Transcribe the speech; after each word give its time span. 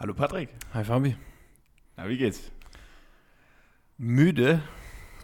Hallo 0.00 0.14
Patrick. 0.14 0.48
Hi 0.72 0.82
Fabi. 0.82 1.14
Na, 1.94 2.08
wie 2.08 2.16
geht's? 2.16 2.50
Müde, 3.98 4.62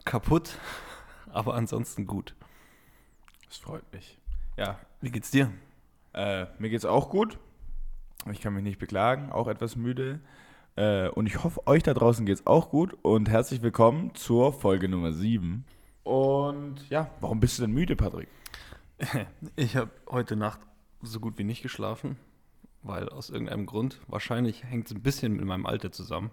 kaputt, 0.04 0.58
aber 1.32 1.54
ansonsten 1.54 2.06
gut. 2.06 2.34
Das 3.48 3.56
freut 3.56 3.90
mich. 3.90 4.18
Ja, 4.58 4.78
Wie 5.00 5.10
geht's 5.10 5.30
dir? 5.30 5.50
äh, 6.12 6.44
mir 6.58 6.68
geht's 6.68 6.84
auch 6.84 7.08
gut. 7.08 7.38
Ich 8.30 8.42
kann 8.42 8.52
mich 8.52 8.64
nicht 8.64 8.78
beklagen, 8.78 9.32
auch 9.32 9.48
etwas 9.48 9.76
müde. 9.76 10.20
Äh, 10.74 11.08
und 11.08 11.24
ich 11.24 11.42
hoffe, 11.42 11.66
euch 11.66 11.82
da 11.82 11.94
draußen 11.94 12.26
geht's 12.26 12.46
auch 12.46 12.68
gut. 12.68 12.94
Und 13.00 13.30
herzlich 13.30 13.62
willkommen 13.62 14.14
zur 14.14 14.52
Folge 14.52 14.90
Nummer 14.90 15.14
7. 15.14 15.64
Und 16.02 16.86
ja, 16.90 17.10
warum 17.22 17.40
bist 17.40 17.56
du 17.56 17.62
denn 17.62 17.72
müde, 17.72 17.96
Patrick? 17.96 18.28
Ich 19.56 19.74
habe 19.74 19.90
heute 20.10 20.36
Nacht 20.36 20.60
so 21.00 21.18
gut 21.18 21.38
wie 21.38 21.44
nicht 21.44 21.62
geschlafen, 21.62 22.18
weil 22.86 23.08
aus 23.08 23.30
irgendeinem 23.30 23.66
Grund, 23.66 24.00
wahrscheinlich 24.06 24.64
hängt 24.64 24.86
es 24.86 24.94
ein 24.94 25.02
bisschen 25.02 25.32
mit 25.32 25.44
meinem 25.44 25.66
Alter 25.66 25.92
zusammen. 25.92 26.30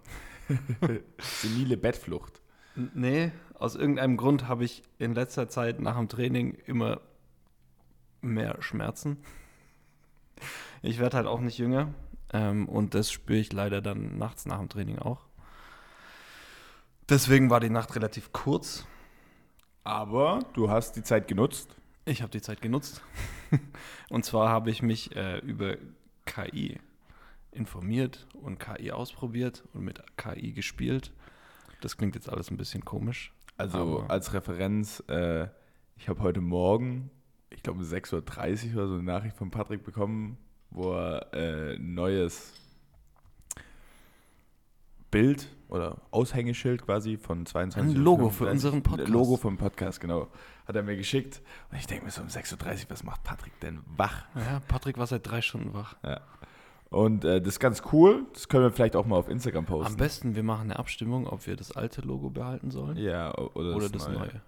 Senile 1.19 1.77
Bettflucht. 1.77 2.41
Nee, 2.75 3.31
aus 3.53 3.75
irgendeinem 3.75 4.17
Grund 4.17 4.47
habe 4.47 4.65
ich 4.65 4.83
in 4.97 5.13
letzter 5.13 5.47
Zeit 5.47 5.79
nach 5.79 5.97
dem 5.97 6.09
Training 6.09 6.57
immer 6.65 7.01
mehr 8.21 8.61
Schmerzen. 8.61 9.17
Ich 10.81 10.99
werde 10.99 11.17
halt 11.17 11.27
auch 11.27 11.39
nicht 11.39 11.57
jünger 11.57 11.93
ähm, 12.31 12.67
und 12.67 12.95
das 12.95 13.11
spüre 13.11 13.39
ich 13.39 13.53
leider 13.53 13.81
dann 13.81 14.17
nachts 14.17 14.45
nach 14.45 14.59
dem 14.59 14.69
Training 14.69 14.99
auch. 14.99 15.25
Deswegen 17.09 17.49
war 17.49 17.59
die 17.59 17.69
Nacht 17.69 17.95
relativ 17.95 18.31
kurz. 18.31 18.85
Aber 19.83 20.39
du 20.53 20.69
hast 20.69 20.95
die 20.95 21.03
Zeit 21.03 21.27
genutzt. 21.27 21.75
Ich 22.05 22.21
habe 22.21 22.31
die 22.31 22.41
Zeit 22.41 22.61
genutzt. 22.61 23.01
und 24.09 24.25
zwar 24.25 24.49
habe 24.49 24.71
ich 24.71 24.81
mich 24.81 25.15
äh, 25.15 25.39
über 25.39 25.75
KI 26.25 26.79
informiert 27.51 28.27
und 28.33 28.59
KI 28.59 28.91
ausprobiert 28.91 29.63
und 29.73 29.83
mit 29.83 30.01
KI 30.17 30.53
gespielt. 30.53 31.11
Das 31.81 31.97
klingt 31.97 32.15
jetzt 32.15 32.29
alles 32.29 32.49
ein 32.49 32.57
bisschen 32.57 32.83
komisch. 32.85 33.33
Also 33.57 34.05
als 34.07 34.33
Referenz, 34.33 35.03
äh, 35.07 35.47
ich 35.95 36.09
habe 36.09 36.21
heute 36.21 36.41
Morgen, 36.41 37.11
ich 37.49 37.61
glaube 37.61 37.79
um 37.79 37.85
6.30 37.85 38.69
Uhr 38.69 38.77
oder 38.77 38.87
so, 38.87 38.93
eine 38.95 39.03
Nachricht 39.03 39.37
von 39.37 39.51
Patrick 39.51 39.83
bekommen, 39.83 40.37
wo 40.71 40.93
er 40.93 41.33
äh, 41.33 41.77
neues 41.77 42.53
Bild 45.13 45.47
oder 45.69 45.97
Aushängeschild 46.11 46.83
quasi 46.83 47.17
von 47.17 47.45
22 47.45 47.95
Ein 47.95 48.03
Logo 48.03 48.29
für 48.29 48.45
35 48.45 48.51
unseren 48.51 48.83
Podcast. 48.83 49.09
Logo 49.09 49.37
vom 49.37 49.57
Podcast, 49.57 50.01
genau. 50.01 50.27
Hat 50.67 50.75
er 50.75 50.83
mir 50.83 50.95
geschickt. 50.97 51.41
Und 51.71 51.77
ich 51.77 51.87
denke 51.87 52.05
mir 52.05 52.11
so 52.11 52.21
um 52.21 52.27
6.30 52.27 52.53
Uhr, 52.53 52.89
was 52.89 53.03
macht 53.03 53.23
Patrick 53.23 53.59
denn 53.59 53.79
wach? 53.95 54.25
Ja, 54.35 54.61
Patrick 54.67 54.97
war 54.97 55.07
seit 55.07 55.25
drei 55.29 55.41
Stunden 55.41 55.73
wach. 55.73 55.95
Und 56.89 57.25
äh, 57.25 57.41
das 57.41 57.55
ist 57.55 57.59
ganz 57.59 57.81
cool. 57.91 58.25
Das 58.33 58.47
können 58.49 58.63
wir 58.63 58.71
vielleicht 58.71 58.95
auch 58.95 59.05
mal 59.05 59.15
auf 59.17 59.29
Instagram 59.29 59.65
Am 59.65 59.65
posten. 59.65 59.97
besten, 59.97 60.35
wir 60.35 60.43
machen 60.43 60.69
eine 60.69 60.77
Abstimmung, 60.77 61.27
ob 61.27 61.47
wir 61.47 61.55
das 61.55 61.71
alte 61.71 62.01
Logo 62.01 62.29
behalten 62.29 62.69
sollen 62.71 62.97
Ja, 62.97 63.33
oder, 63.35 63.75
oder 63.75 63.89
das 63.89 64.07
neue. 64.07 64.41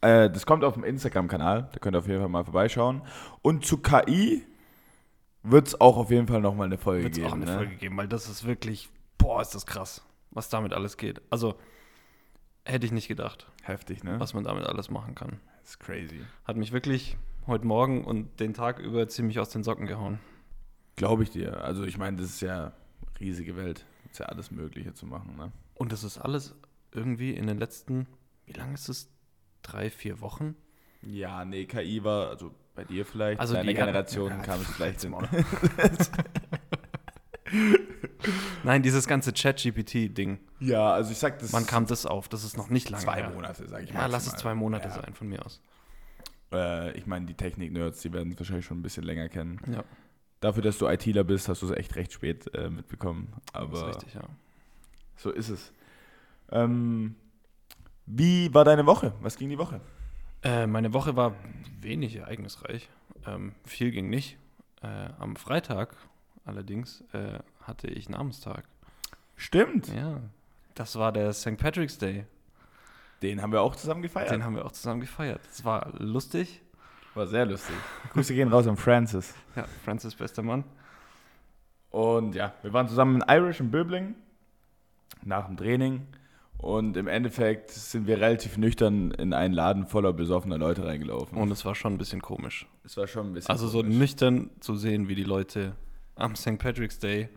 Äh, 0.00 0.30
das 0.30 0.46
kommt 0.46 0.64
auf 0.64 0.74
dem 0.74 0.84
Instagram-Kanal, 0.84 1.68
da 1.72 1.78
könnt 1.78 1.94
ihr 1.94 1.98
auf 1.98 2.06
jeden 2.06 2.20
Fall 2.20 2.30
mal 2.30 2.44
vorbeischauen. 2.44 3.02
Und 3.42 3.66
zu 3.66 3.78
KI 3.78 4.46
wird 5.42 5.68
es 5.68 5.80
auch 5.80 5.98
auf 5.98 6.10
jeden 6.10 6.26
Fall 6.26 6.40
nochmal 6.40 6.66
eine 6.66 6.78
Folge 6.78 7.04
Wird 7.04 7.12
es 7.12 7.18
geben. 7.18 7.28
auch 7.30 7.34
eine 7.34 7.44
ne? 7.44 7.56
Folge 7.56 7.76
geben, 7.76 7.96
weil 7.98 8.08
das 8.08 8.28
ist 8.28 8.46
wirklich, 8.46 8.88
boah, 9.20 9.40
ist 9.42 9.54
das 9.54 9.66
krass, 9.66 10.02
was 10.30 10.48
damit 10.48 10.72
alles 10.72 10.96
geht. 10.96 11.20
Also, 11.30 11.54
hätte 12.64 12.86
ich 12.86 12.92
nicht 12.92 13.08
gedacht, 13.08 13.46
Heftig, 13.62 14.02
ne? 14.04 14.18
was 14.18 14.34
man 14.34 14.44
damit 14.44 14.64
alles 14.66 14.90
machen 14.90 15.14
kann. 15.14 15.40
Das 15.60 15.70
ist 15.70 15.80
crazy. 15.80 16.20
Hat 16.44 16.56
mich 16.56 16.72
wirklich 16.72 17.16
heute 17.46 17.66
Morgen 17.66 18.04
und 18.04 18.40
den 18.40 18.54
Tag 18.54 18.78
über 18.78 19.08
ziemlich 19.08 19.38
aus 19.38 19.50
den 19.50 19.62
Socken 19.62 19.86
gehauen. 19.86 20.18
Glaube 20.96 21.22
ich 21.22 21.30
dir. 21.30 21.62
Also 21.64 21.84
ich 21.84 21.96
meine, 21.98 22.16
das 22.18 22.26
ist 22.26 22.40
ja 22.42 22.64
eine 22.64 22.72
riesige 23.20 23.56
Welt. 23.56 23.84
Ist 24.10 24.18
ja 24.20 24.26
alles 24.26 24.50
Mögliche 24.50 24.92
zu 24.94 25.06
machen, 25.06 25.36
ne? 25.36 25.52
Und 25.74 25.92
das 25.92 26.04
ist 26.04 26.18
alles 26.18 26.54
irgendwie 26.92 27.32
in 27.32 27.46
den 27.46 27.58
letzten, 27.58 28.06
wie 28.46 28.52
lange 28.52 28.74
ist 28.74 28.88
es? 28.88 29.08
Drei, 29.62 29.88
vier 29.90 30.20
Wochen? 30.20 30.56
Ja, 31.02 31.44
nee, 31.44 31.64
KI 31.66 32.02
war, 32.04 32.28
also 32.28 32.54
bei 32.74 32.84
dir 32.84 33.06
vielleicht, 33.06 33.40
Also 33.40 33.54
deiner 33.54 33.68
die- 33.68 33.74
Generation 33.74 34.30
Ja, 34.30 34.38
kam 34.38 34.60
es 34.60 34.66
vielleicht 34.70 35.00
hin. 35.02 35.14
Nein, 38.64 38.82
dieses 38.82 39.06
ganze 39.06 39.32
Chat-GPT-Ding. 39.32 40.38
Ja, 40.60 40.92
also 40.92 41.12
ich 41.12 41.18
sag 41.18 41.38
das 41.38 41.52
Wann 41.52 41.66
kam 41.66 41.86
das 41.86 42.06
auf? 42.06 42.28
Das 42.28 42.44
ist 42.44 42.56
noch 42.56 42.68
nicht 42.70 42.90
lange 42.90 43.04
zwei 43.04 43.22
her. 43.22 43.30
Monate, 43.30 43.66
sag 43.68 43.82
ich 43.84 43.90
Ja, 43.90 44.06
lass 44.06 44.26
es 44.26 44.34
zwei 44.36 44.54
Monate 44.54 44.88
Ja. 44.88 44.94
sein 44.94 45.14
von 45.14 45.28
mir 45.28 45.44
aus. 45.44 45.60
Äh, 46.52 46.92
ich 46.98 47.06
meine, 47.06 47.26
die 47.26 47.34
Technik-Nerds, 47.34 48.00
die 48.02 48.12
werden 48.12 48.32
es 48.32 48.38
wahrscheinlich 48.38 48.66
schon 48.66 48.78
ein 48.78 48.82
bisschen 48.82 49.04
länger 49.04 49.28
kennen. 49.28 49.60
Ja, 49.72 49.84
Dafür, 50.40 50.62
dass 50.62 50.78
du 50.78 50.86
ITler 50.88 51.22
bist, 51.22 51.48
hast 51.48 51.60
du 51.62 51.66
es 51.66 51.72
echt 51.76 51.96
recht 51.96 52.12
spät 52.12 52.52
äh, 52.54 52.70
mitbekommen. 52.70 53.32
das 53.52 53.54
Aber 53.62 53.74
ist 53.90 53.96
richtig, 53.96 54.14
ja. 54.14 54.22
So 55.16 55.30
ist 55.30 55.50
es. 55.50 55.72
Ähm, 56.50 57.14
wie 58.06 58.52
war 58.54 58.64
deine 58.64 58.86
Woche? 58.86 59.12
Was 59.20 59.36
ging 59.36 59.50
die 59.50 59.58
Woche? 59.58 59.80
Äh, 60.42 60.66
meine 60.66 60.94
Woche 60.94 61.14
war 61.14 61.34
wenig 61.80 62.16
ereignisreich. 62.16 62.88
Ähm, 63.26 63.52
viel 63.66 63.90
ging 63.90 64.08
nicht. 64.08 64.38
Äh, 64.82 65.10
am 65.18 65.36
Freitag 65.36 65.94
allerdings 66.46 67.04
äh, 67.12 67.38
hatte 67.70 67.86
ich 67.86 68.08
Namenstag. 68.08 68.64
Stimmt. 69.36 69.88
Ja. 69.88 70.20
Das 70.74 70.96
war 70.96 71.12
der 71.12 71.32
St. 71.32 71.56
Patrick's 71.56 71.96
Day. 71.96 72.26
Den 73.22 73.40
haben 73.40 73.52
wir 73.52 73.62
auch 73.62 73.76
zusammen 73.76 74.02
gefeiert. 74.02 74.30
Den 74.30 74.44
haben 74.44 74.56
wir 74.56 74.64
auch 74.64 74.72
zusammen 74.72 75.00
gefeiert. 75.00 75.40
Es 75.50 75.64
war 75.64 75.92
lustig. 75.98 76.60
War 77.14 77.26
sehr 77.26 77.46
lustig. 77.46 77.74
Grüße 78.12 78.34
gehen 78.34 78.48
raus 78.48 78.66
an 78.66 78.76
Francis. 78.76 79.34
Ja, 79.56 79.64
Francis 79.84 80.14
bester 80.14 80.42
Mann. 80.42 80.64
Und 81.90 82.34
ja, 82.34 82.54
wir 82.62 82.72
waren 82.72 82.88
zusammen 82.88 83.20
in 83.20 83.28
Irish 83.28 83.60
in 83.60 83.70
Böbling 83.70 84.14
nach 85.22 85.46
dem 85.46 85.56
Training. 85.56 86.06
Und 86.58 86.96
im 86.96 87.08
Endeffekt 87.08 87.70
sind 87.70 88.06
wir 88.06 88.20
relativ 88.20 88.58
nüchtern 88.58 89.12
in 89.12 89.32
einen 89.32 89.54
Laden 89.54 89.86
voller 89.86 90.12
besoffener 90.12 90.58
Leute 90.58 90.84
reingelaufen. 90.84 91.38
Und 91.38 91.50
es 91.50 91.64
war 91.64 91.74
schon 91.74 91.94
ein 91.94 91.98
bisschen 91.98 92.20
komisch. 92.20 92.66
es 92.84 92.96
war 92.96 93.06
schon 93.06 93.28
ein 93.28 93.32
bisschen. 93.32 93.50
Also 93.50 93.68
so 93.68 93.80
komisch. 93.80 93.96
nüchtern 93.96 94.50
zu 94.60 94.76
sehen, 94.76 95.08
wie 95.08 95.14
die 95.14 95.24
Leute 95.24 95.74
am 96.16 96.36
St. 96.36 96.58
Patrick's 96.58 96.98
Day 96.98 97.28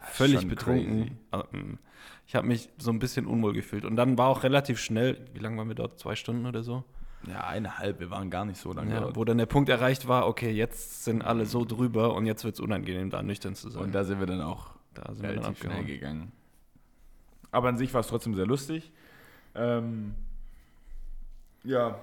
völlig 0.00 0.40
schon 0.40 0.48
betrunken. 0.48 1.18
Ähm, 1.32 1.78
Ich 2.26 2.34
habe 2.36 2.46
mich 2.46 2.68
so 2.78 2.90
ein 2.90 2.98
bisschen 2.98 3.26
unwohl 3.26 3.52
gefühlt. 3.54 3.84
Und 3.84 3.96
dann 3.96 4.18
war 4.18 4.28
auch 4.28 4.42
relativ 4.42 4.78
schnell, 4.78 5.26
wie 5.34 5.38
lange 5.40 5.56
waren 5.56 5.68
wir 5.68 5.74
dort? 5.74 5.98
Zwei 5.98 6.14
Stunden 6.14 6.46
oder 6.46 6.62
so? 6.62 6.84
Ja, 7.26 7.46
eineinhalb. 7.46 7.98
Wir 8.00 8.10
waren 8.10 8.30
gar 8.30 8.44
nicht 8.44 8.60
so 8.60 8.72
lange 8.72 8.92
Ja, 8.94 9.00
dort. 9.00 9.16
wo 9.16 9.24
dann 9.24 9.38
der 9.38 9.46
Punkt 9.46 9.68
erreicht 9.68 10.06
war, 10.08 10.26
okay, 10.28 10.50
jetzt 10.50 11.04
sind 11.04 11.22
alle 11.22 11.46
so 11.46 11.64
drüber 11.64 12.14
und 12.14 12.26
jetzt 12.26 12.44
wird 12.44 12.54
es 12.54 12.60
unangenehm, 12.60 13.10
da 13.10 13.22
nüchtern 13.22 13.54
zu 13.54 13.70
sein. 13.70 13.82
Und 13.82 13.92
da 13.94 14.04
sind 14.04 14.20
wir 14.20 14.26
dann 14.26 14.40
auch 14.42 14.70
da 14.94 15.12
sind 15.14 15.22
wir 15.22 15.30
dann 15.34 15.38
relativ 15.44 15.58
schnell 15.64 15.84
gegangen. 15.84 16.32
Aber 17.50 17.68
an 17.68 17.76
sich 17.78 17.92
war 17.94 18.00
es 18.02 18.06
trotzdem 18.08 18.34
sehr 18.34 18.46
lustig. 18.46 18.92
Ähm, 19.54 20.14
ja, 21.64 21.98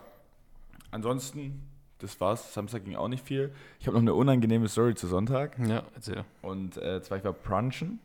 ansonsten, 0.92 1.62
das 2.06 2.20
war's. 2.22 2.54
Samstag 2.54 2.86
ging 2.86 2.96
auch 2.96 3.08
nicht 3.08 3.26
viel. 3.26 3.54
Ich 3.80 3.88
habe 3.88 3.96
noch 3.96 4.02
eine 4.02 4.14
unangenehme 4.14 4.68
Story 4.68 4.96
zu 4.96 5.08
Sonntag. 5.08 5.58
Ja, 5.60 5.84
erzähl. 5.94 6.24
Und 6.42 6.78
äh, 6.78 7.02
zwar, 7.02 7.18
ich 7.18 7.24
war 7.24 7.34
brunchen. 7.34 8.00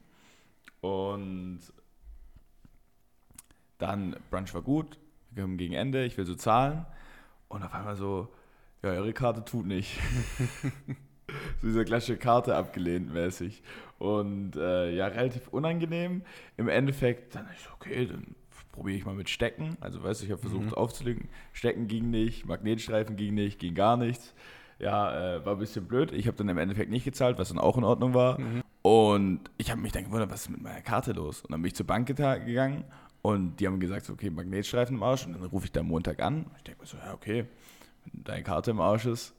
Und 0.80 1.60
dann, 3.78 4.16
Brunch 4.30 4.54
war 4.54 4.62
gut. 4.62 4.98
Wir 5.30 5.44
kommen 5.44 5.58
gegen 5.58 5.74
Ende, 5.74 6.04
ich 6.04 6.16
will 6.16 6.26
so 6.26 6.34
zahlen. 6.34 6.86
Und 7.48 7.62
auf 7.62 7.72
einmal 7.74 7.96
so, 7.96 8.28
ja, 8.82 8.90
eure 8.90 9.12
Karte 9.12 9.44
tut 9.44 9.66
nicht. 9.66 9.98
so 11.60 11.66
diese 11.66 11.84
klassische 11.84 12.16
Karte 12.16 12.56
abgelehnt 12.56 13.12
mäßig. 13.12 13.62
Und 13.98 14.56
äh, 14.56 14.94
ja, 14.94 15.06
relativ 15.06 15.48
unangenehm. 15.48 16.22
Im 16.56 16.68
Endeffekt, 16.68 17.34
dann 17.34 17.46
ist 17.50 17.70
okay, 17.72 18.06
dann 18.06 18.34
probiere 18.80 18.96
ich 18.96 19.04
mal 19.04 19.14
mit 19.14 19.28
Stecken. 19.28 19.76
Also 19.82 20.02
weißt 20.02 20.22
du, 20.22 20.24
ich 20.24 20.30
habe 20.32 20.40
versucht 20.40 20.64
Mhm. 20.68 20.72
aufzulegen. 20.74 21.28
Stecken 21.52 21.86
ging 21.86 22.08
nicht, 22.08 22.46
Magnetstreifen 22.46 23.14
ging 23.14 23.34
nicht, 23.34 23.58
ging 23.58 23.74
gar 23.74 23.98
nichts. 23.98 24.32
Ja, 24.78 25.34
äh, 25.36 25.44
war 25.44 25.52
ein 25.52 25.58
bisschen 25.58 25.84
blöd. 25.86 26.12
Ich 26.12 26.26
habe 26.26 26.38
dann 26.38 26.48
im 26.48 26.56
Endeffekt 26.56 26.90
nicht 26.90 27.04
gezahlt, 27.04 27.38
was 27.38 27.50
dann 27.50 27.58
auch 27.58 27.76
in 27.76 27.84
Ordnung 27.84 28.14
war. 28.14 28.40
Mhm. 28.40 28.62
Und 28.80 29.40
ich 29.58 29.70
habe 29.70 29.82
mich 29.82 29.92
dann 29.92 30.04
gewundert, 30.04 30.30
was 30.30 30.42
ist 30.44 30.48
mit 30.48 30.62
meiner 30.62 30.80
Karte 30.80 31.12
los? 31.12 31.42
Und 31.42 31.52
dann 31.52 31.60
bin 31.60 31.66
ich 31.68 31.74
zur 31.74 31.86
Bank 31.86 32.06
gegangen 32.06 32.84
und 33.20 33.60
die 33.60 33.66
haben 33.66 33.80
gesagt, 33.80 34.06
so, 34.06 34.14
okay, 34.14 34.30
Magnetstreifen 34.30 34.96
im 34.96 35.02
Arsch. 35.02 35.26
Und 35.26 35.34
dann 35.34 35.44
rufe 35.44 35.66
ich 35.66 35.72
da 35.72 35.82
Montag 35.82 36.22
an. 36.22 36.46
Ich 36.56 36.62
denke 36.62 36.80
mir 36.80 36.86
so, 36.86 36.96
ja, 36.96 37.12
okay, 37.12 37.44
wenn 38.06 38.24
deine 38.24 38.42
Karte 38.42 38.70
im 38.70 38.80
Arsch 38.80 39.04
ist, 39.04 39.34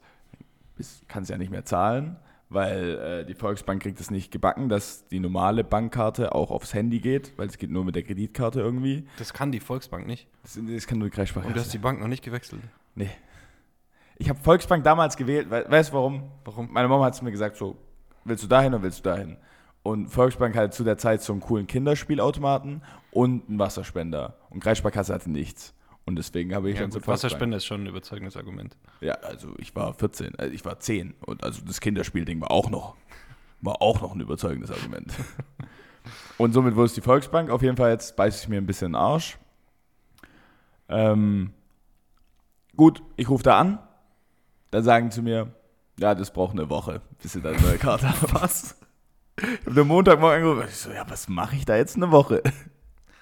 kann 1.07 1.23
es 1.23 1.29
ja 1.29 1.39
nicht 1.39 1.49
mehr 1.49 1.65
zahlen, 1.65 2.15
weil 2.51 2.99
äh, 2.99 3.25
die 3.25 3.33
Volksbank 3.33 3.81
kriegt 3.81 3.99
es 4.01 4.11
nicht 4.11 4.29
gebacken, 4.29 4.67
dass 4.67 5.07
die 5.07 5.21
normale 5.21 5.63
Bankkarte 5.63 6.35
auch 6.35 6.51
aufs 6.51 6.73
Handy 6.73 6.99
geht, 6.99 7.31
weil 7.37 7.47
es 7.47 7.57
geht 7.57 7.71
nur 7.71 7.85
mit 7.85 7.95
der 7.95 8.03
Kreditkarte 8.03 8.59
irgendwie. 8.59 9.07
Das 9.17 9.33
kann 9.33 9.53
die 9.53 9.61
Volksbank 9.61 10.05
nicht. 10.05 10.27
Das, 10.43 10.59
das 10.61 10.85
kann 10.85 10.99
nur 10.99 11.07
die 11.07 11.15
Kreissparkasse. 11.15 11.47
Und 11.47 11.55
du 11.55 11.61
hast 11.61 11.73
die 11.73 11.77
Bank 11.77 12.01
noch 12.01 12.09
nicht 12.09 12.23
gewechselt. 12.23 12.61
Nee. 12.93 13.09
Ich 14.17 14.29
habe 14.29 14.37
Volksbank 14.37 14.83
damals 14.83 15.15
gewählt, 15.15 15.49
we 15.49 15.65
weißt 15.67 15.91
du 15.91 15.93
warum? 15.93 16.23
Warum? 16.43 16.71
Meine 16.71 16.89
Mama 16.89 17.05
hat 17.05 17.13
es 17.13 17.21
mir 17.21 17.31
gesagt, 17.31 17.55
so, 17.55 17.77
willst 18.25 18.43
du 18.43 18.47
dahin 18.47 18.73
oder 18.73 18.83
willst 18.83 18.99
du 18.99 19.09
dahin? 19.09 19.37
Und 19.81 20.09
Volksbank 20.09 20.55
hatte 20.55 20.71
zu 20.71 20.83
der 20.83 20.97
Zeit 20.97 21.21
so 21.21 21.31
einen 21.31 21.41
coolen 21.41 21.67
Kinderspielautomaten 21.67 22.83
und 23.11 23.47
einen 23.47 23.59
Wasserspender. 23.59 24.37
Und 24.49 24.59
Kreissparkasse 24.59 25.13
hatte 25.13 25.31
nichts. 25.31 25.73
Und 26.05 26.15
deswegen 26.15 26.53
habe 26.55 26.69
ich 26.69 26.75
Ja, 26.75 26.81
dann 26.81 26.89
gut, 26.89 27.03
Volksbank. 27.03 27.13
Wasserspender 27.15 27.57
ist 27.57 27.65
schon 27.65 27.83
ein 27.83 27.87
überzeugendes 27.87 28.35
Argument. 28.35 28.75
Ja, 29.01 29.13
also 29.15 29.53
ich 29.57 29.75
war 29.75 29.93
14, 29.93 30.35
also 30.37 30.53
ich 30.53 30.65
war 30.65 30.79
10 30.79 31.13
und 31.25 31.43
also 31.43 31.61
das 31.65 31.79
Kinderspielding 31.79 32.41
war 32.41 32.51
auch 32.51 32.69
noch, 32.69 32.95
war 33.61 33.81
auch 33.81 34.01
noch 34.01 34.13
ein 34.15 34.19
überzeugendes 34.19 34.71
Argument. 34.71 35.13
und 36.37 36.53
somit 36.53 36.75
wurde 36.75 36.87
es 36.87 36.93
die 36.93 37.01
Volksbank. 37.01 37.49
Auf 37.49 37.61
jeden 37.61 37.77
Fall 37.77 37.91
jetzt 37.91 38.15
beiße 38.15 38.43
ich 38.43 38.49
mir 38.49 38.57
ein 38.57 38.65
bisschen 38.65 38.87
in 38.87 38.91
den 38.93 39.01
Arsch. 39.01 39.37
Ähm, 40.89 41.53
gut, 42.75 43.01
ich 43.15 43.29
rufe 43.29 43.43
da 43.43 43.59
an. 43.59 43.79
Dann 44.71 44.83
sagen 44.83 45.11
sie 45.11 45.17
zu 45.17 45.21
mir, 45.23 45.53
ja, 45.99 46.15
das 46.15 46.31
braucht 46.33 46.53
eine 46.53 46.69
Woche, 46.69 47.01
bis 47.21 47.33
sie 47.33 47.41
da 47.41 47.49
eine 47.49 47.61
neue 47.61 47.77
Karte 47.77 48.09
haben. 48.09 48.33
Was? 48.33 48.75
Ich 49.37 49.65
habe 49.67 49.81
am 49.81 49.87
Montagmorgen 49.87 50.37
angerufen. 50.43 50.67
Ich 50.67 50.77
so, 50.77 50.91
ja, 50.91 51.07
was 51.09 51.27
mache 51.29 51.55
ich 51.55 51.65
da 51.65 51.75
jetzt 51.75 51.95
eine 51.95 52.11
Woche? 52.11 52.41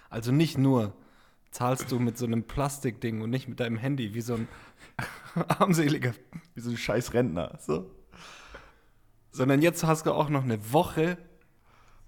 Also 0.10 0.32
nicht 0.32 0.58
nur 0.58 0.94
zahlst 1.52 1.92
du 1.92 2.00
mit 2.00 2.18
so 2.18 2.26
einem 2.26 2.44
Plastikding 2.44 3.22
und 3.22 3.30
nicht 3.30 3.48
mit 3.48 3.60
deinem 3.60 3.78
Handy, 3.78 4.14
wie 4.14 4.22
so 4.22 4.36
ein 4.36 4.48
armseliger, 5.48 6.14
Wie 6.54 6.62
so 6.62 6.70
ein 6.70 6.78
scheiß 6.78 7.14
Rentner. 7.14 7.58
So. 7.60 7.90
sondern 9.32 9.62
jetzt 9.62 9.84
hast 9.84 10.06
du 10.06 10.14
auch 10.14 10.30
noch 10.30 10.44
eine 10.44 10.72
Woche, 10.74 11.18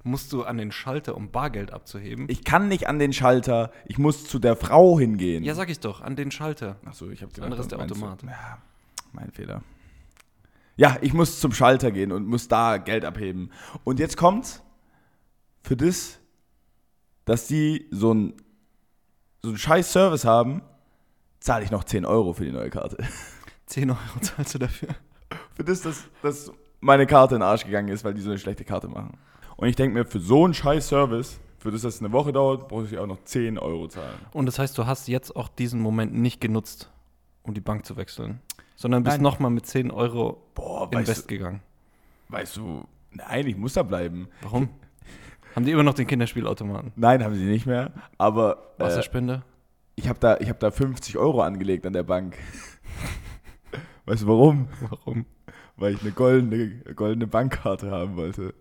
musst 0.04 0.34
du 0.34 0.44
an 0.44 0.58
den 0.58 0.72
Schalter, 0.72 1.16
um 1.16 1.32
Bargeld 1.32 1.72
abzuheben. 1.72 2.26
Ich 2.30 2.44
kann 2.44 2.68
nicht 2.68 2.88
an 2.88 3.00
den 3.00 3.14
Schalter, 3.14 3.72
ich 3.86 3.98
muss 3.98 4.26
zu 4.26 4.40
der 4.40 4.56
Frau 4.56 5.00
hingehen. 5.00 5.44
ja, 5.44 5.54
sag 5.54 5.70
ich 5.70 5.80
doch, 5.80 6.02
an 6.02 6.16
den 6.16 6.32
Schalter. 6.32 6.78
Achso, 6.86 7.10
ich 7.10 7.22
habe 7.22 7.32
andere 7.42 7.62
ist 7.62 7.72
der 7.72 7.80
Automat. 7.80 8.24
Ja, 8.24 8.58
mein 9.14 9.32
Fehler. 9.32 9.64
Ja, 10.76 10.98
ich 11.02 11.14
muss 11.14 11.40
zum 11.40 11.54
Schalter 11.54 11.92
gehen 11.92 12.12
und 12.12 12.26
muss 12.26 12.48
da 12.48 12.78
Geld 12.78 13.06
abheben. 13.06 13.52
Und 13.84 14.00
jetzt 14.00 14.18
kommt's 14.18 14.64
für 15.62 15.76
das, 15.76 16.20
dass 17.26 17.48
die 17.48 17.88
so 17.92 18.14
ein 18.14 18.34
so 19.44 19.50
einen 19.50 19.58
scheiß 19.58 19.92
Service 19.92 20.26
haben, 20.26 20.62
zahle 21.40 21.64
ich 21.66 21.72
noch 21.72 21.84
10 21.84 22.06
Euro 22.06 22.34
für 22.34 22.46
die 22.46 22.52
neue 22.52 22.70
Karte. 22.70 22.98
10 23.68 23.90
Euro 23.90 24.20
zahlst 24.22 24.54
du 24.56 24.60
dafür. 24.60 24.90
Für 25.56 25.64
das, 25.64 25.82
dass, 25.82 26.04
dass 26.22 26.52
meine 26.82 27.06
Karte 27.06 27.36
in 27.36 27.42
den 27.42 27.48
Arsch 27.48 27.64
gegangen 27.64 27.88
ist, 27.88 28.04
weil 28.04 28.14
die 28.14 28.22
so 28.22 28.30
eine 28.30 28.40
schlechte 28.40 28.66
Karte 28.66 28.88
machen. 28.90 29.18
Und 29.56 29.68
ich 29.68 29.76
denke 29.76 29.98
mir, 29.98 30.06
für 30.06 30.20
so 30.20 30.44
einen 30.44 30.54
scheiß 30.54 30.88
Service, 30.90 31.40
für 31.58 31.72
das, 31.72 31.84
dass 31.84 31.96
es 31.96 32.02
eine 32.02 32.12
Woche 32.12 32.34
dauert, 32.34 32.68
brauche 32.68 32.86
ich 32.86 32.98
auch 32.98 33.06
noch 33.08 33.24
10 33.24 33.58
Euro 33.58 33.88
zahlen. 33.88 34.18
Und 34.34 34.46
das 34.48 34.60
heißt, 34.60 34.78
du 34.78 34.86
hast 34.88 35.08
jetzt 35.08 35.36
auch 35.36 35.48
diesen 35.48 35.80
Moment 35.80 36.14
nicht 36.14 36.42
genutzt, 36.42 36.90
um 37.44 37.54
die 37.54 37.62
Bank 37.62 37.86
zu 37.86 37.96
wechseln, 37.96 38.42
sondern 38.76 39.04
bist 39.04 39.22
nochmal 39.22 39.52
mit 39.52 39.66
10 39.66 39.92
Euro 39.92 40.42
Boah, 40.56 40.90
invest 40.92 41.10
weißt 41.10 41.24
du, 41.24 41.28
gegangen. 41.28 41.62
weißt 42.30 42.58
du, 42.58 42.84
nein, 43.12 43.48
ich 43.48 43.56
muss 43.56 43.74
da 43.74 43.84
bleiben. 43.84 44.28
Warum? 44.42 44.70
Haben 45.56 45.66
die 45.66 45.72
immer 45.72 45.84
noch 45.84 45.94
den 45.94 46.08
Kinderspielautomaten? 46.08 46.92
Nein, 46.96 47.24
haben 47.24 47.36
sie 47.36 47.46
nicht 47.46 47.66
mehr. 47.66 47.92
Aber 48.18 48.74
äh, 48.78 48.84
Wasserspender? 48.84 49.44
ich 49.96 50.08
habe 50.08 50.20
da, 50.20 50.38
ich 50.38 50.50
hab 50.50 50.60
da 50.60 50.72
50 50.72 51.18
Euro 51.18 51.42
angelegt 51.42 51.86
an 51.86 51.94
der 51.94 52.04
Bank. 52.04 52.38
weißt 54.06 54.24
du 54.24 54.28
warum? 54.28 54.68
Warum? 54.90 55.26
Weil 55.82 55.96
ich 55.96 56.02
eine 56.02 56.12
goldene, 56.12 56.70
goldene 56.96 57.26
Bankkarte 57.26 57.90
haben 57.90 58.16
wollte. 58.16 58.54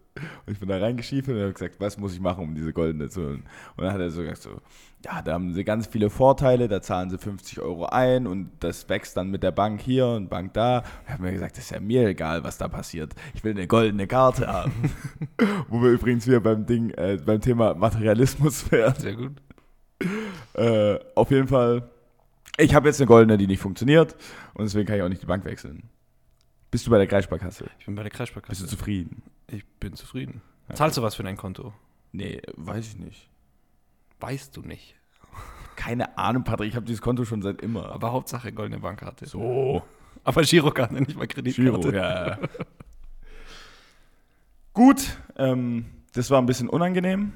Und 0.46 0.52
ich 0.54 0.58
bin 0.58 0.70
da 0.70 0.78
reingeschiefelt 0.78 1.36
und 1.36 1.42
habe 1.42 1.52
gesagt, 1.52 1.76
was 1.78 1.98
muss 1.98 2.14
ich 2.14 2.20
machen, 2.20 2.42
um 2.42 2.54
diese 2.54 2.72
goldene 2.72 3.10
zu 3.10 3.20
holen? 3.20 3.44
Und 3.76 3.84
dann 3.84 3.92
hat 3.92 4.00
er 4.00 4.10
so 4.10 4.22
gesagt, 4.22 4.40
so, 4.40 4.60
ja, 5.04 5.20
da 5.20 5.34
haben 5.34 5.52
sie 5.52 5.62
ganz 5.62 5.86
viele 5.86 6.08
Vorteile, 6.08 6.66
da 6.66 6.80
zahlen 6.80 7.10
sie 7.10 7.18
50 7.18 7.60
Euro 7.60 7.84
ein 7.84 8.26
und 8.26 8.50
das 8.60 8.88
wächst 8.88 9.18
dann 9.18 9.30
mit 9.30 9.42
der 9.42 9.50
Bank 9.52 9.82
hier 9.82 10.06
und 10.06 10.30
Bank 10.30 10.54
da. 10.54 10.82
Ich 11.04 11.12
habe 11.12 11.22
mir 11.22 11.32
gesagt, 11.32 11.58
das 11.58 11.64
ist 11.64 11.70
ja 11.70 11.80
mir 11.80 12.08
egal, 12.08 12.42
was 12.42 12.56
da 12.56 12.68
passiert. 12.68 13.14
Ich 13.34 13.44
will 13.44 13.52
eine 13.52 13.66
goldene 13.66 14.06
Karte 14.06 14.46
haben. 14.46 14.72
Wo 15.68 15.82
wir 15.82 15.90
übrigens 15.90 16.26
wieder 16.26 16.40
beim 16.40 16.64
Ding, 16.64 16.88
äh, 16.92 17.18
beim 17.22 17.42
Thema 17.42 17.74
Materialismus 17.74 18.72
wären. 18.72 18.94
Sehr 18.94 19.16
gut. 19.16 19.32
Äh, 20.54 20.98
auf 21.14 21.30
jeden 21.30 21.48
Fall, 21.48 21.82
ich 22.56 22.74
habe 22.74 22.88
jetzt 22.88 22.98
eine 22.98 23.08
goldene, 23.08 23.36
die 23.36 23.46
nicht 23.46 23.60
funktioniert 23.60 24.16
und 24.54 24.64
deswegen 24.64 24.86
kann 24.86 24.96
ich 24.96 25.02
auch 25.02 25.08
nicht 25.10 25.22
die 25.22 25.26
Bank 25.26 25.44
wechseln. 25.44 25.82
Bist 26.70 26.86
du 26.86 26.90
bei 26.90 26.98
der 26.98 27.06
Kreissparkasse? 27.06 27.66
Ich 27.78 27.86
bin 27.86 27.94
bei 27.94 28.02
der 28.02 28.10
Bist 28.10 28.18
Kreissparkasse. 28.18 28.62
du 28.62 28.68
zufrieden? 28.68 29.22
Ich 29.48 29.64
bin 29.66 29.94
zufrieden. 29.94 30.42
Okay. 30.68 30.76
Zahlst 30.76 30.98
du 30.98 31.02
was 31.02 31.14
für 31.16 31.22
dein 31.22 31.36
Konto? 31.36 31.72
Nee, 32.12 32.40
weiß 32.56 32.86
ich 32.88 32.96
nicht. 32.98 33.28
Weißt 34.20 34.56
du 34.56 34.62
nicht. 34.62 34.94
Keine 35.76 36.18
Ahnung, 36.18 36.44
Patrick, 36.44 36.68
ich 36.68 36.76
habe 36.76 36.84
dieses 36.86 37.00
Konto 37.00 37.24
schon 37.24 37.42
seit 37.42 37.62
immer. 37.62 37.90
Aber 37.90 38.12
Hauptsache 38.12 38.52
goldene 38.52 38.80
Bankkarte. 38.80 39.26
so, 39.26 39.82
Aber 40.24 40.42
Girokarte, 40.42 40.94
nicht 40.94 41.16
mal 41.16 41.26
Kreditkarte. 41.26 41.80
Giro, 41.80 41.90
ja. 41.92 42.38
Gut, 44.72 45.16
ähm, 45.36 45.86
das 46.12 46.30
war 46.30 46.40
ein 46.40 46.46
bisschen 46.46 46.68
unangenehm. 46.68 47.32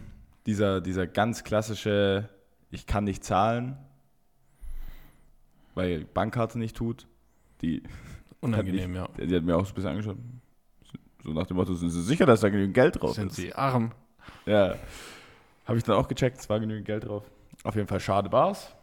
Dieser, 0.47 0.81
dieser 0.81 1.07
ganz 1.07 1.43
klassische, 1.43 2.29
ich 2.71 2.87
kann 2.87 3.05
nicht 3.05 3.25
zahlen, 3.25 3.79
weil 5.75 6.05
Bankkarte 6.05 6.59
nicht 6.59 6.77
tut. 6.77 7.07
Die 7.63 7.83
Unangenehm, 8.45 8.95
ja. 8.95 9.09
Der, 9.17 9.27
die 9.27 9.37
hat 9.37 9.43
mir 9.43 9.57
auch 9.57 9.65
so 9.65 9.73
ein 9.73 9.75
bisschen 9.75 9.91
angeschaut. 9.91 10.17
So 11.23 11.33
nach 11.33 11.47
dem 11.47 11.57
Motto, 11.57 11.73
sind 11.75 11.91
Sie 11.91 12.03
sicher, 12.03 12.27
dass 12.27 12.41
da 12.41 12.51
genügend 12.51 12.75
Geld 12.75 13.01
drauf 13.01 13.15
Sind 13.15 13.29
ist? 13.29 13.37
sie 13.37 13.55
arm? 13.55 13.93
Ja. 14.45 14.75
Habe 15.65 15.79
ich 15.79 15.85
dann 15.85 15.97
auch 15.97 16.07
gecheckt, 16.09 16.39
es 16.39 16.49
war 16.51 16.61
genügend 16.61 16.85
Geld 16.87 17.07
drauf. 17.07 17.25
Auf 17.63 17.75
jeden 17.77 17.89
Fall 17.89 18.01
schade 18.01 18.31
war's. 18.31 18.75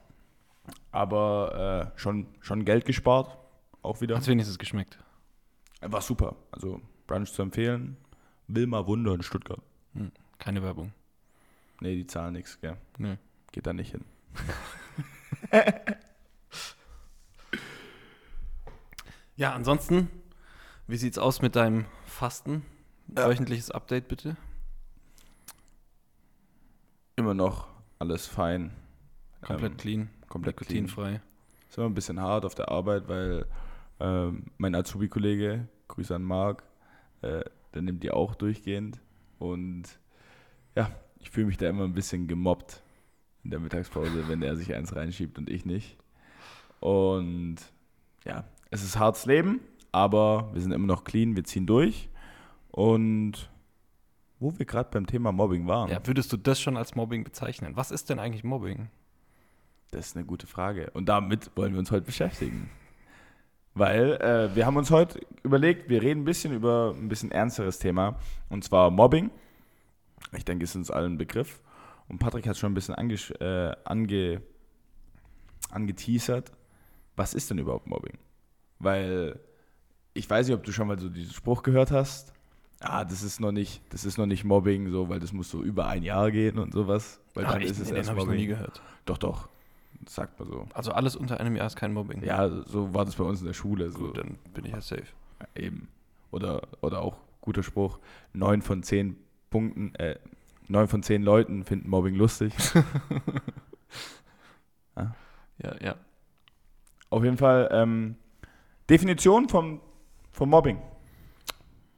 Aber 0.91 1.91
äh, 1.95 1.99
schon, 1.99 2.27
schon 2.39 2.65
Geld 2.65 2.85
gespart. 2.85 3.37
Auch 3.83 4.01
wieder. 4.01 4.17
Hat 4.17 4.27
wenigstens 4.27 4.57
geschmeckt. 4.57 4.97
War 5.81 6.01
super. 6.01 6.35
Also 6.51 6.81
Brunch 7.07 7.31
zu 7.31 7.41
empfehlen. 7.43 7.97
Wilma 8.47 8.85
Wunder 8.87 9.13
in 9.13 9.21
Stuttgart. 9.23 9.61
Keine 10.39 10.63
Werbung. 10.63 10.93
Nee, 11.79 11.95
die 11.95 12.07
zahlen 12.07 12.33
nichts, 12.33 12.59
gell? 12.59 12.77
Nö. 12.97 13.15
Geht 13.51 13.65
da 13.67 13.73
nicht 13.73 13.91
hin. 13.91 14.03
Ja, 19.41 19.53
ansonsten, 19.53 20.07
wie 20.85 20.97
sieht's 20.97 21.17
aus 21.17 21.41
mit 21.41 21.55
deinem 21.55 21.85
Fasten? 22.05 22.63
Wöchentliches 23.07 23.71
Update 23.71 24.07
bitte. 24.07 24.37
Immer 27.15 27.33
noch 27.33 27.67
alles 27.97 28.27
fein. 28.27 28.69
Komplett 29.41 29.71
Ähm, 29.71 29.77
clean, 29.77 30.09
komplett 30.29 30.57
clean. 30.57 30.83
nikotinfrei. 30.83 31.21
Ist 31.67 31.79
immer 31.79 31.87
ein 31.87 31.95
bisschen 31.95 32.19
hart 32.19 32.45
auf 32.45 32.53
der 32.53 32.69
Arbeit, 32.69 33.07
weil 33.07 33.47
ähm, 33.99 34.43
mein 34.59 34.75
Azubi-Kollege, 34.75 35.67
Grüße 35.87 36.13
an 36.13 36.21
Marc, 36.21 36.61
äh, 37.23 37.43
der 37.73 37.81
nimmt 37.81 38.03
die 38.03 38.11
auch 38.11 38.35
durchgehend. 38.35 38.99
Und 39.39 39.85
ja, 40.75 40.91
ich 41.17 41.31
fühle 41.31 41.47
mich 41.47 41.57
da 41.57 41.67
immer 41.67 41.85
ein 41.85 41.93
bisschen 41.93 42.27
gemobbt 42.27 42.83
in 43.43 43.49
der 43.49 43.59
Mittagspause, 43.59 44.27
wenn 44.27 44.43
er 44.43 44.55
sich 44.55 44.75
eins 44.75 44.95
reinschiebt 44.95 45.39
und 45.39 45.49
ich 45.49 45.65
nicht. 45.65 45.97
Und 46.79 47.55
ja, 48.23 48.43
es 48.71 48.83
ist 48.83 48.97
hartes 48.97 49.25
Leben, 49.25 49.59
aber 49.91 50.49
wir 50.53 50.61
sind 50.61 50.71
immer 50.71 50.87
noch 50.87 51.03
clean, 51.03 51.35
wir 51.35 51.43
ziehen 51.43 51.67
durch. 51.67 52.09
Und 52.71 53.49
wo 54.39 54.57
wir 54.57 54.65
gerade 54.65 54.89
beim 54.91 55.05
Thema 55.05 55.31
Mobbing 55.31 55.67
waren, 55.67 55.89
Ja, 55.89 55.99
würdest 56.07 56.33
du 56.33 56.37
das 56.37 56.59
schon 56.59 56.77
als 56.77 56.95
Mobbing 56.95 57.23
bezeichnen? 57.23 57.75
Was 57.75 57.91
ist 57.91 58.09
denn 58.09 58.17
eigentlich 58.17 58.43
Mobbing? 58.43 58.89
Das 59.91 60.07
ist 60.07 60.15
eine 60.15 60.25
gute 60.25 60.47
Frage. 60.47 60.89
Und 60.91 61.09
damit 61.09 61.51
wollen 61.55 61.73
wir 61.73 61.79
uns 61.79 61.91
heute 61.91 62.05
beschäftigen. 62.05 62.69
Weil 63.73 64.13
äh, 64.13 64.55
wir 64.55 64.65
haben 64.65 64.77
uns 64.77 64.89
heute 64.89 65.19
überlegt, 65.43 65.89
wir 65.89 66.01
reden 66.01 66.21
ein 66.21 66.25
bisschen 66.25 66.53
über 66.53 66.95
ein 66.97 67.09
bisschen 67.09 67.31
ernsteres 67.31 67.77
Thema. 67.77 68.17
Und 68.49 68.63
zwar 68.63 68.89
Mobbing. 68.89 69.29
Ich 70.35 70.45
denke, 70.45 70.63
es 70.63 70.71
ist 70.71 70.75
uns 70.77 70.91
allen 70.91 71.13
ein 71.13 71.17
Begriff. 71.17 71.61
Und 72.07 72.19
Patrick 72.19 72.47
hat 72.47 72.57
schon 72.57 72.71
ein 72.71 72.75
bisschen 72.75 72.95
angesch 72.95 73.31
äh, 73.39 73.75
ange 73.83 74.41
angeteasert. 75.69 76.51
Was 77.15 77.33
ist 77.33 77.49
denn 77.49 77.59
überhaupt 77.59 77.87
Mobbing? 77.87 78.17
Weil 78.81 79.39
ich 80.13 80.29
weiß 80.29 80.47
nicht, 80.47 80.55
ob 80.55 80.63
du 80.63 80.71
schon 80.71 80.87
mal 80.87 80.99
so 80.99 81.09
diesen 81.09 81.33
Spruch 81.33 81.63
gehört 81.63 81.91
hast. 81.91 82.33
Ah, 82.79 83.05
das 83.05 83.21
ist 83.21 83.39
noch 83.39 83.51
nicht, 83.51 83.81
das 83.93 84.05
ist 84.05 84.17
noch 84.17 84.25
nicht 84.25 84.43
Mobbing, 84.43 84.89
so, 84.89 85.07
weil 85.07 85.19
das 85.19 85.33
muss 85.33 85.49
so 85.51 85.61
über 85.61 85.85
ein 85.87 86.01
Jahr 86.03 86.31
gehen 86.31 86.57
und 86.57 86.73
sowas. 86.73 87.19
Weil 87.35 87.45
Ach, 87.45 87.51
dann 87.53 87.61
echt? 87.61 87.71
ist 87.71 87.79
es 87.79 87.85
Nee, 87.85 87.91
den 87.91 87.97
erst 87.97 88.09
habe 88.09 88.19
ich 88.21 88.25
noch 88.25 88.31
nie 88.33 88.39
Mobbing. 88.39 88.49
gehört. 88.57 88.81
Doch, 89.05 89.17
doch. 89.19 89.49
Das 90.01 90.15
sagt 90.15 90.39
man 90.39 90.49
so. 90.49 90.67
Also 90.73 90.91
alles 90.91 91.15
unter 91.15 91.39
einem 91.39 91.55
Jahr 91.55 91.67
ist 91.67 91.75
kein 91.75 91.93
Mobbing. 91.93 92.23
Ja, 92.23 92.49
so 92.49 92.91
war 92.93 93.05
das 93.05 93.15
bei 93.15 93.23
uns 93.23 93.39
in 93.39 93.45
der 93.45 93.53
Schule. 93.53 93.91
So. 93.91 93.99
Gut, 93.99 94.17
dann 94.17 94.39
bin 94.53 94.65
ich 94.65 94.71
ja 94.71 94.81
safe. 94.81 95.05
Eben. 95.55 95.89
Oder, 96.31 96.63
oder 96.81 97.01
auch 97.01 97.17
guter 97.41 97.61
Spruch, 97.61 97.99
neun 98.33 98.61
von 98.63 98.81
zehn 98.81 99.15
Punkten, 99.51 99.93
äh, 99.95 100.15
neun 100.67 100.87
von 100.87 101.03
zehn 101.03 101.21
Leuten 101.21 101.63
finden 101.65 101.89
Mobbing 101.89 102.15
lustig. 102.15 102.53
Ja, 105.63 105.75
ja. 105.79 105.95
Auf 107.11 107.23
jeden 107.23 107.37
Fall, 107.37 107.69
ähm, 107.71 108.15
Definition 108.91 109.47
vom 109.47 109.79
von 110.31 110.49
Mobbing. 110.49 110.77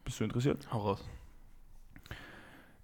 Bist 0.06 0.20
du 0.20 0.26
interessiert? 0.26 0.72
Hau 0.72 0.78
raus. 0.78 1.04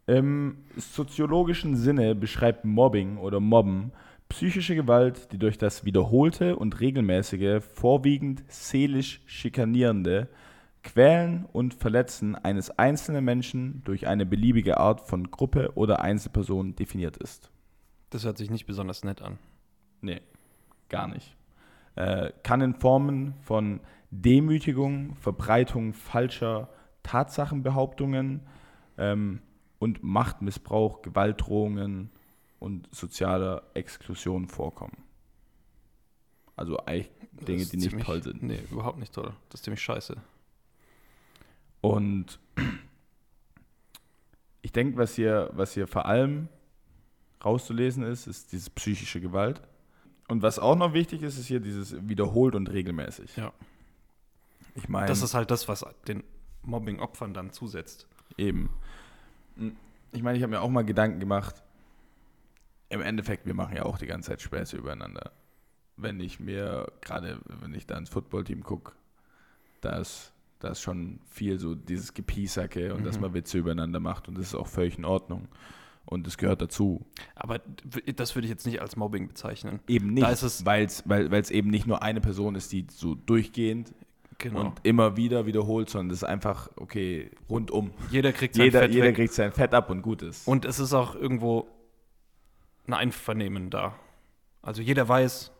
Im 0.07 0.63
soziologischen 0.77 1.75
Sinne 1.75 2.15
beschreibt 2.15 2.65
Mobbing 2.65 3.17
oder 3.17 3.39
Mobben 3.39 3.91
psychische 4.27 4.73
Gewalt, 4.73 5.31
die 5.31 5.37
durch 5.37 5.59
das 5.59 5.85
wiederholte 5.85 6.55
und 6.55 6.79
regelmäßige, 6.79 7.63
vorwiegend 7.63 8.41
seelisch 8.47 9.21
schikanierende 9.27 10.27
Quälen 10.81 11.45
und 11.45 11.75
Verletzen 11.75 12.33
eines 12.33 12.71
einzelnen 12.79 13.23
Menschen 13.23 13.83
durch 13.85 14.07
eine 14.07 14.25
beliebige 14.25 14.77
Art 14.77 15.01
von 15.01 15.29
Gruppe 15.29 15.73
oder 15.75 16.01
Einzelperson 16.01 16.75
definiert 16.75 17.17
ist. 17.17 17.51
Das 18.09 18.25
hört 18.25 18.39
sich 18.39 18.49
nicht 18.49 18.65
besonders 18.65 19.03
nett 19.03 19.21
an. 19.21 19.37
Nee, 20.01 20.21
gar 20.89 21.07
nicht. 21.07 21.35
Äh, 21.95 22.31
kann 22.41 22.61
in 22.61 22.73
Formen 22.73 23.35
von 23.41 23.81
Demütigung, 24.11 25.15
Verbreitung 25.15 25.93
falscher 25.93 26.69
Tatsachenbehauptungen 27.03 28.41
ähm, 28.97 29.41
und 29.79 30.03
Machtmissbrauch, 30.03 31.01
Gewaltdrohungen 31.01 32.09
und 32.59 32.93
sozialer 32.93 33.63
Exklusion 33.73 34.47
vorkommen. 34.47 34.97
Also 36.55 36.77
eigentlich 36.85 37.09
Dinge, 37.47 37.57
die 37.57 37.63
ist 37.63 37.73
nicht 37.73 37.89
ziemlich- 37.89 38.05
toll 38.05 38.23
sind. 38.23 38.43
Nee, 38.43 38.59
überhaupt 38.69 38.99
nicht 38.99 39.13
toll. 39.13 39.33
Das 39.49 39.61
ist 39.61 39.63
ziemlich 39.63 39.81
scheiße. 39.81 40.17
Und 41.81 42.39
ich 44.61 44.71
denke, 44.73 44.97
was 44.97 45.15
hier, 45.15 45.49
was 45.53 45.73
hier 45.73 45.87
vor 45.87 46.05
allem 46.05 46.49
rauszulesen 47.43 48.03
ist, 48.03 48.27
ist 48.27 48.51
diese 48.51 48.69
psychische 48.71 49.21
Gewalt. 49.21 49.61
Und 50.27 50.41
was 50.41 50.59
auch 50.59 50.75
noch 50.75 50.93
wichtig 50.93 51.21
ist, 51.21 51.37
ist 51.37 51.47
hier 51.47 51.61
dieses 51.61 52.07
wiederholt 52.07 52.55
und 52.55 52.69
regelmäßig. 52.69 53.37
Ja. 53.37 53.53
Ich 54.75 54.89
meine, 54.89 55.07
Das 55.07 55.21
ist 55.21 55.33
halt 55.33 55.51
das, 55.51 55.67
was 55.67 55.85
den 56.07 56.23
Mobbing-Opfern 56.63 57.33
dann 57.33 57.51
zusetzt. 57.51 58.07
eben. 58.37 58.69
Ich 60.11 60.23
meine, 60.23 60.37
ich 60.37 60.43
habe 60.43 60.51
mir 60.51 60.61
auch 60.61 60.69
mal 60.69 60.83
Gedanken 60.85 61.19
gemacht. 61.19 61.61
Im 62.89 63.01
Endeffekt, 63.01 63.45
wir 63.45 63.53
machen 63.53 63.75
ja 63.75 63.83
auch 63.83 63.97
die 63.97 64.07
ganze 64.07 64.29
Zeit 64.29 64.41
Späße 64.41 64.77
übereinander. 64.77 65.31
Wenn 65.97 66.19
ich 66.19 66.39
mir, 66.39 66.91
gerade 67.01 67.39
wenn 67.61 67.73
ich 67.73 67.85
da 67.85 67.97
ins 67.97 68.09
Footballteam 68.09 68.63
gucke, 68.63 68.93
da 69.81 69.97
ist, 69.97 70.31
da 70.59 70.69
ist 70.69 70.81
schon 70.81 71.19
viel 71.29 71.59
so 71.59 71.75
dieses 71.75 72.13
Gepiesacke 72.13 72.93
und 72.95 73.03
dass 73.05 73.17
Mhm. 73.17 73.21
man 73.23 73.33
Witze 73.33 73.57
übereinander 73.59 73.99
macht 73.99 74.27
und 74.27 74.37
das 74.37 74.47
ist 74.47 74.55
auch 74.55 74.67
völlig 74.67 74.97
in 74.97 75.05
Ordnung. 75.05 75.47
Und 76.05 76.25
das 76.25 76.37
gehört 76.39 76.61
dazu. 76.61 77.05
Aber 77.35 77.59
das 78.15 78.33
würde 78.35 78.45
ich 78.47 78.49
jetzt 78.49 78.65
nicht 78.65 78.81
als 78.81 78.95
Mobbing 78.95 79.27
bezeichnen. 79.27 79.79
Eben 79.87 80.13
nicht, 80.13 80.25
Da 80.25 80.31
ist 80.31 80.41
es- 80.41 80.65
weil's, 80.65 81.03
weil 81.07 81.31
es 81.35 81.51
eben 81.51 81.69
nicht 81.69 81.85
nur 81.85 82.01
eine 82.01 82.19
Person 82.21 82.55
ist, 82.55 82.71
die 82.71 82.87
so 82.89 83.13
durchgehend 83.13 83.93
Genau. 84.39 84.61
und 84.61 84.79
immer 84.83 85.17
wieder 85.17 85.45
wiederholt, 85.45 85.89
sondern 85.89 86.09
das 86.09 86.19
ist 86.19 86.23
einfach, 86.23 86.69
okay, 86.77 87.29
rundum. 87.49 87.91
jeder 88.09 88.31
kriegt 88.31 88.55
sein 88.55 88.65
Jeder, 88.65 88.79
Fett 88.79 88.93
jeder 88.93 89.05
weg. 89.07 89.15
kriegt 89.15 89.33
sein 89.33 89.51
Fett 89.51 89.73
ab 89.73 89.89
und 89.89 90.01
gut 90.01 90.21
ist. 90.21 90.47
Und 90.47 90.63
es 90.65 90.79
ist 90.79 90.93
auch 90.93 91.13
irgendwo 91.13 91.67
ein 92.87 92.93
Einvernehmen 92.93 93.69
da. 93.69 93.95
Also 94.61 94.81
jeder 94.81 95.07
weiß, 95.07 95.51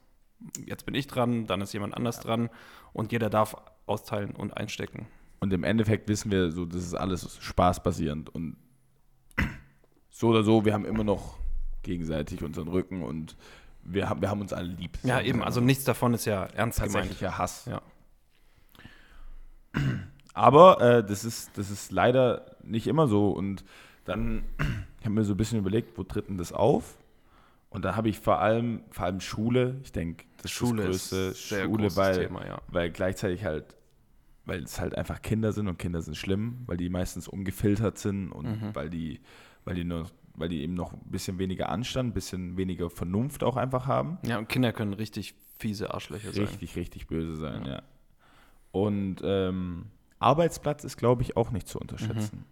jetzt 0.65 0.86
bin 0.86 0.95
ich 0.95 1.07
dran, 1.07 1.45
dann 1.45 1.59
ist 1.62 1.74
jemand 1.74 1.93
anders 1.95 2.21
dran 2.21 2.50
und 2.93 3.12
jeder 3.12 3.29
darf 3.29 3.55
austeilen 3.86 4.31
und 4.31 4.55
einstecken. 4.55 5.07
Und 5.41 5.51
im 5.53 5.63
Endeffekt 5.65 6.07
wissen 6.07 6.31
wir 6.31 6.51
so, 6.51 6.65
das 6.65 6.81
ist 6.83 6.93
alles 6.93 7.38
spaßbasierend. 7.41 8.29
Und 8.33 8.55
so 10.09 10.29
oder 10.29 10.43
so, 10.43 10.63
wir 10.65 10.74
haben 10.74 10.86
immer 10.86 11.03
noch 11.03 11.38
gegenseitig 11.83 12.43
unseren 12.43 12.67
Rücken 12.69 13.03
und 13.03 13.36
wir 13.83 14.09
haben, 14.09 14.21
wir 14.21 14.29
haben 14.29 14.41
uns 14.41 14.53
alle 14.53 14.67
lieb. 14.67 14.98
Ja, 15.03 15.21
eben, 15.21 15.43
also 15.43 15.62
nichts 15.62 15.83
davon 15.83 16.13
ist 16.13 16.25
ja 16.25 16.43
ernst 16.45 16.77
gemeint. 16.79 16.93
tatsächlicher 16.93 17.38
Hass. 17.38 17.65
Ja. 17.65 17.81
Aber 20.33 20.79
äh, 20.81 21.03
das, 21.03 21.25
ist, 21.25 21.57
das 21.57 21.69
ist 21.69 21.91
leider 21.91 22.55
nicht 22.63 22.88
immer 22.88 23.07
so. 23.07 23.31
Und 23.31 23.63
dann, 24.05 24.43
ich 25.00 25.05
habe 25.05 25.15
mir 25.15 25.24
so 25.24 25.33
ein 25.33 25.38
bisschen 25.38 25.59
überlegt, 25.59 25.98
wo 25.98 26.03
tritt 26.03 26.29
denn 26.29 26.38
das 26.38 26.53
auf? 26.53 26.98
Und 27.69 27.86
da 27.86 27.95
habe 27.95 28.09
ich 28.09 28.19
vor 28.19 28.39
allem, 28.39 28.81
vor 28.89 29.05
allem 29.05 29.19
Schule, 29.19 29.79
ich 29.83 29.91
denke, 29.91 30.25
das 30.41 30.50
Schule 30.50 30.83
ist 30.88 31.12
das 31.12 31.19
größte, 31.19 31.31
ist 31.31 31.50
sehr 31.50 31.65
Schule, 31.65 31.95
weil, 31.95 32.27
Thema, 32.27 32.45
ja. 32.45 32.62
weil 32.67 32.89
gleichzeitig 32.89 33.43
halt, 33.45 33.75
weil 34.45 34.63
es 34.63 34.79
halt 34.79 34.98
einfach 34.98 35.21
Kinder 35.21 35.51
sind 35.53 35.67
und 35.67 35.77
Kinder 35.77 36.01
sind 36.01 36.17
schlimm, 36.17 36.63
weil 36.65 36.77
die 36.77 36.89
meistens 36.89 37.27
ungefiltert 37.27 37.98
sind 38.00 38.31
und 38.31 38.45
Mhm. 38.45 38.74
weil 38.75 38.89
die, 38.89 39.19
weil 39.65 39.75
die 39.75 39.83
nur, 39.83 40.09
weil 40.33 40.50
die 40.50 40.62
eben 40.63 40.74
noch 40.74 40.93
ein 40.93 41.12
bisschen 41.12 41.38
weniger 41.38 41.69
Anstand, 41.69 42.09
ein 42.09 42.13
bisschen 42.13 42.57
weniger 42.57 42.89
Vernunft 42.89 43.43
auch 43.43 43.57
einfach 43.57 43.86
haben. 43.86 44.17
Ja, 44.25 44.39
und 44.39 44.50
Kinder 44.50 44.71
können 44.74 44.93
richtig 44.93 45.36
fiese 45.59 45.93
Arschlöcher 45.93 46.31
sein. 46.31 46.45
Richtig, 46.45 46.75
richtig 46.75 47.05
böse 47.07 47.36
sein, 47.36 47.65
Ja. 47.65 47.71
ja. 47.74 47.81
Und 48.71 49.17
ähm, 49.23 49.88
Arbeitsplatz 50.19 50.83
ist, 50.83 50.97
glaube 50.97 51.21
ich, 51.23 51.38
auch 51.38 51.51
nicht 51.51 51.67
zu 51.67 51.79
unterschätzen. 51.79 52.45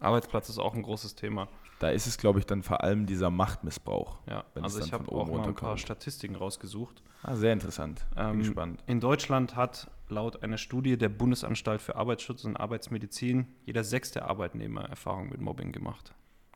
Arbeitsplatz 0.00 0.48
ist 0.48 0.58
auch 0.58 0.74
ein 0.74 0.82
großes 0.82 1.14
Thema. 1.14 1.48
Da 1.80 1.90
ist 1.90 2.06
es, 2.06 2.18
glaube 2.18 2.38
ich, 2.38 2.46
dann 2.46 2.62
vor 2.62 2.82
allem 2.82 3.06
dieser 3.06 3.30
Machtmissbrauch. 3.30 4.18
Ja, 4.26 4.44
also 4.60 4.80
ich 4.80 4.92
habe 4.92 5.10
auch 5.10 5.26
mal 5.26 5.48
ein 5.48 5.54
paar. 5.54 5.78
Statistiken 5.78 6.36
rausgesucht. 6.36 7.02
Ah, 7.22 7.36
sehr 7.36 7.52
interessant. 7.52 8.06
Bin 8.14 8.24
Ähm, 8.24 8.38
gespannt. 8.38 8.84
In 8.86 9.00
Deutschland 9.00 9.56
hat 9.56 9.90
laut 10.08 10.42
einer 10.42 10.58
Studie 10.58 10.96
der 10.96 11.08
Bundesanstalt 11.08 11.80
für 11.80 11.96
Arbeitsschutz 11.96 12.44
und 12.44 12.56
Arbeitsmedizin 12.56 13.46
jeder 13.64 13.84
sechste 13.84 14.24
Arbeitnehmer 14.26 14.84
Erfahrung 14.88 15.30
mit 15.30 15.40
Mobbing 15.40 15.72
gemacht. 15.72 16.12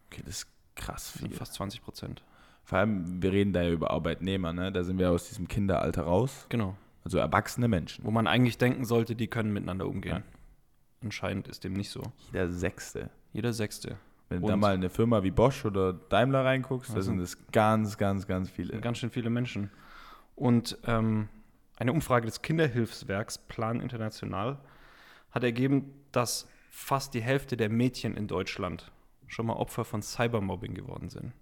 Okay, 0.06 0.23
das 0.25 0.37
ist 0.37 0.46
krass 0.75 1.11
viel. 1.11 1.30
fast 1.30 1.54
20 1.54 1.82
Prozent. 1.82 2.23
Vor 2.62 2.78
allem, 2.78 3.23
wir 3.23 3.32
reden 3.32 3.52
da 3.52 3.62
ja 3.62 3.70
über 3.70 3.90
Arbeitnehmer, 3.90 4.52
ne? 4.52 4.73
Da 4.73 4.84
sind 4.84 4.99
wir 4.99 5.11
aus 5.11 5.28
diesem 5.28 5.49
Kinderalter 5.49 6.02
raus. 6.02 6.46
Genau. 6.49 6.76
Also 7.04 7.18
erwachsene 7.18 7.68
Menschen. 7.68 8.04
Wo 8.04 8.11
man 8.11 8.26
eigentlich 8.26 8.58
denken 8.58 8.84
sollte, 8.84 9.14
die 9.14 9.26
können 9.28 9.52
miteinander 9.52 9.87
umgehen. 9.87 10.23
Anscheinend 11.02 11.49
ist 11.49 11.64
dem 11.64 11.75
nicht 11.75 11.90
so. 11.90 12.02
Jeder 12.32 12.49
Sechste. 12.50 13.11
Jeder 13.32 13.52
Sechste. 13.52 13.99
Wenn 14.30 14.40
du 14.40 14.49
da 14.49 14.56
mal 14.56 14.70
in 14.75 14.80
eine 14.80 14.88
Firma 14.90 15.23
wie 15.23 15.30
Bosch 15.30 15.64
oder 15.66 15.92
Daimler 15.92 16.44
reinguckst, 16.46 16.90
da 16.90 16.94
Also- 16.96 17.11
sind 17.11 17.20
es 17.20 17.37
ganz, 17.52 17.99
ganz, 17.99 18.26
ganz 18.26 18.49
viele. 18.49 18.80
ganz 18.80 18.99
schön 18.99 19.11
viele 19.11 19.28
Menschen. 19.28 19.70
Und 20.34 20.78
ähm, 20.87 21.28
eine 21.76 21.92
Umfrage 21.92 22.25
des 22.26 22.40
Kinderhilfswerks 22.40 23.37
Plan 23.38 23.80
International 23.80 24.58
hat 25.30 25.44
ergeben, 25.44 25.92
dass 26.11 26.49
fast 26.70 27.12
die 27.14 27.20
Hälfte 27.23 27.56
der 27.58 27.68
Mädchen 27.68 28.16
in 28.16 28.26
Deutschland 28.28 28.90
schon 29.26 29.46
mal 29.46 29.54
Opfer 29.54 29.84
von 29.84 30.00
Cybermobbing 30.02 30.75
geworden 30.75 31.11
sind. 31.11 31.32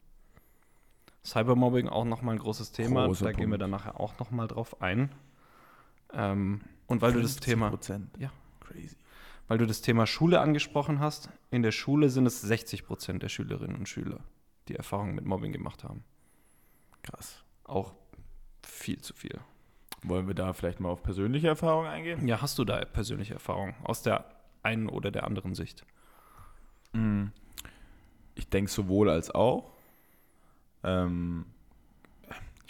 Cybermobbing 1.24 1.88
auch 1.88 2.04
nochmal 2.04 2.34
ein 2.34 2.38
großes 2.40 2.72
Thema, 2.72 3.06
Großer 3.06 3.26
da 3.26 3.30
gehen 3.32 3.42
wir 3.50 3.58
Punkt. 3.58 3.62
dann 3.62 3.70
nachher 3.70 4.00
auch 4.00 4.18
nochmal 4.18 4.48
drauf 4.48 4.82
ein. 4.82 5.10
Ähm, 6.14 6.60
und 6.86 7.00
weil 7.02 7.12
du 7.12 7.22
das 7.22 7.36
Thema. 7.36 7.72
Ja. 8.18 8.30
Crazy. 8.60 8.96
weil 9.48 9.58
du 9.58 9.66
das 9.66 9.82
Thema 9.82 10.06
Schule 10.06 10.40
angesprochen 10.40 11.00
hast, 11.00 11.28
in 11.50 11.62
der 11.62 11.72
Schule 11.72 12.08
sind 12.10 12.26
es 12.26 12.40
60 12.40 12.86
Prozent 12.86 13.22
der 13.22 13.28
Schülerinnen 13.28 13.76
und 13.76 13.88
Schüler, 13.88 14.20
die 14.68 14.76
Erfahrungen 14.76 15.14
mit 15.14 15.24
Mobbing 15.24 15.52
gemacht 15.52 15.84
haben. 15.84 16.04
Krass. 17.02 17.42
Auch 17.64 17.94
viel 18.64 19.00
zu 19.00 19.14
viel. 19.14 19.40
Wollen 20.04 20.26
wir 20.26 20.34
da 20.34 20.52
vielleicht 20.52 20.80
mal 20.80 20.88
auf 20.88 21.02
persönliche 21.02 21.48
Erfahrungen 21.48 21.88
eingehen? 21.88 22.26
Ja, 22.26 22.40
hast 22.42 22.58
du 22.58 22.64
da 22.64 22.84
persönliche 22.84 23.34
Erfahrungen 23.34 23.74
aus 23.84 24.02
der 24.02 24.24
einen 24.62 24.88
oder 24.88 25.10
der 25.10 25.24
anderen 25.24 25.54
Sicht? 25.54 25.84
Ich 28.34 28.48
denke 28.48 28.70
sowohl 28.70 29.10
als 29.10 29.30
auch. 29.30 29.72
Ähm, 30.82 31.46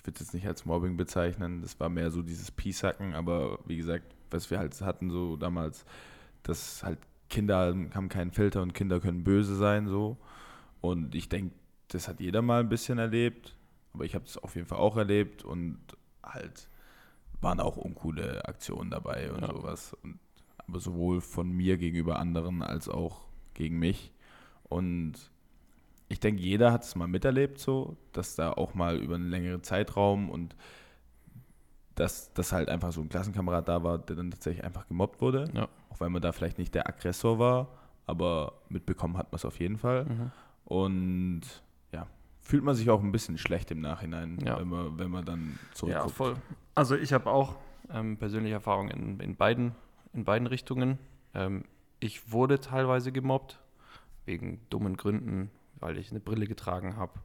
ich 0.02 0.06
würde 0.06 0.14
es 0.16 0.20
jetzt 0.26 0.34
nicht 0.34 0.46
als 0.48 0.64
Mobbing 0.64 0.96
bezeichnen, 0.96 1.62
das 1.62 1.78
war 1.78 1.88
mehr 1.88 2.10
so 2.10 2.22
dieses 2.22 2.50
Piesacken, 2.50 3.14
aber 3.14 3.60
wie 3.66 3.76
gesagt, 3.76 4.04
was 4.32 4.50
wir 4.50 4.58
halt 4.58 4.80
hatten 4.80 5.10
so 5.10 5.36
damals, 5.36 5.84
dass 6.42 6.82
halt 6.82 6.98
Kinder 7.28 7.74
haben 7.94 8.08
keinen 8.08 8.32
Filter 8.32 8.62
und 8.62 8.74
Kinder 8.74 8.98
können 8.98 9.22
böse 9.22 9.54
sein 9.54 9.86
so. 9.86 10.18
Und 10.80 11.14
ich 11.14 11.28
denke, 11.28 11.54
das 11.88 12.08
hat 12.08 12.18
jeder 12.20 12.42
mal 12.42 12.60
ein 12.60 12.68
bisschen 12.68 12.98
erlebt, 12.98 13.56
aber 13.94 14.04
ich 14.04 14.14
habe 14.16 14.24
es 14.24 14.36
auf 14.38 14.56
jeden 14.56 14.66
Fall 14.66 14.78
auch 14.78 14.96
erlebt 14.96 15.44
und 15.44 15.78
halt 16.22 16.68
waren 17.40 17.60
auch 17.60 17.76
uncoole 17.76 18.44
Aktionen 18.46 18.90
dabei 18.90 19.30
und 19.32 19.42
Ja. 19.42 19.48
sowas. 19.48 19.94
Und, 20.02 20.18
aber 20.58 20.80
sowohl 20.80 21.20
von 21.20 21.50
mir 21.50 21.76
gegenüber 21.76 22.18
anderen 22.18 22.62
als 22.62 22.88
auch 22.88 23.22
gegen 23.54 23.78
mich. 23.78 24.12
Und 24.64 25.14
ich 26.12 26.20
denke, 26.20 26.42
jeder 26.42 26.72
hat 26.72 26.82
es 26.84 26.94
mal 26.94 27.08
miterlebt, 27.08 27.58
so, 27.58 27.96
dass 28.12 28.34
da 28.36 28.52
auch 28.52 28.74
mal 28.74 28.98
über 28.98 29.14
einen 29.14 29.30
längeren 29.30 29.62
Zeitraum 29.62 30.28
und 30.30 30.54
dass, 31.94 32.32
dass 32.34 32.52
halt 32.52 32.68
einfach 32.68 32.92
so 32.92 33.00
ein 33.00 33.08
Klassenkamerad 33.08 33.68
da 33.68 33.82
war, 33.82 33.98
der 33.98 34.16
dann 34.16 34.30
tatsächlich 34.30 34.64
einfach 34.64 34.86
gemobbt 34.86 35.20
wurde. 35.20 35.50
Ja. 35.54 35.68
Auch 35.90 36.00
wenn 36.00 36.12
man 36.12 36.22
da 36.22 36.32
vielleicht 36.32 36.58
nicht 36.58 36.74
der 36.74 36.86
Aggressor 36.88 37.38
war, 37.38 37.68
aber 38.06 38.54
mitbekommen 38.68 39.16
hat 39.16 39.30
man 39.32 39.36
es 39.36 39.44
auf 39.44 39.58
jeden 39.58 39.78
Fall. 39.78 40.04
Mhm. 40.04 40.30
Und 40.64 41.40
ja, 41.92 42.06
fühlt 42.40 42.64
man 42.64 42.74
sich 42.74 42.88
auch 42.90 43.02
ein 43.02 43.12
bisschen 43.12 43.36
schlecht 43.38 43.70
im 43.70 43.80
Nachhinein, 43.80 44.38
Ja. 44.44 44.58
wenn, 44.58 44.68
man, 44.68 44.98
wenn 44.98 45.10
man 45.10 45.24
dann 45.24 45.58
Ja, 45.70 45.74
zurückguckt. 45.74 46.14
voll. 46.14 46.34
Also 46.74 46.94
ich 46.96 47.12
habe 47.12 47.30
auch 47.30 47.56
ähm, 47.90 48.16
persönliche 48.16 48.54
Erfahrungen 48.54 48.90
in, 48.90 49.20
in, 49.20 49.36
beiden, 49.36 49.74
in 50.14 50.24
beiden 50.24 50.46
Richtungen. 50.46 50.98
Ähm, 51.34 51.64
ich 52.00 52.32
wurde 52.32 52.58
teilweise 52.60 53.12
gemobbt, 53.12 53.60
wegen 54.24 54.60
dummen 54.70 54.96
Gründen, 54.96 55.50
weil 55.82 55.98
ich 55.98 56.10
eine 56.10 56.20
Brille 56.20 56.46
getragen 56.46 56.96
habe 56.96 57.20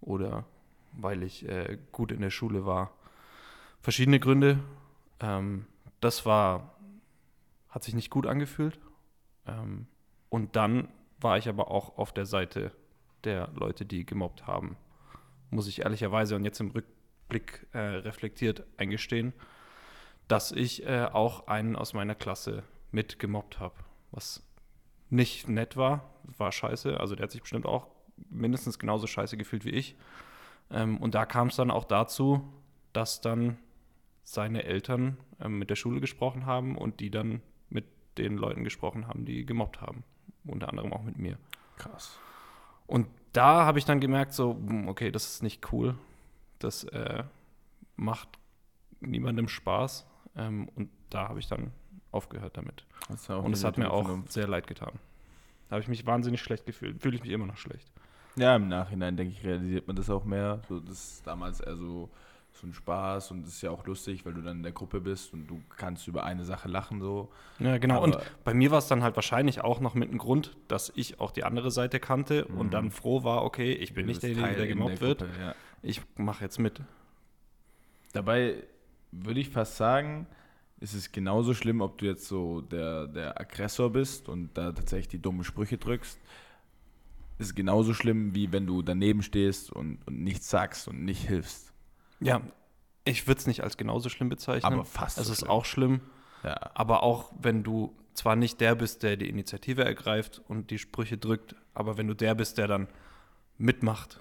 oder 0.00 0.44
weil 0.92 1.22
ich 1.22 1.48
äh, 1.48 1.78
gut 1.90 2.12
in 2.12 2.20
der 2.20 2.30
Schule 2.30 2.66
war. 2.66 2.92
Verschiedene 3.80 4.20
Gründe. 4.20 4.58
Ähm, 5.20 5.66
das 6.00 6.26
war 6.26 6.72
hat 7.72 7.82
sich 7.82 7.94
nicht 7.94 8.10
gut 8.10 8.26
angefühlt. 8.26 8.78
Ähm, 9.46 9.86
und 10.28 10.54
dann 10.56 10.88
war 11.18 11.38
ich 11.38 11.48
aber 11.48 11.70
auch 11.70 11.96
auf 11.98 12.12
der 12.12 12.26
Seite 12.26 12.70
der 13.24 13.48
Leute, 13.54 13.84
die 13.86 14.04
gemobbt 14.04 14.46
haben. 14.46 14.76
Muss 15.50 15.66
ich 15.68 15.80
ehrlicherweise 15.80 16.36
und 16.36 16.44
jetzt 16.44 16.60
im 16.60 16.70
Rückblick 16.70 17.66
äh, 17.72 17.78
reflektiert 17.78 18.64
eingestehen, 18.76 19.32
dass 20.28 20.52
ich 20.52 20.86
äh, 20.86 21.04
auch 21.04 21.46
einen 21.46 21.76
aus 21.76 21.94
meiner 21.94 22.14
Klasse 22.14 22.62
mit 22.90 23.18
gemobbt 23.18 23.58
habe. 23.58 23.74
Was 24.10 24.42
nicht 25.12 25.46
nett 25.48 25.76
war, 25.76 26.10
war 26.38 26.50
scheiße. 26.50 26.98
Also 26.98 27.14
der 27.14 27.24
hat 27.24 27.30
sich 27.30 27.42
bestimmt 27.42 27.66
auch 27.66 27.88
mindestens 28.30 28.78
genauso 28.78 29.06
scheiße 29.06 29.36
gefühlt 29.36 29.64
wie 29.64 29.70
ich. 29.70 29.94
Ähm, 30.70 30.96
und 30.96 31.14
da 31.14 31.26
kam 31.26 31.48
es 31.48 31.56
dann 31.56 31.70
auch 31.70 31.84
dazu, 31.84 32.42
dass 32.92 33.20
dann 33.20 33.58
seine 34.24 34.64
Eltern 34.64 35.18
ähm, 35.40 35.58
mit 35.58 35.68
der 35.70 35.76
Schule 35.76 36.00
gesprochen 36.00 36.46
haben 36.46 36.76
und 36.78 37.00
die 37.00 37.10
dann 37.10 37.42
mit 37.68 37.84
den 38.16 38.36
Leuten 38.36 38.64
gesprochen 38.64 39.06
haben, 39.06 39.24
die 39.24 39.44
gemobbt 39.44 39.80
haben. 39.80 40.02
Unter 40.44 40.70
anderem 40.70 40.92
auch 40.92 41.02
mit 41.02 41.18
mir. 41.18 41.38
Krass. 41.76 42.18
Und 42.86 43.06
da 43.32 43.64
habe 43.64 43.78
ich 43.78 43.84
dann 43.84 44.00
gemerkt, 44.00 44.32
so, 44.32 44.54
hm, 44.54 44.88
okay, 44.88 45.10
das 45.10 45.26
ist 45.26 45.42
nicht 45.42 45.72
cool. 45.72 45.94
Das 46.58 46.84
äh, 46.84 47.24
macht 47.96 48.28
niemandem 49.00 49.48
Spaß. 49.48 50.06
Ähm, 50.36 50.70
und 50.74 50.90
da 51.10 51.28
habe 51.28 51.38
ich 51.38 51.48
dann 51.48 51.72
aufgehört 52.12 52.56
damit. 52.56 52.84
Und 53.08 53.52
es 53.52 53.64
hat 53.64 53.78
mir 53.78 53.90
auch 53.90 54.04
Vernunft. 54.04 54.32
sehr 54.32 54.46
leid 54.46 54.66
getan. 54.66 54.92
Da 55.68 55.76
habe 55.76 55.82
ich 55.82 55.88
mich 55.88 56.06
wahnsinnig 56.06 56.40
schlecht 56.40 56.66
gefühlt. 56.66 57.00
Fühle 57.00 57.16
ich 57.16 57.22
mich 57.22 57.32
immer 57.32 57.46
noch 57.46 57.56
schlecht. 57.56 57.90
Ja, 58.36 58.56
im 58.56 58.68
Nachhinein, 58.68 59.16
denke 59.16 59.32
ich, 59.32 59.44
realisiert 59.44 59.86
man 59.86 59.96
das 59.96 60.08
auch 60.08 60.24
mehr. 60.24 60.60
So, 60.68 60.80
das 60.80 61.16
ist 61.16 61.26
damals 61.26 61.60
eher 61.60 61.76
so, 61.76 62.08
so 62.52 62.66
ein 62.66 62.72
Spaß 62.74 63.30
und 63.30 63.46
es 63.46 63.54
ist 63.54 63.62
ja 63.62 63.70
auch 63.70 63.86
lustig, 63.86 64.24
weil 64.24 64.34
du 64.34 64.42
dann 64.42 64.58
in 64.58 64.62
der 64.62 64.72
Gruppe 64.72 65.00
bist 65.00 65.32
und 65.32 65.46
du 65.46 65.62
kannst 65.76 66.06
über 66.08 66.24
eine 66.24 66.44
Sache 66.44 66.68
lachen 66.68 67.00
so. 67.00 67.30
Ja, 67.58 67.78
genau. 67.78 67.96
Aber 67.96 68.04
und 68.04 68.18
bei 68.44 68.54
mir 68.54 68.70
war 68.70 68.78
es 68.78 68.86
dann 68.86 69.02
halt 69.02 69.16
wahrscheinlich 69.16 69.62
auch 69.62 69.80
noch 69.80 69.94
mit 69.94 70.08
einem 70.08 70.18
Grund, 70.18 70.56
dass 70.68 70.92
ich 70.94 71.20
auch 71.20 71.30
die 71.30 71.44
andere 71.44 71.70
Seite 71.70 72.00
kannte 72.00 72.46
mhm. 72.48 72.58
und 72.58 72.74
dann 72.74 72.90
froh 72.90 73.24
war, 73.24 73.42
okay, 73.44 73.72
ich 73.72 73.94
bin 73.94 74.06
nicht 74.06 74.22
derjenige, 74.22 74.54
der 74.54 74.66
gemobbt 74.66 75.00
der 75.00 75.08
Gruppe, 75.08 75.28
wird. 75.28 75.38
Ja. 75.40 75.54
Ich 75.82 76.00
mache 76.16 76.44
jetzt 76.44 76.58
mit. 76.58 76.80
Dabei 78.12 78.62
würde 79.10 79.40
ich 79.40 79.50
fast 79.50 79.76
sagen, 79.76 80.26
ist 80.82 80.94
es 80.94 81.12
genauso 81.12 81.54
schlimm, 81.54 81.80
ob 81.80 81.98
du 81.98 82.06
jetzt 82.06 82.26
so 82.26 82.60
der, 82.60 83.06
der 83.06 83.40
Aggressor 83.40 83.90
bist 83.90 84.28
und 84.28 84.50
da 84.58 84.72
tatsächlich 84.72 85.08
die 85.08 85.22
dummen 85.22 85.44
Sprüche 85.44 85.78
drückst. 85.78 86.18
Ist 87.38 87.46
es 87.46 87.54
genauso 87.54 87.94
schlimm, 87.94 88.34
wie 88.34 88.52
wenn 88.52 88.66
du 88.66 88.82
daneben 88.82 89.22
stehst 89.22 89.72
und, 89.72 89.98
und 90.06 90.22
nichts 90.22 90.50
sagst 90.50 90.88
und 90.88 91.04
nicht 91.04 91.26
hilfst. 91.26 91.72
Ja, 92.20 92.42
ich 93.04 93.26
würde 93.28 93.38
es 93.40 93.46
nicht 93.46 93.62
als 93.62 93.76
genauso 93.76 94.08
schlimm 94.08 94.28
bezeichnen. 94.28 94.72
Aber 94.72 94.84
fast. 94.84 95.18
Es 95.18 95.28
so 95.28 95.32
ist 95.32 95.38
schlimm. 95.40 95.50
auch 95.50 95.64
schlimm. 95.64 96.00
Ja. 96.42 96.70
Aber 96.74 97.04
auch 97.04 97.32
wenn 97.40 97.62
du 97.62 97.96
zwar 98.14 98.34
nicht 98.34 98.60
der 98.60 98.74
bist, 98.74 99.04
der 99.04 99.16
die 99.16 99.28
Initiative 99.28 99.84
ergreift 99.84 100.42
und 100.48 100.70
die 100.70 100.78
Sprüche 100.78 101.16
drückt, 101.16 101.54
aber 101.74 101.96
wenn 101.96 102.08
du 102.08 102.14
der 102.14 102.34
bist, 102.34 102.58
der 102.58 102.66
dann 102.66 102.88
mitmacht. 103.56 104.20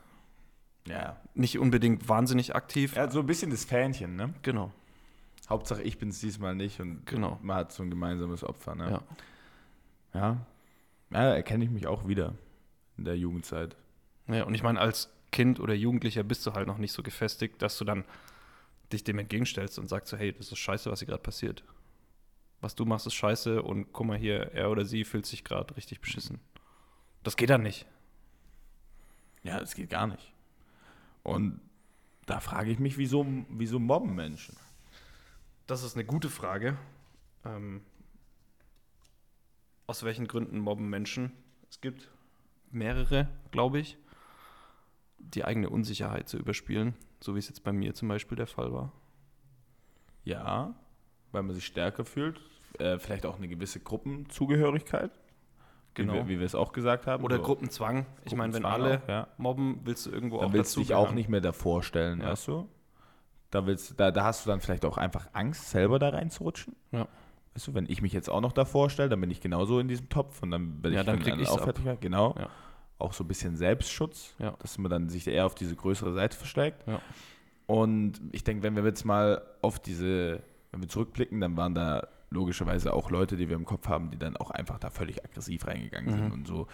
Ja. 0.87 1.17
Nicht 1.33 1.57
unbedingt 1.57 2.07
wahnsinnig 2.07 2.55
aktiv. 2.55 2.95
Ja, 2.95 3.09
so 3.09 3.19
ein 3.19 3.25
bisschen 3.25 3.49
das 3.49 3.65
Fähnchen, 3.65 4.15
ne? 4.15 4.33
Genau. 4.43 4.71
Hauptsache 5.51 5.83
ich 5.83 5.97
bin 5.97 6.09
es 6.09 6.19
diesmal 6.19 6.55
nicht 6.55 6.79
und 6.79 7.05
genau. 7.05 7.37
man 7.41 7.57
hat 7.57 7.71
so 7.71 7.83
ein 7.83 7.89
gemeinsames 7.89 8.43
Opfer. 8.43 8.75
Ne? 8.75 8.89
Ja. 10.13 10.19
ja. 10.19 10.37
Ja, 11.11 11.35
erkenne 11.35 11.65
ich 11.65 11.69
mich 11.69 11.87
auch 11.87 12.07
wieder 12.07 12.33
in 12.97 13.05
der 13.05 13.17
Jugendzeit. 13.17 13.75
Ja, 14.27 14.45
und 14.45 14.55
ich 14.55 14.63
meine, 14.63 14.79
als 14.79 15.11
Kind 15.31 15.59
oder 15.59 15.73
Jugendlicher 15.73 16.23
bist 16.23 16.45
du 16.45 16.53
halt 16.53 16.67
noch 16.67 16.77
nicht 16.77 16.93
so 16.93 17.03
gefestigt, 17.03 17.61
dass 17.61 17.77
du 17.77 17.85
dann 17.85 18.05
dich 18.91 19.03
dem 19.03 19.19
entgegenstellst 19.19 19.77
und 19.77 19.87
sagst 19.87 20.09
so, 20.09 20.17
hey, 20.17 20.33
das 20.33 20.51
ist 20.51 20.59
scheiße, 20.59 20.89
was 20.89 20.99
hier 20.99 21.07
gerade 21.07 21.21
passiert. 21.21 21.63
Was 22.61 22.75
du 22.75 22.85
machst, 22.85 23.07
ist 23.07 23.13
scheiße 23.15 23.61
und 23.61 23.91
guck 23.91 24.07
mal 24.07 24.17
hier, 24.17 24.51
er 24.53 24.69
oder 24.69 24.85
sie 24.85 25.03
fühlt 25.03 25.25
sich 25.25 25.43
gerade 25.43 25.75
richtig 25.75 25.99
beschissen. 25.99 26.39
Das 27.23 27.35
geht 27.35 27.49
dann 27.49 27.63
nicht. 27.63 27.85
Ja, 29.43 29.59
das 29.59 29.75
geht 29.75 29.89
gar 29.89 30.07
nicht. 30.07 30.31
Und 31.23 31.59
da 32.25 32.39
frage 32.39 32.71
ich 32.71 32.79
mich, 32.79 32.97
wieso, 32.97 33.25
wieso 33.49 33.79
mobben 33.79 34.15
Menschen? 34.15 34.55
Das 35.71 35.83
ist 35.83 35.95
eine 35.95 36.03
gute 36.03 36.29
Frage. 36.29 36.77
Ähm, 37.45 37.79
aus 39.87 40.03
welchen 40.03 40.27
Gründen 40.27 40.59
mobben 40.59 40.89
Menschen? 40.89 41.31
Es 41.69 41.79
gibt 41.79 42.11
mehrere, 42.71 43.29
glaube 43.51 43.79
ich, 43.79 43.97
die 45.17 45.45
eigene 45.45 45.69
Unsicherheit 45.69 46.27
zu 46.27 46.37
überspielen, 46.37 46.93
so 47.21 47.35
wie 47.35 47.39
es 47.39 47.47
jetzt 47.47 47.63
bei 47.63 47.71
mir 47.71 47.93
zum 47.93 48.09
Beispiel 48.09 48.35
der 48.35 48.47
Fall 48.47 48.73
war. 48.73 48.91
Ja, 50.25 50.75
weil 51.31 51.43
man 51.43 51.55
sich 51.55 51.67
stärker 51.67 52.03
fühlt, 52.03 52.41
äh, 52.77 52.99
vielleicht 52.99 53.25
auch 53.25 53.37
eine 53.37 53.47
gewisse 53.47 53.79
Gruppenzugehörigkeit. 53.79 55.11
Genau. 55.93 56.11
Wie 56.11 56.17
wir, 56.17 56.27
wie 56.27 56.39
wir 56.39 56.45
es 56.47 56.53
auch 56.53 56.73
gesagt 56.73 57.07
haben. 57.07 57.23
Oder 57.23 57.37
so. 57.37 57.43
Gruppenzwang. 57.43 58.05
Ich 58.25 58.35
meine, 58.35 58.53
wenn 58.53 58.65
alle 58.65 59.03
auch, 59.03 59.07
ja. 59.07 59.27
mobben, 59.37 59.79
willst 59.85 60.05
du 60.05 60.11
irgendwo 60.11 60.39
Dann 60.39 60.49
auch 60.49 60.53
willst 60.53 60.75
du 60.75 60.81
dich 60.81 60.93
auch 60.93 61.13
nicht 61.13 61.29
mehr 61.29 61.39
davor 61.39 61.81
stellen, 61.81 62.19
ja. 62.19 62.27
weißt 62.27 62.49
du? 62.49 62.67
Da, 63.51 63.65
willst, 63.65 63.99
da, 63.99 64.11
da 64.11 64.23
hast 64.23 64.45
du 64.45 64.49
dann 64.49 64.61
vielleicht 64.61 64.85
auch 64.85 64.97
einfach 64.97 65.27
Angst, 65.33 65.69
selber 65.69 65.99
da 65.99 66.09
reinzurutschen. 66.09 66.75
Ja. 66.91 67.07
Weißt 67.53 67.67
du, 67.67 67.73
wenn 67.73 67.85
ich 67.89 68.01
mich 68.01 68.13
jetzt 68.13 68.29
auch 68.29 68.41
noch 68.41 68.53
da 68.53 68.65
vorstelle, 68.65 69.09
dann 69.09 69.19
bin 69.19 69.29
ich 69.29 69.41
genauso 69.41 69.79
in 69.79 69.87
diesem 69.87 70.09
Topf 70.09 70.41
und 70.41 70.51
dann 70.51 70.81
werde 70.81 70.95
ja, 70.95 71.01
ich 71.01 71.05
dann 71.05 71.19
krieg 71.19 71.47
auch 71.47 71.61
fertig. 71.61 71.83
Genau. 71.99 72.35
Ja. 72.37 72.49
Auch 72.97 73.13
so 73.13 73.23
ein 73.23 73.27
bisschen 73.27 73.57
Selbstschutz, 73.57 74.33
ja. 74.39 74.53
dass 74.59 74.77
man 74.77 74.89
dann 74.89 75.09
sich 75.09 75.27
eher 75.27 75.45
auf 75.45 75.55
diese 75.55 75.75
größere 75.75 76.13
Seite 76.13 76.37
versteckt. 76.37 76.87
Ja. 76.87 77.01
Und 77.65 78.21
ich 78.31 78.43
denke, 78.43 78.63
wenn 78.63 78.75
wir 78.75 78.83
jetzt 78.83 79.05
mal 79.05 79.41
auf 79.61 79.79
diese, 79.79 80.41
wenn 80.71 80.81
wir 80.81 80.89
zurückblicken, 80.89 81.41
dann 81.41 81.57
waren 81.57 81.75
da 81.75 82.07
logischerweise 82.29 82.93
auch 82.93 83.11
Leute, 83.11 83.35
die 83.35 83.49
wir 83.49 83.55
im 83.57 83.65
Kopf 83.65 83.87
haben, 83.87 84.11
die 84.11 84.17
dann 84.17 84.37
auch 84.37 84.51
einfach 84.51 84.79
da 84.79 84.89
völlig 84.89 85.23
aggressiv 85.23 85.67
reingegangen 85.67 86.13
mhm. 86.13 86.17
sind 86.17 86.31
und 86.31 86.47
so 86.47 86.67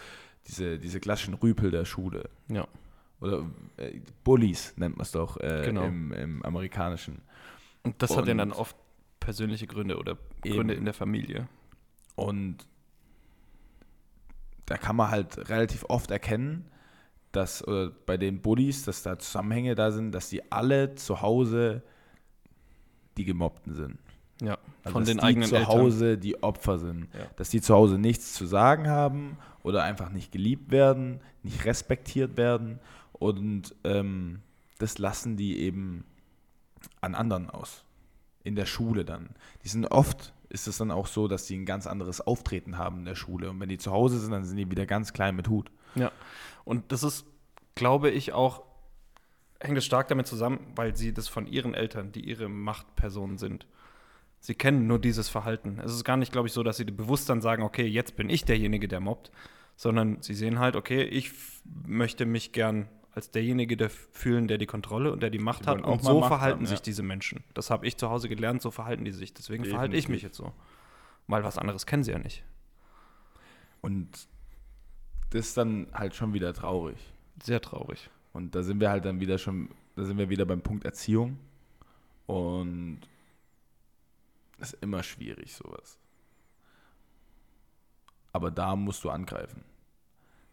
diese, 0.46 0.78
diese 0.78 1.00
klassischen 1.00 1.34
Rüpel 1.34 1.70
der 1.70 1.84
Schule. 1.84 2.30
Ja. 2.48 2.66
Oder 3.20 3.44
äh, 3.76 4.00
Bullies 4.24 4.74
nennt 4.76 4.96
man 4.96 5.02
es 5.02 5.12
doch 5.12 5.38
äh, 5.38 5.62
genau. 5.64 5.84
im, 5.84 6.12
im 6.12 6.44
Amerikanischen. 6.44 7.20
Und 7.82 8.00
das 8.02 8.10
und 8.10 8.18
hat 8.18 8.28
ja 8.28 8.34
dann 8.34 8.52
oft 8.52 8.76
persönliche 9.20 9.66
Gründe 9.66 9.98
oder 9.98 10.16
Gründe 10.42 10.74
eben. 10.74 10.80
in 10.80 10.84
der 10.84 10.94
Familie. 10.94 11.48
Und 12.14 12.66
da 14.66 14.76
kann 14.76 14.96
man 14.96 15.10
halt 15.10 15.48
relativ 15.48 15.84
oft 15.88 16.10
erkennen, 16.10 16.66
dass 17.32 17.66
oder 17.66 17.90
bei 18.06 18.16
den 18.16 18.40
Bullies, 18.40 18.84
dass 18.84 19.02
da 19.02 19.18
Zusammenhänge 19.18 19.74
da 19.74 19.90
sind, 19.90 20.12
dass 20.12 20.28
die 20.28 20.50
alle 20.50 20.94
zu 20.94 21.20
Hause 21.20 21.82
die 23.16 23.24
Gemobbten 23.24 23.74
sind. 23.74 23.98
Ja, 24.40 24.56
also 24.84 24.92
von 24.92 25.04
den 25.04 25.20
eigenen 25.20 25.48
zu 25.48 25.66
Hause 25.66 26.10
Eltern. 26.10 26.20
die 26.20 26.42
Opfer 26.42 26.78
sind. 26.78 27.08
Ja. 27.12 27.26
Dass 27.36 27.50
die 27.50 27.60
zu 27.60 27.74
Hause 27.74 27.98
nichts 27.98 28.34
zu 28.34 28.46
sagen 28.46 28.88
haben 28.88 29.36
oder 29.62 29.82
einfach 29.82 30.10
nicht 30.10 30.30
geliebt 30.30 30.70
werden, 30.70 31.20
nicht 31.42 31.64
respektiert 31.64 32.36
werden. 32.36 32.78
Und 33.18 33.74
ähm, 33.84 34.40
das 34.78 34.98
lassen 34.98 35.36
die 35.36 35.58
eben 35.60 36.04
an 37.00 37.14
anderen 37.14 37.50
aus. 37.50 37.84
In 38.44 38.54
der 38.54 38.66
Schule 38.66 39.04
dann. 39.04 39.30
Die 39.64 39.68
sind 39.68 39.86
oft, 39.86 40.32
ist 40.48 40.68
es 40.68 40.78
dann 40.78 40.90
auch 40.90 41.06
so, 41.06 41.28
dass 41.28 41.46
sie 41.46 41.56
ein 41.56 41.66
ganz 41.66 41.86
anderes 41.86 42.20
Auftreten 42.20 42.78
haben 42.78 43.00
in 43.00 43.04
der 43.04 43.16
Schule. 43.16 43.50
Und 43.50 43.60
wenn 43.60 43.68
die 43.68 43.78
zu 43.78 43.90
Hause 43.90 44.18
sind, 44.18 44.30
dann 44.30 44.44
sind 44.44 44.56
die 44.56 44.70
wieder 44.70 44.86
ganz 44.86 45.12
klein 45.12 45.36
mit 45.36 45.48
Hut. 45.48 45.70
Ja. 45.94 46.12
Und 46.64 46.92
das 46.92 47.02
ist, 47.02 47.26
glaube 47.74 48.10
ich, 48.10 48.32
auch, 48.32 48.62
hängt 49.60 49.76
es 49.76 49.84
stark 49.84 50.08
damit 50.08 50.26
zusammen, 50.26 50.60
weil 50.76 50.96
sie 50.96 51.12
das 51.12 51.28
von 51.28 51.46
ihren 51.46 51.74
Eltern, 51.74 52.12
die 52.12 52.20
ihre 52.20 52.48
Machtpersonen 52.48 53.38
sind. 53.38 53.66
Sie 54.40 54.54
kennen 54.54 54.86
nur 54.86 55.00
dieses 55.00 55.28
Verhalten. 55.28 55.80
Es 55.84 55.92
ist 55.92 56.04
gar 56.04 56.16
nicht, 56.16 56.30
glaube 56.30 56.46
ich, 56.46 56.54
so, 56.54 56.62
dass 56.62 56.76
sie 56.76 56.84
bewusst 56.84 57.28
dann 57.28 57.40
sagen, 57.42 57.64
okay, 57.64 57.86
jetzt 57.86 58.16
bin 58.16 58.30
ich 58.30 58.44
derjenige, 58.44 58.86
der 58.86 59.00
mobbt, 59.00 59.32
sondern 59.76 60.22
sie 60.22 60.34
sehen 60.34 60.60
halt, 60.60 60.76
okay, 60.76 61.02
ich 61.02 61.32
möchte 61.86 62.24
mich 62.24 62.52
gern 62.52 62.88
als 63.18 63.32
derjenige 63.32 63.76
der 63.76 63.90
fühlen, 63.90 64.46
der 64.46 64.58
die 64.58 64.66
Kontrolle 64.66 65.12
und 65.12 65.20
der 65.22 65.30
die 65.30 65.40
Macht 65.40 65.64
die 65.64 65.66
hat. 65.66 65.82
Und 65.82 66.02
so 66.02 66.22
verhalten 66.22 66.60
haben, 66.60 66.66
sich 66.66 66.78
ja. 66.78 66.84
diese 66.84 67.02
Menschen. 67.02 67.42
Das 67.52 67.68
habe 67.68 67.84
ich 67.84 67.96
zu 67.96 68.08
Hause 68.10 68.28
gelernt, 68.28 68.62
so 68.62 68.70
verhalten 68.70 69.04
die 69.04 69.10
sich. 69.10 69.34
Deswegen 69.34 69.64
Definitiv. 69.64 69.74
verhalte 69.74 69.96
ich 69.96 70.08
mich 70.08 70.22
jetzt 70.22 70.36
so. 70.36 70.52
Weil 71.26 71.42
was 71.42 71.58
anderes 71.58 71.84
kennen 71.84 72.04
sie 72.04 72.12
ja 72.12 72.18
nicht. 72.18 72.44
Und 73.80 74.28
das 75.30 75.48
ist 75.48 75.56
dann 75.56 75.88
halt 75.92 76.14
schon 76.14 76.32
wieder 76.32 76.54
traurig. 76.54 76.96
Sehr 77.42 77.60
traurig. 77.60 78.08
Und 78.32 78.54
da 78.54 78.62
sind 78.62 78.80
wir 78.80 78.88
halt 78.88 79.04
dann 79.04 79.18
wieder 79.18 79.36
schon, 79.36 79.68
da 79.96 80.04
sind 80.04 80.16
wir 80.16 80.28
wieder 80.28 80.46
beim 80.46 80.62
Punkt 80.62 80.84
Erziehung. 80.84 81.40
Und 82.26 83.00
das 84.58 84.74
ist 84.74 84.82
immer 84.82 85.02
schwierig, 85.02 85.54
sowas. 85.54 85.98
Aber 88.32 88.52
da 88.52 88.76
musst 88.76 89.02
du 89.02 89.10
angreifen. 89.10 89.64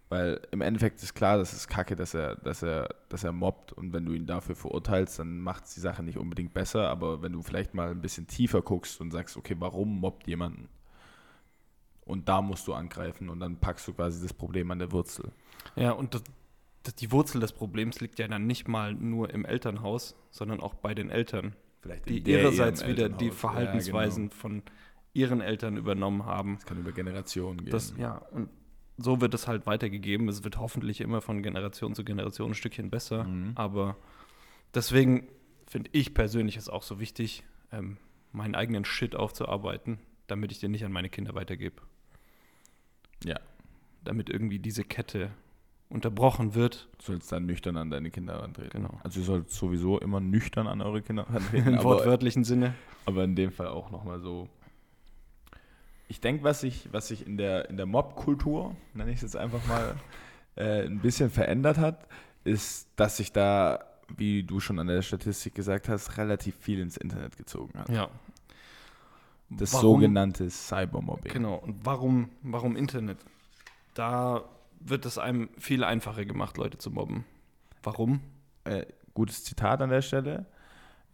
Weil 0.09 0.39
im 0.51 0.61
Endeffekt 0.61 1.01
ist 1.01 1.15
klar, 1.15 1.37
das 1.37 1.53
ist 1.53 1.67
kacke, 1.67 1.95
dass 1.95 2.13
er, 2.13 2.35
dass 2.35 2.61
er, 2.61 2.89
dass 3.09 3.23
er 3.23 3.31
mobbt 3.31 3.73
und 3.73 3.91
wenn 3.91 4.05
du 4.05 4.13
ihn 4.13 4.27
dafür 4.27 4.55
verurteilst, 4.55 5.17
dann 5.17 5.39
macht 5.39 5.65
es 5.65 5.73
die 5.73 5.79
Sache 5.79 6.03
nicht 6.03 6.17
unbedingt 6.17 6.53
besser. 6.53 6.89
Aber 6.89 7.23
wenn 7.23 7.31
du 7.31 7.41
vielleicht 7.41 7.73
mal 7.73 7.89
ein 7.89 8.01
bisschen 8.01 8.27
tiefer 8.27 8.61
guckst 8.61 9.01
und 9.01 9.11
sagst, 9.11 9.35
okay, 9.35 9.55
warum 9.57 9.99
mobbt 9.99 10.27
jemanden? 10.27 10.69
Und 12.05 12.29
da 12.29 12.43
musst 12.43 12.67
du 12.67 12.73
angreifen 12.73 13.29
und 13.29 13.39
dann 13.39 13.57
packst 13.57 13.87
du 13.87 13.93
quasi 13.93 14.21
das 14.21 14.31
Problem 14.31 14.69
an 14.69 14.77
der 14.77 14.91
Wurzel. 14.91 15.31
Ja, 15.75 15.91
und 15.91 16.13
das, 16.13 16.23
das, 16.83 16.93
die 16.95 17.11
Wurzel 17.11 17.41
des 17.41 17.51
Problems 17.51 17.99
liegt 17.99 18.19
ja 18.19 18.27
dann 18.27 18.45
nicht 18.45 18.67
mal 18.67 18.93
nur 18.93 19.31
im 19.31 19.43
Elternhaus, 19.43 20.15
sondern 20.29 20.59
auch 20.59 20.75
bei 20.75 20.93
den 20.93 21.09
Eltern. 21.09 21.55
Vielleicht 21.81 22.07
die 22.07 22.19
ihrerseits 22.19 22.85
wieder 22.85 23.09
die 23.09 23.31
Verhaltensweisen 23.31 24.25
ja, 24.25 24.29
genau. 24.29 24.39
von 24.39 24.63
ihren 25.13 25.41
Eltern 25.41 25.77
übernommen 25.77 26.25
haben. 26.25 26.55
Das 26.57 26.65
kann 26.67 26.77
über 26.77 26.91
Generationen 26.91 27.61
gehen. 27.61 27.71
Das, 27.71 27.95
ja, 27.97 28.17
und 28.31 28.49
so 28.97 29.21
wird 29.21 29.33
es 29.33 29.47
halt 29.47 29.65
weitergegeben. 29.65 30.29
Es 30.29 30.43
wird 30.43 30.57
hoffentlich 30.57 31.01
immer 31.01 31.21
von 31.21 31.43
Generation 31.43 31.95
zu 31.95 32.03
Generation 32.03 32.51
ein 32.51 32.55
Stückchen 32.55 32.89
besser. 32.89 33.25
Mhm. 33.25 33.51
Aber 33.55 33.97
deswegen 34.73 35.27
finde 35.67 35.89
ich 35.93 36.13
persönlich 36.13 36.57
es 36.57 36.69
auch 36.69 36.83
so 36.83 36.99
wichtig, 36.99 37.43
ähm, 37.71 37.97
meinen 38.31 38.55
eigenen 38.55 38.85
Shit 38.85 39.15
aufzuarbeiten, 39.15 39.99
damit 40.27 40.51
ich 40.51 40.59
den 40.59 40.71
nicht 40.71 40.85
an 40.85 40.91
meine 40.91 41.09
Kinder 41.09 41.35
weitergebe. 41.35 41.81
Ja. 43.23 43.39
Damit 44.03 44.29
irgendwie 44.29 44.59
diese 44.59 44.83
Kette 44.83 45.31
unterbrochen 45.89 46.55
wird. 46.55 46.87
Du 46.97 47.05
sollst 47.05 47.31
dann 47.31 47.45
nüchtern 47.45 47.77
an 47.77 47.89
deine 47.89 48.11
Kinder 48.11 48.33
herantreten. 48.33 48.83
Genau. 48.83 48.99
Also 49.03 49.19
ihr 49.19 49.25
sollt 49.25 49.49
sowieso 49.49 49.99
immer 49.99 50.19
nüchtern 50.19 50.67
an 50.67 50.81
eure 50.81 51.01
Kinder 51.01 51.25
herantreten. 51.27 51.73
Im 51.73 51.79
aber, 51.79 51.85
wortwörtlichen 51.85 52.43
Sinne. 52.43 52.75
aber 53.05 53.23
in 53.23 53.35
dem 53.35 53.51
Fall 53.51 53.67
auch 53.67 53.91
nochmal 53.91 54.19
so. 54.19 54.47
Ich 56.07 56.21
denke, 56.21 56.43
was 56.43 56.61
sich 56.61 56.87
was 56.91 57.07
sich 57.07 57.25
in 57.25 57.37
der, 57.37 57.69
in 57.69 57.77
der 57.77 57.85
Mob-Kultur, 57.85 58.75
nenne 58.93 59.09
ich 59.11 59.17
es 59.17 59.21
jetzt 59.23 59.35
einfach 59.37 59.65
mal, 59.67 59.95
äh, 60.55 60.85
ein 60.85 60.99
bisschen 60.99 61.29
verändert 61.29 61.77
hat, 61.77 62.07
ist, 62.43 62.87
dass 62.95 63.17
sich 63.17 63.31
da, 63.31 63.79
wie 64.15 64.43
du 64.43 64.59
schon 64.59 64.77
an 64.79 64.87
der 64.87 65.01
Statistik 65.01 65.55
gesagt 65.55 65.89
hast, 65.89 66.17
relativ 66.17 66.55
viel 66.57 66.79
ins 66.79 66.97
Internet 66.97 67.37
gezogen 67.37 67.77
hat. 67.79 67.89
Ja. 67.89 68.07
Das 69.49 69.73
Warum- 69.73 69.81
sogenannte 70.01 70.49
Cybermobbing. 70.49 71.31
Genau. 71.31 71.55
Und 71.55 71.85
warum, 71.85 72.29
warum 72.41 72.75
Internet? 72.75 73.17
Da 73.93 74.43
wird 74.79 75.05
es 75.05 75.17
einem 75.17 75.49
viel 75.57 75.83
einfacher 75.83 76.25
gemacht, 76.25 76.57
Leute 76.57 76.77
zu 76.77 76.91
mobben. 76.91 77.25
Warum? 77.83 78.21
äh, 78.65 78.85
gutes 79.13 79.43
Zitat 79.43 79.81
an 79.81 79.89
der 79.91 80.01
Stelle. 80.01 80.45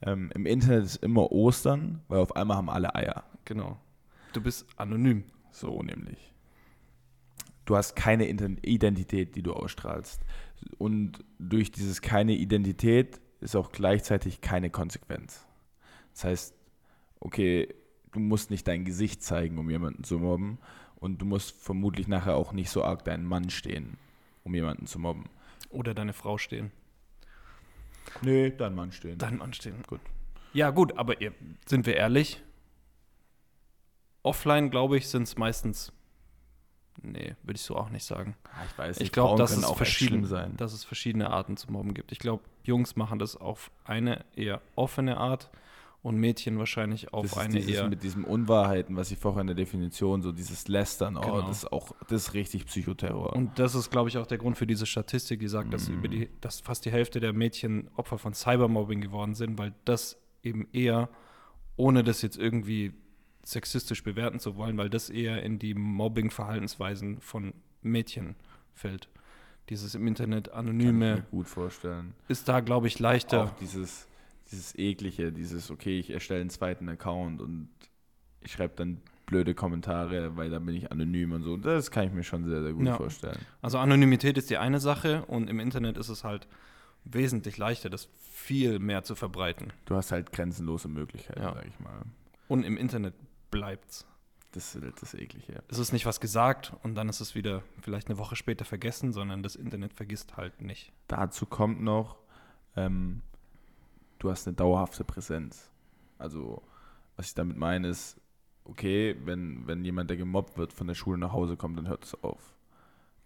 Ähm, 0.01 0.31
Im 0.33 0.45
Internet 0.45 0.85
ist 0.85 0.95
immer 1.03 1.31
Ostern, 1.31 2.01
weil 2.07 2.19
auf 2.19 2.35
einmal 2.35 2.57
haben 2.57 2.69
alle 2.69 2.95
Eier. 2.95 3.23
Genau. 3.45 3.77
Du 4.33 4.41
bist 4.41 4.65
anonym. 4.77 5.23
So 5.51 5.81
nämlich. 5.83 6.33
Du 7.65 7.75
hast 7.75 7.95
keine 7.95 8.27
Identität, 8.27 9.35
die 9.35 9.43
du 9.43 9.53
ausstrahlst. 9.53 10.21
Und 10.77 11.23
durch 11.39 11.71
dieses 11.71 12.01
keine 12.01 12.33
Identität 12.33 13.19
ist 13.39 13.55
auch 13.55 13.71
gleichzeitig 13.71 14.41
keine 14.41 14.69
Konsequenz. 14.69 15.45
Das 16.13 16.23
heißt, 16.23 16.55
okay, 17.19 17.73
du 18.11 18.19
musst 18.19 18.51
nicht 18.51 18.67
dein 18.67 18.85
Gesicht 18.85 19.23
zeigen, 19.23 19.57
um 19.57 19.69
jemanden 19.69 20.03
zu 20.03 20.19
mobben. 20.19 20.57
Und 20.95 21.21
du 21.21 21.25
musst 21.25 21.51
vermutlich 21.51 22.07
nachher 22.07 22.35
auch 22.35 22.53
nicht 22.53 22.69
so 22.69 22.83
arg 22.83 23.03
deinen 23.05 23.25
Mann 23.25 23.49
stehen, 23.49 23.97
um 24.43 24.53
jemanden 24.53 24.85
zu 24.85 24.99
mobben. 24.99 25.25
Oder 25.69 25.93
deine 25.93 26.13
Frau 26.13 26.37
stehen. 26.37 26.71
Nee, 28.21 28.51
dein 28.51 28.75
Mann 28.75 28.91
stehen. 28.91 29.17
Dein 29.17 29.37
Mann 29.37 29.53
stehen. 29.53 29.83
Gut. 29.87 30.01
Ja, 30.53 30.69
gut, 30.69 30.97
aber 30.97 31.15
sind 31.65 31.85
wir 31.85 31.95
ehrlich? 31.95 32.43
Offline, 34.23 34.69
glaube 34.69 34.97
ich, 34.97 35.07
sind 35.09 35.23
es 35.23 35.37
meistens. 35.37 35.91
Nee, 37.03 37.35
würde 37.43 37.55
ich 37.55 37.61
so 37.63 37.75
auch 37.75 37.89
nicht 37.89 38.05
sagen. 38.05 38.35
Ah, 38.43 38.63
ich 38.69 38.77
weiß 38.77 38.95
Ich 38.97 39.01
nicht, 39.03 39.13
glaube, 39.13 39.29
Frauen 39.29 39.39
dass, 39.39 39.57
es 39.57 39.65
verschieden- 39.71 40.25
sein. 40.25 40.55
dass 40.57 40.73
es 40.73 40.83
verschiedene 40.83 41.29
Arten 41.31 41.57
zu 41.57 41.71
mobben 41.71 41.93
gibt. 41.93 42.11
Ich 42.11 42.19
glaube, 42.19 42.43
Jungs 42.63 42.95
machen 42.95 43.17
das 43.17 43.35
auf 43.35 43.71
eine 43.85 44.23
eher 44.35 44.61
offene 44.75 45.17
Art 45.17 45.49
und 46.03 46.17
Mädchen 46.17 46.59
wahrscheinlich 46.59 47.13
auf 47.13 47.23
das 47.23 47.31
ist 47.31 47.37
eine 47.37 47.53
dieses 47.55 47.71
eher. 47.75 47.87
mit 47.89 48.03
diesem 48.03 48.23
Unwahrheiten, 48.25 48.95
was 48.97 49.09
ich 49.11 49.17
vorher 49.17 49.41
in 49.41 49.47
der 49.47 49.55
Definition, 49.55 50.21
so 50.21 50.31
dieses 50.31 50.67
Lästern, 50.67 51.15
oh, 51.17 51.21
Genau. 51.21 51.41
das 51.43 51.59
ist 51.63 51.71
auch, 51.71 51.91
das 52.07 52.23
ist 52.27 52.33
richtig 52.33 52.65
Psychoterror. 52.65 53.33
Und 53.33 53.57
das 53.57 53.73
ist, 53.73 53.89
glaube 53.89 54.09
ich, 54.09 54.17
auch 54.17 54.27
der 54.27 54.37
Grund 54.37 54.57
für 54.57 54.67
diese 54.67 54.85
Statistik, 54.85 55.39
die 55.39 55.47
sagt, 55.47 55.73
dass, 55.73 55.89
Mhm. 55.89 55.95
über 55.95 56.07
die, 56.07 56.29
dass 56.41 56.59
fast 56.59 56.85
die 56.85 56.91
Hälfte 56.91 57.19
der 57.19 57.33
Mädchen 57.33 57.89
Opfer 57.95 58.17
von 58.19 58.33
Cybermobbing 58.33 59.01
geworden 59.01 59.33
sind, 59.33 59.57
weil 59.57 59.73
das 59.85 60.17
eben 60.43 60.67
eher, 60.73 61.09
ohne 61.77 62.03
das 62.03 62.21
jetzt 62.21 62.37
irgendwie 62.37 62.93
sexistisch 63.43 64.03
bewerten 64.03 64.39
zu 64.39 64.55
wollen, 64.55 64.77
weil 64.77 64.89
das 64.89 65.09
eher 65.09 65.41
in 65.43 65.59
die 65.59 65.73
Mobbing-Verhaltensweisen 65.73 67.19
von 67.21 67.53
Mädchen 67.81 68.35
fällt. 68.73 69.09
Dieses 69.69 69.95
im 69.95 70.05
Internet 70.07 70.51
Kann 70.51 70.65
ich 70.65 70.69
anonyme 70.71 71.15
mir 71.15 71.21
gut 71.31 71.47
vorstellen. 71.47 72.13
ist 72.27 72.47
da, 72.47 72.59
glaube 72.59 72.87
ich, 72.87 72.99
leichter. 72.99 73.45
Auch 73.45 73.51
dieses, 73.57 74.07
dieses 74.51 74.77
eklige, 74.77 75.31
dieses, 75.31 75.71
okay, 75.71 75.99
ich 75.99 76.09
erstelle 76.09 76.41
einen 76.41 76.49
zweiten 76.49 76.89
Account 76.89 77.41
und 77.41 77.69
ich 78.41 78.51
schreibe 78.51 78.73
dann 78.75 79.01
blöde 79.27 79.53
Kommentare, 79.55 80.35
weil 80.35 80.49
dann 80.49 80.65
bin 80.65 80.75
ich 80.75 80.91
anonym 80.91 81.31
und 81.31 81.43
so. 81.43 81.55
Das 81.57 81.89
kann 81.89 82.05
ich 82.07 82.11
mir 82.11 82.23
schon 82.23 82.43
sehr, 82.45 82.61
sehr 82.61 82.73
gut 82.73 82.85
Ja. 82.85 82.97
vorstellen. 82.97 83.39
Also 83.61 83.77
Anonymität 83.77 84.37
ist 84.37 84.49
die 84.49 84.57
eine 84.57 84.79
Sache 84.79 85.23
und 85.25 85.49
im 85.49 85.59
Internet 85.59 85.97
ist 85.97 86.09
es 86.09 86.23
halt 86.23 86.47
wesentlich 87.05 87.57
leichter, 87.57 87.89
das 87.89 88.09
viel 88.19 88.77
mehr 88.79 89.03
zu 89.03 89.15
verbreiten. 89.15 89.71
Du 89.85 89.95
hast 89.95 90.11
halt 90.11 90.31
grenzenlose 90.33 90.87
Möglichkeiten, 90.89 91.41
Ja. 91.41 91.53
sag 91.53 91.65
ich 91.65 91.79
mal. 91.79 92.01
Und 92.47 92.63
im 92.63 92.75
Internet 92.77 93.13
bleibt's. 93.51 94.05
Das 94.53 94.75
ist 94.75 94.83
halt 94.83 95.01
das 95.01 95.13
Eklige. 95.13 95.63
Es 95.69 95.77
ist 95.77 95.93
nicht 95.93 96.05
was 96.05 96.19
gesagt 96.19 96.73
und 96.83 96.95
dann 96.95 97.07
ist 97.07 97.21
es 97.21 97.35
wieder 97.35 97.63
vielleicht 97.81 98.09
eine 98.09 98.17
Woche 98.17 98.35
später 98.35 98.65
vergessen, 98.65 99.13
sondern 99.13 99.43
das 99.43 99.55
Internet 99.55 99.93
vergisst 99.93 100.35
halt 100.35 100.61
nicht. 100.61 100.91
Dazu 101.07 101.45
kommt 101.45 101.81
noch, 101.81 102.17
ähm, 102.75 103.21
du 104.19 104.29
hast 104.29 104.47
eine 104.47 104.55
dauerhafte 104.55 105.05
Präsenz. 105.05 105.69
Also, 106.17 106.61
was 107.15 107.27
ich 107.27 107.33
damit 107.33 107.55
meine, 107.55 107.87
ist, 107.87 108.19
okay, 108.65 109.15
wenn, 109.23 109.65
wenn 109.67 109.85
jemand, 109.85 110.09
der 110.09 110.17
gemobbt 110.17 110.57
wird, 110.57 110.73
von 110.73 110.87
der 110.87 110.95
Schule 110.95 111.17
nach 111.17 111.31
Hause 111.31 111.55
kommt, 111.55 111.77
dann 111.77 111.87
hört 111.87 112.03
es 112.03 112.21
auf. 112.23 112.53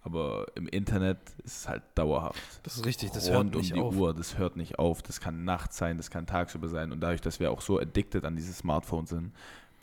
Aber 0.02 0.46
im 0.54 0.68
Internet 0.68 1.18
ist 1.44 1.58
es 1.58 1.68
halt 1.68 1.82
dauerhaft. 1.96 2.60
Das 2.62 2.78
ist 2.78 2.86
richtig, 2.86 3.10
das 3.10 3.28
Rund 3.30 3.56
hört 3.56 3.64
nicht 3.64 3.74
um 3.74 3.80
die 3.80 3.84
auf. 3.84 3.96
Uhr, 3.96 4.14
das 4.14 4.38
hört 4.38 4.56
nicht 4.56 4.78
auf. 4.78 5.02
Das 5.02 5.20
kann 5.20 5.44
nachts 5.46 5.78
sein, 5.78 5.98
das 5.98 6.12
kann 6.12 6.28
tagsüber 6.28 6.68
sein. 6.68 6.92
Und 6.92 7.00
dadurch, 7.00 7.22
dass 7.22 7.40
wir 7.40 7.50
auch 7.50 7.62
so 7.62 7.80
addicted 7.80 8.24
an 8.24 8.36
diese 8.36 8.54
Smartphones 8.54 9.10
sind, 9.10 9.34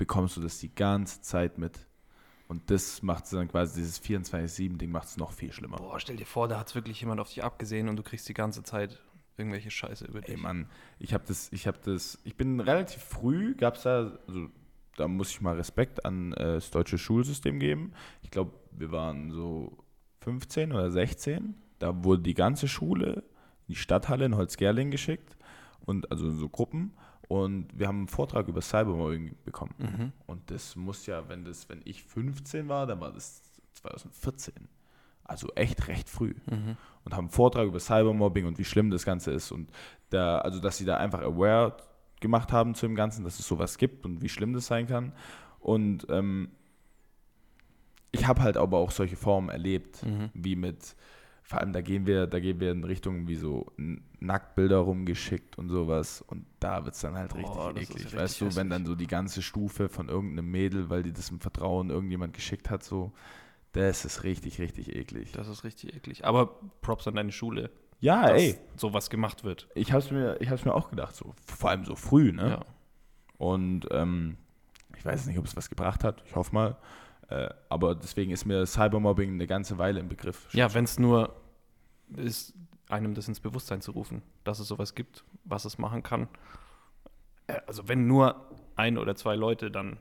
bekommst 0.02 0.36
du 0.36 0.40
das 0.40 0.58
die 0.58 0.74
ganze 0.74 1.20
Zeit 1.20 1.58
mit. 1.58 1.86
Und 2.48 2.72
das 2.72 3.02
macht 3.02 3.32
dann 3.32 3.46
quasi 3.46 3.80
dieses 3.80 4.02
24-7-Ding 4.02 4.90
macht 4.90 5.06
es 5.06 5.16
noch 5.16 5.30
viel 5.30 5.52
schlimmer. 5.52 5.76
Boah, 5.76 6.00
stell 6.00 6.16
dir 6.16 6.26
vor, 6.26 6.48
da 6.48 6.58
hat 6.58 6.74
wirklich 6.74 7.00
jemand 7.00 7.20
auf 7.20 7.28
dich 7.28 7.44
abgesehen 7.44 7.88
und 7.88 7.94
du 7.94 8.02
kriegst 8.02 8.28
die 8.28 8.34
ganze 8.34 8.64
Zeit 8.64 9.00
irgendwelche 9.36 9.70
Scheiße 9.70 10.04
über 10.06 10.18
Ey 10.18 10.34
dich. 10.34 10.42
Mann, 10.42 10.68
ich 10.98 11.14
habe 11.14 11.22
das, 11.28 11.52
ich 11.52 11.68
habe 11.68 11.78
das, 11.84 12.18
ich 12.24 12.36
bin 12.36 12.58
relativ 12.58 13.00
früh, 13.00 13.54
gab 13.54 13.76
es 13.76 13.84
da, 13.84 14.18
also 14.26 14.48
da 14.96 15.06
muss 15.06 15.30
ich 15.30 15.40
mal 15.40 15.54
Respekt 15.54 16.04
an 16.04 16.32
äh, 16.32 16.54
das 16.54 16.70
deutsche 16.72 16.98
Schulsystem 16.98 17.60
geben. 17.60 17.92
Ich 18.22 18.32
glaube, 18.32 18.50
wir 18.72 18.90
waren 18.90 19.30
so 19.30 19.78
15 20.22 20.72
oder 20.72 20.90
16. 20.90 21.54
Da 21.78 22.02
wurde 22.02 22.22
die 22.22 22.34
ganze 22.34 22.66
Schule 22.66 23.22
in 23.68 23.74
die 23.74 23.76
Stadthalle 23.76 24.24
in 24.24 24.34
Holzgerling 24.34 24.90
geschickt 24.90 25.36
und 25.86 26.10
also 26.10 26.26
in 26.26 26.36
so 26.38 26.48
Gruppen 26.48 26.92
und 27.33 27.66
wir 27.79 27.88
haben 27.88 27.99
einen 28.01 28.09
Vortrag 28.09 28.47
über 28.49 28.61
Cybermobbing 28.61 29.37
bekommen. 29.45 29.75
Mhm. 29.79 30.12
Und 30.27 30.51
das 30.51 30.77
muss 30.77 31.07
ja, 31.07 31.29
wenn 31.31 31.45
das, 31.45 31.66
wenn 31.71 31.81
ich 31.87 32.03
15 32.05 32.68
war, 32.68 32.87
dann 32.87 33.01
war 33.01 33.11
das 33.12 33.42
2014. 33.75 34.53
Also 35.25 35.49
echt 35.55 35.88
recht 35.88 36.11
früh 36.11 36.35
Mhm. 36.51 36.77
und 37.05 37.12
haben 37.14 37.25
einen 37.27 37.31
Vortrag 37.31 37.66
über 37.66 37.81
Cybermobbing 37.81 38.45
und 38.45 38.59
wie 38.59 38.64
schlimm 38.66 38.90
das 38.90 39.05
Ganze 39.07 39.31
ist 39.31 39.51
und 39.51 39.71
da, 40.11 40.38
also 40.40 40.61
dass 40.61 40.77
sie 40.77 40.85
da 40.85 40.99
einfach 40.99 41.23
aware 41.23 41.77
gemacht 42.21 42.53
haben 42.53 42.75
zu 42.75 42.87
dem 42.87 42.95
Ganzen, 42.97 43.25
dass 43.25 43.38
es 43.38 43.47
sowas 43.49 43.79
gibt 43.79 44.05
und 44.05 44.21
wie 44.21 44.29
schlimm 44.29 44.53
das 44.53 44.66
sein 44.66 44.87
kann. 44.87 45.12
Und 45.59 46.07
ähm, 46.11 46.51
ich 48.11 48.27
habe 48.27 48.42
halt 48.42 48.57
aber 48.59 48.79
auch 48.79 48.90
solche 48.90 49.16
Formen 49.16 49.49
erlebt, 49.49 50.05
Mhm. 50.05 50.31
wie 50.35 50.57
mit, 50.57 50.95
vor 51.42 51.61
allem 51.61 51.72
da 51.72 51.81
gehen 51.81 52.07
wir, 52.07 52.26
da 52.26 52.40
gehen 52.40 52.61
wir 52.61 52.70
in 52.72 52.85
Richtung 52.85 53.28
wie 53.28 53.35
so 53.37 53.66
Nacktbilder 54.20 54.78
rumgeschickt 54.78 55.59
und 55.59 55.68
sowas 55.68 56.22
und 56.22 56.46
da 56.61 56.85
wird 56.85 56.94
es 56.94 57.00
dann 57.00 57.14
halt 57.16 57.35
richtig 57.35 57.55
ist 57.57 57.66
eklig. 57.66 57.90
richtig 57.90 58.16
weißt 58.16 58.40
du, 58.40 58.57
wenn 58.57 58.70
dann 58.70 58.87
so 58.87 58.94
die 58.94 59.07
ganze 59.09 59.42
Stufe 59.42 59.88
von 59.88 60.09
irgendeinem 60.09 60.50
Mädel, 60.50 60.88
weil 60.88 61.02
die 61.02 61.12
das 61.12 61.31
im 61.31 61.40
Vertrauen 61.40 61.90
irgendjemand 61.90 62.33
geschickt 62.33 62.70
hat, 62.70 62.83
so, 62.85 63.12
das 63.72 64.05
ist 64.05 64.22
richtig, 64.24 64.61
richtig 64.61 64.94
eklig. 64.94 65.33
Das 65.33 65.48
ist 65.48 65.64
richtig 65.64 65.94
eklig. 65.96 66.24
Aber 66.24 66.59
Props 66.83 67.07
an 67.09 67.14
deine 67.16 67.33
Schule, 67.33 67.70
Ja, 68.00 68.28
dass 68.28 68.40
ey. 68.40 68.59
sowas 68.76 69.11
gemacht 69.11 69.44
wird. 69.44 69.68
Ich 69.74 69.92
habe 69.92 70.02
es 70.02 70.11
mir, 70.11 70.37
ich 70.40 70.48
hab's 70.50 70.64
mir 70.64 70.74
auch 70.74 70.90
gedacht, 70.90 71.14
so 71.16 71.35
vor 71.46 71.70
allem 71.70 71.85
so 71.85 71.96
früh, 71.96 72.33
ne? 72.33 72.48
Ja. 72.50 72.64
Und 73.38 73.88
ähm, 73.90 74.37
ich 74.96 75.05
weiß 75.05 75.26
nicht, 75.26 75.38
ob 75.38 75.46
es 75.46 75.57
was 75.57 75.68
gebracht 75.68 76.05
hat. 76.05 76.22
Ich 76.26 76.37
hoffe 76.37 76.55
mal. 76.55 76.76
Äh, 77.33 77.49
aber 77.71 77.95
deswegen 77.95 78.31
ist 78.31 78.45
mir 78.45 78.66
Cybermobbing 78.66 79.33
eine 79.33 79.47
ganze 79.47 79.79
Weile 79.79 80.01
im 80.01 80.09
Begriff. 80.09 80.53
Ja, 80.53 80.75
wenn 80.75 80.85
es 80.85 80.99
nur 80.99 81.35
ist, 82.14 82.53
einem 82.90 83.14
das 83.14 83.27
ins 83.27 83.40
Bewusstsein 83.40 83.81
zu 83.81 83.92
rufen, 83.92 84.21
dass 84.45 84.59
es 84.59 84.68
sowas 84.68 84.95
gibt, 84.95 85.25
was 85.45 85.64
es 85.64 85.79
machen 85.79 86.03
kann. 86.03 86.29
Äh, 87.47 87.61
Also 87.66 87.88
wenn 87.88 88.07
nur 88.07 88.51
ein 88.77 88.99
oder 88.99 89.14
zwei 89.16 89.35
Leute 89.35 89.71
dann 89.71 89.97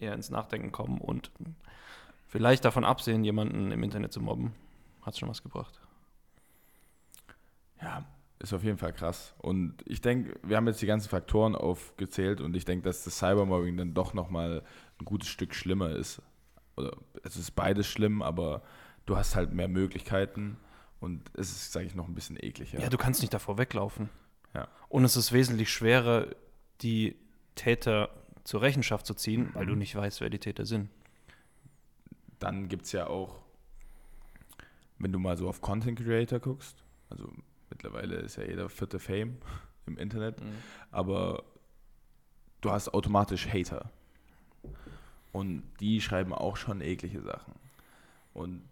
eher 0.00 0.12
ins 0.14 0.30
Nachdenken 0.30 0.72
kommen 0.72 0.98
und 0.98 1.30
vielleicht 2.26 2.64
davon 2.64 2.84
absehen, 2.84 3.22
jemanden 3.22 3.70
im 3.70 3.82
Internet 3.84 4.12
zu 4.12 4.20
mobben, 4.20 4.52
hat 5.02 5.14
es 5.14 5.20
schon 5.20 5.28
was 5.28 5.44
gebracht. 5.44 5.80
Ja, 7.80 8.04
ist 8.40 8.52
auf 8.52 8.64
jeden 8.64 8.78
Fall 8.78 8.92
krass. 8.92 9.34
Und 9.38 9.74
ich 9.86 10.00
denke, 10.00 10.36
wir 10.42 10.56
haben 10.56 10.66
jetzt 10.66 10.82
die 10.82 10.86
ganzen 10.86 11.08
Faktoren 11.08 11.54
aufgezählt 11.54 12.40
und 12.40 12.56
ich 12.56 12.64
denke, 12.64 12.84
dass 12.84 13.04
das 13.04 13.18
Cybermobbing 13.18 13.76
dann 13.76 13.94
doch 13.94 14.14
nochmal 14.14 14.64
ein 14.98 15.04
gutes 15.04 15.28
Stück 15.28 15.54
schlimmer 15.54 15.90
ist. 15.90 16.20
Oder 16.80 16.96
es 17.22 17.36
ist 17.36 17.52
beides 17.52 17.86
schlimm, 17.86 18.22
aber 18.22 18.62
du 19.06 19.16
hast 19.16 19.36
halt 19.36 19.52
mehr 19.52 19.68
Möglichkeiten 19.68 20.56
und 21.00 21.30
es 21.34 21.50
ist, 21.50 21.72
sage 21.72 21.86
ich, 21.86 21.94
noch 21.94 22.08
ein 22.08 22.14
bisschen 22.14 22.36
ekliger. 22.40 22.80
Ja. 22.80 22.88
du 22.88 22.98
kannst 22.98 23.20
nicht 23.22 23.32
davor 23.32 23.58
weglaufen. 23.58 24.10
Ja. 24.54 24.68
Und 24.88 25.04
es 25.04 25.16
ist 25.16 25.32
wesentlich 25.32 25.72
schwerer, 25.72 26.28
die 26.82 27.16
Täter 27.54 28.10
zur 28.44 28.62
Rechenschaft 28.62 29.06
zu 29.06 29.14
ziehen, 29.14 29.50
weil 29.54 29.66
du 29.66 29.74
nicht 29.74 29.94
weißt, 29.94 30.20
wer 30.20 30.30
die 30.30 30.38
Täter 30.38 30.64
sind. 30.64 30.90
Dann 32.38 32.68
gibt 32.68 32.86
es 32.86 32.92
ja 32.92 33.06
auch, 33.06 33.40
wenn 34.98 35.12
du 35.12 35.18
mal 35.18 35.36
so 35.36 35.48
auf 35.48 35.60
Content 35.60 35.98
Creator 35.98 36.40
guckst, 36.40 36.82
also 37.10 37.30
mittlerweile 37.68 38.16
ist 38.16 38.36
ja 38.36 38.44
jeder 38.44 38.68
vierte 38.68 38.98
Fame 38.98 39.38
im 39.86 39.98
Internet, 39.98 40.36
aber 40.90 41.44
du 42.60 42.70
hast 42.70 42.92
automatisch 42.92 43.48
Hater. 43.48 43.90
Und 45.32 45.62
die 45.80 46.00
schreiben 46.00 46.32
auch 46.32 46.56
schon 46.56 46.80
eklige 46.80 47.20
Sachen. 47.22 47.54
Und 48.34 48.62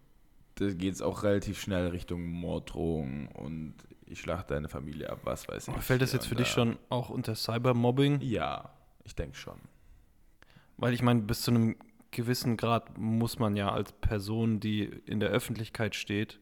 da 0.55 0.71
geht 0.73 0.93
es 0.93 1.01
auch 1.01 1.23
relativ 1.23 1.59
schnell 1.61 1.87
Richtung 1.87 2.25
Morddrohungen 2.27 3.27
und 3.29 3.75
ich 4.05 4.19
schlachte 4.19 4.55
deine 4.55 4.67
Familie 4.67 5.09
ab, 5.09 5.19
was 5.23 5.47
weiß 5.47 5.67
ich. 5.67 5.73
Aber 5.73 5.81
fällt 5.81 6.01
das 6.01 6.11
jetzt 6.11 6.25
für 6.27 6.35
dich 6.35 6.47
da- 6.47 6.53
schon 6.53 6.77
auch 6.89 7.09
unter 7.09 7.35
Cybermobbing? 7.35 8.19
Ja, 8.21 8.69
ich 9.05 9.15
denke 9.15 9.37
schon. 9.37 9.59
Weil 10.77 10.93
ich 10.93 11.01
meine, 11.01 11.21
bis 11.21 11.43
zu 11.43 11.51
einem 11.51 11.75
gewissen 12.11 12.57
Grad 12.57 12.97
muss 12.97 13.37
man 13.39 13.55
ja 13.55 13.71
als 13.71 13.91
Person, 13.93 14.59
die 14.59 14.83
in 14.83 15.19
der 15.19 15.29
Öffentlichkeit 15.29 15.95
steht, 15.95 16.39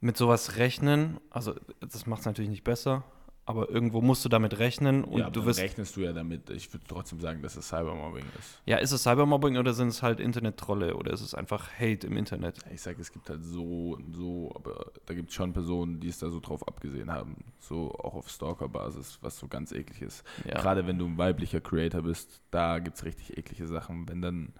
mit 0.00 0.16
sowas 0.16 0.56
rechnen. 0.56 1.20
Also 1.30 1.54
das 1.80 2.06
macht 2.06 2.20
es 2.20 2.26
natürlich 2.26 2.50
nicht 2.50 2.64
besser, 2.64 3.04
aber 3.44 3.68
irgendwo 3.68 4.00
musst 4.00 4.24
du 4.24 4.28
damit 4.28 4.58
rechnen 4.60 5.02
und 5.02 5.18
ja, 5.18 5.30
du 5.30 5.44
wirst. 5.44 5.60
rechnest 5.60 5.96
du 5.96 6.02
ja 6.02 6.12
damit. 6.12 6.48
Ich 6.50 6.72
würde 6.72 6.84
trotzdem 6.86 7.20
sagen, 7.20 7.42
dass 7.42 7.56
es 7.56 7.68
Cybermobbing 7.68 8.24
ist. 8.38 8.60
Ja, 8.66 8.76
ist 8.76 8.92
es 8.92 9.02
Cybermobbing 9.02 9.56
oder 9.56 9.72
sind 9.72 9.88
es 9.88 10.00
halt 10.00 10.20
Internet-Trolle 10.20 10.94
oder 10.94 11.12
ist 11.12 11.22
es 11.22 11.34
einfach 11.34 11.68
Hate 11.72 12.06
im 12.06 12.16
Internet? 12.16 12.58
Ich 12.72 12.82
sage, 12.82 13.00
es 13.00 13.10
gibt 13.10 13.28
halt 13.28 13.44
so 13.44 13.94
und 13.94 14.14
so, 14.14 14.52
aber 14.54 14.92
da 15.06 15.14
gibt 15.14 15.30
es 15.30 15.34
schon 15.34 15.52
Personen, 15.52 15.98
die 15.98 16.08
es 16.08 16.18
da 16.18 16.30
so 16.30 16.38
drauf 16.38 16.66
abgesehen 16.68 17.10
haben. 17.10 17.36
So 17.58 17.90
auch 17.92 18.14
auf 18.14 18.30
Stalker-Basis, 18.30 19.18
was 19.22 19.36
so 19.38 19.48
ganz 19.48 19.72
eklig 19.72 20.02
ist. 20.02 20.24
Ja. 20.44 20.60
Gerade 20.60 20.86
wenn 20.86 20.98
du 20.98 21.06
ein 21.06 21.18
weiblicher 21.18 21.60
Creator 21.60 22.02
bist, 22.02 22.40
da 22.52 22.78
gibt 22.78 22.96
es 22.96 23.04
richtig 23.04 23.36
eklige 23.36 23.66
Sachen. 23.66 24.08
Wenn 24.08 24.22
dann, 24.22 24.52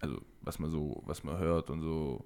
also 0.00 0.22
was 0.40 0.58
man 0.58 0.70
so, 0.70 1.02
was 1.04 1.22
man 1.22 1.36
hört 1.38 1.68
und 1.68 1.82
so, 1.82 2.24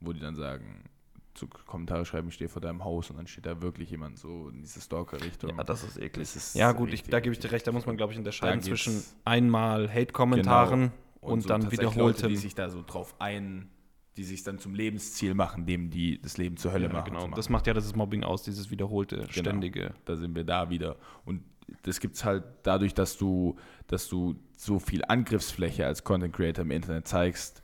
wo 0.00 0.12
die 0.12 0.20
dann 0.20 0.34
sagen, 0.34 0.90
so 1.38 1.46
Kommentare 1.46 2.04
schreiben, 2.04 2.28
ich 2.28 2.34
stehe 2.34 2.48
vor 2.48 2.60
deinem 2.60 2.84
Haus 2.84 3.10
und 3.10 3.16
dann 3.16 3.26
steht 3.26 3.46
da 3.46 3.62
wirklich 3.62 3.90
jemand 3.90 4.18
so 4.18 4.48
in 4.48 4.60
diese 4.60 4.80
Stalker-Richtung. 4.80 5.56
Ja, 5.56 5.64
das 5.64 5.84
ist 5.84 5.96
eklig. 5.96 6.26
Das 6.26 6.36
ist 6.36 6.54
Ja, 6.54 6.72
gut, 6.72 6.92
ich, 6.92 7.02
da 7.04 7.20
gebe 7.20 7.32
ich 7.32 7.38
dir 7.38 7.52
recht. 7.52 7.66
Da 7.66 7.72
muss 7.72 7.86
man, 7.86 7.96
glaube 7.96 8.12
ich, 8.12 8.18
unterscheiden 8.18 8.62
zwischen 8.62 9.02
einmal 9.24 9.92
Hate-Kommentaren 9.92 10.92
und, 11.20 11.42
so 11.42 11.48
dann 11.48 11.70
wiederholtem. 11.70 12.00
Leute, 12.00 12.28
die 12.28 12.36
sich 12.36 12.54
da 12.54 12.68
so 12.68 12.82
drauf 12.82 13.14
ein, 13.18 13.70
die 14.16 14.24
sich 14.24 14.42
dann 14.42 14.58
zum 14.58 14.74
Lebensziel 14.74 15.34
machen, 15.34 15.66
dem 15.66 15.90
die 15.90 16.20
das 16.20 16.38
Leben 16.38 16.56
zur 16.56 16.72
Hölle 16.72 16.86
ja, 16.86 16.92
machen. 16.92 17.12
genau. 17.12 17.20
machen. 17.22 17.34
Das 17.36 17.48
macht 17.48 17.66
ja 17.66 17.74
das 17.74 17.94
Mobbing 17.94 18.24
aus, 18.24 18.42
dieses 18.42 18.70
wiederholte, 18.70 19.26
ständige. 19.30 19.94
da 20.04 20.16
sind 20.16 20.34
wir 20.34 20.44
da 20.44 20.70
wieder. 20.70 20.96
Und 21.24 21.42
das 21.82 22.00
gibt 22.00 22.16
es 22.16 22.24
halt 22.24 22.44
dadurch, 22.62 22.94
dass 22.94 23.16
du, 23.16 23.56
dass 23.86 24.08
du 24.08 24.36
so 24.56 24.78
viel 24.78 25.04
Angriffsfläche 25.06 25.86
als 25.86 26.02
Content 26.04 26.34
Creator 26.34 26.64
im 26.64 26.70
Internet 26.70 27.06
zeigst, 27.06 27.62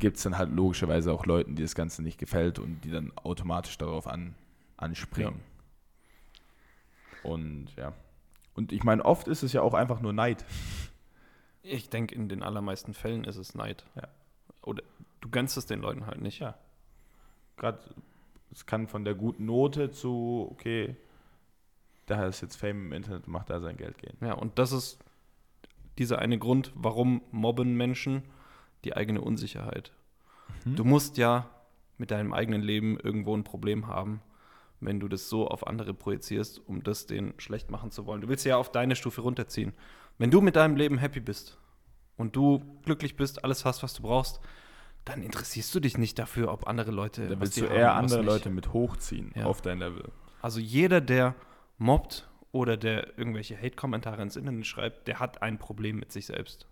gibt 0.00 0.16
es 0.16 0.24
dann 0.24 0.36
halt 0.36 0.50
logischerweise 0.50 1.12
auch 1.12 1.26
Leuten, 1.26 1.54
die 1.54 1.62
das 1.62 1.74
Ganze 1.74 2.02
nicht 2.02 2.18
gefällt 2.18 2.58
und 2.58 2.80
die 2.80 2.90
dann 2.90 3.12
automatisch 3.16 3.78
darauf 3.78 4.06
an, 4.06 4.34
anspringen. 4.76 5.40
Und 7.22 7.68
ja. 7.76 7.92
Und 8.54 8.72
ich 8.72 8.82
meine, 8.82 9.04
oft 9.04 9.28
ist 9.28 9.42
es 9.42 9.52
ja 9.52 9.62
auch 9.62 9.74
einfach 9.74 10.00
nur 10.00 10.12
Neid. 10.12 10.44
Ich 11.62 11.88
denke, 11.90 12.14
in 12.14 12.28
den 12.28 12.42
allermeisten 12.42 12.94
Fällen 12.94 13.24
ist 13.24 13.36
es 13.36 13.54
Neid. 13.54 13.84
Ja. 13.94 14.08
Oder 14.62 14.82
du 15.20 15.28
gönnst 15.28 15.56
es 15.56 15.66
den 15.66 15.80
Leuten 15.80 16.06
halt 16.06 16.20
nicht. 16.20 16.40
Ja. 16.40 16.56
Gerade, 17.56 17.78
es 18.50 18.66
kann 18.66 18.88
von 18.88 19.04
der 19.04 19.14
guten 19.14 19.44
Note 19.44 19.90
zu, 19.90 20.48
okay, 20.50 20.96
da 22.06 22.26
ist 22.26 22.40
jetzt 22.40 22.56
Fame 22.56 22.86
im 22.86 22.92
Internet 22.92 23.26
und 23.26 23.32
macht 23.32 23.50
da 23.50 23.60
sein 23.60 23.76
Geld 23.76 23.98
gehen. 23.98 24.16
Ja, 24.20 24.32
und 24.32 24.58
das 24.58 24.72
ist 24.72 24.98
dieser 25.98 26.18
eine 26.18 26.38
Grund, 26.38 26.72
warum 26.74 27.22
mobben 27.30 27.76
Menschen 27.76 28.22
die 28.84 28.96
eigene 28.96 29.20
Unsicherheit. 29.20 29.92
Mhm. 30.64 30.76
Du 30.76 30.84
musst 30.84 31.16
ja 31.16 31.48
mit 31.98 32.10
deinem 32.10 32.32
eigenen 32.32 32.62
Leben 32.62 32.98
irgendwo 32.98 33.36
ein 33.36 33.44
Problem 33.44 33.86
haben, 33.86 34.20
wenn 34.80 35.00
du 35.00 35.08
das 35.08 35.28
so 35.28 35.46
auf 35.48 35.66
andere 35.66 35.92
projizierst, 35.92 36.60
um 36.66 36.82
das 36.82 37.06
denen 37.06 37.34
schlecht 37.38 37.70
machen 37.70 37.90
zu 37.90 38.06
wollen. 38.06 38.22
Du 38.22 38.28
willst 38.28 38.46
ja 38.46 38.56
auf 38.56 38.72
deine 38.72 38.96
Stufe 38.96 39.20
runterziehen. 39.20 39.74
Wenn 40.18 40.30
du 40.30 40.40
mit 40.40 40.56
deinem 40.56 40.76
Leben 40.76 40.96
happy 40.98 41.20
bist 41.20 41.58
und 42.16 42.34
du 42.36 42.62
glücklich 42.84 43.16
bist, 43.16 43.44
alles 43.44 43.64
hast, 43.64 43.82
was 43.82 43.92
du 43.94 44.02
brauchst, 44.02 44.40
dann 45.04 45.22
interessierst 45.22 45.74
du 45.74 45.80
dich 45.80 45.98
nicht 45.98 46.18
dafür, 46.18 46.52
ob 46.52 46.66
andere 46.66 46.90
Leute. 46.90 47.26
Da 47.28 47.34
was 47.34 47.40
willst 47.40 47.60
du 47.60 47.68
haben, 47.68 47.74
eher 47.76 47.88
was 47.88 48.12
andere. 48.12 48.22
Leute 48.22 48.50
mit 48.50 48.72
hochziehen 48.72 49.32
Ja. 49.34 49.44
auf 49.46 49.60
dein 49.62 49.78
Level. 49.78 50.10
Also 50.42 50.60
jeder, 50.60 51.00
der 51.02 51.34
mobbt 51.78 52.28
oder 52.52 52.76
der 52.76 53.18
irgendwelche 53.18 53.56
Hate-Kommentare 53.56 54.22
ins 54.22 54.36
Internet 54.36 54.66
schreibt, 54.66 55.08
der 55.08 55.18
hat 55.20 55.42
ein 55.42 55.58
Problem 55.58 55.98
mit 55.98 56.12
sich 56.12 56.26
selbst. 56.26 56.66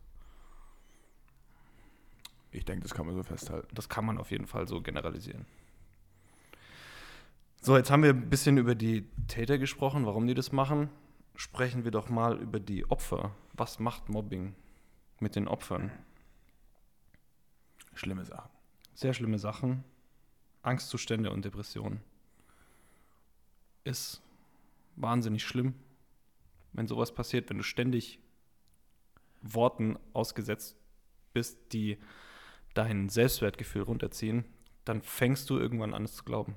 Ich 2.51 2.65
denke, 2.65 2.83
das 2.83 2.95
kann 2.95 3.07
man 3.07 3.15
so 3.15 3.23
festhalten. 3.23 3.69
Das 3.75 3.89
kann 3.89 4.05
man 4.05 4.19
auf 4.19 4.31
jeden 4.31 4.47
Fall 4.47 4.67
so 4.67 4.81
generalisieren. 4.81 5.47
So, 7.61 7.77
jetzt 7.77 7.91
haben 7.91 8.03
wir 8.03 8.11
ein 8.11 8.31
bisschen 8.31 8.57
über 8.57 8.75
die 8.75 9.05
Täter 9.27 9.59
gesprochen, 9.59 10.07
warum 10.07 10.27
die 10.27 10.35
das 10.35 10.53
machen. 10.53 10.91
Sprechen 11.35 11.85
wir 11.85 11.91
doch 11.91 12.09
mal 12.09 12.39
über 12.39 12.61
die 12.61 12.89
Opfer. 12.91 13.35
Was 13.53 13.79
macht 13.79 14.09
Mobbing 14.09 14.55
mit 15.21 15.37
den 15.37 15.49
Opfern? 15.49 15.91
Schlimme 17.95 18.25
Sachen. 18.25 18.51
Sehr 18.95 19.13
schlimme 19.13 19.39
Sachen. 19.39 19.85
Angstzustände 20.63 21.31
und 21.31 21.45
Depressionen. 21.45 22.01
Ist 23.85 24.23
wahnsinnig 24.97 25.45
schlimm, 25.45 25.75
wenn 26.73 26.87
sowas 26.87 27.15
passiert, 27.15 27.51
wenn 27.51 27.59
du 27.59 27.65
ständig 27.65 28.19
Worten 29.43 29.99
ausgesetzt 30.13 30.77
bist, 31.33 31.59
die 31.73 31.99
dein 32.79 33.09
Selbstwertgefühl 33.09 33.83
runterziehen, 33.83 34.45
dann 34.85 35.03
fängst 35.03 35.51
du 35.51 35.59
irgendwann 35.59 35.95
an, 35.95 36.05
es 36.05 36.15
zu 36.15 36.25
glauben. 36.25 36.55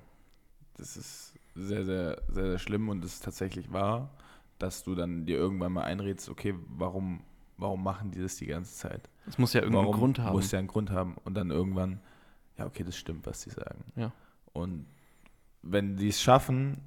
Das 0.78 0.96
ist 0.96 1.34
sehr, 1.56 1.84
sehr, 1.84 2.22
sehr, 2.30 2.48
sehr 2.48 2.60
schlimm 2.60 2.90
und 2.90 3.04
es 3.04 3.16
ist 3.16 3.24
tatsächlich 3.24 3.74
wahr, 3.74 4.12
dass 4.60 4.84
du 4.84 4.94
dann 4.94 5.26
dir 5.26 5.38
irgendwann 5.38 5.74
mal 5.74 5.84
einredest, 5.84 6.30
okay, 6.30 6.54
warum, 6.68 7.24
warum 7.58 7.84
machen 7.84 8.12
die 8.12 8.22
das 8.22 8.36
die 8.36 8.46
ganze 8.46 8.76
Zeit? 8.76 9.10
Es 9.28 9.38
muss 9.38 9.54
ja 9.54 9.62
irgendeinen 9.62 9.88
warum 9.88 10.00
Grund 10.00 10.20
haben. 10.20 10.34
Muss 10.34 10.52
ja 10.52 10.60
einen 10.60 10.68
Grund 10.68 10.92
haben. 10.92 11.16
Und 11.24 11.34
dann 11.34 11.50
irgendwann, 11.50 12.00
ja, 12.58 12.68
okay, 12.68 12.84
das 12.84 12.96
stimmt, 12.96 13.26
was 13.26 13.42
sie 13.42 13.50
sagen. 13.50 13.84
Ja. 13.96 14.12
Und 14.54 14.86
wenn 15.64 15.98
die 15.98 16.10
es 16.10 16.22
schaffen, 16.22 16.82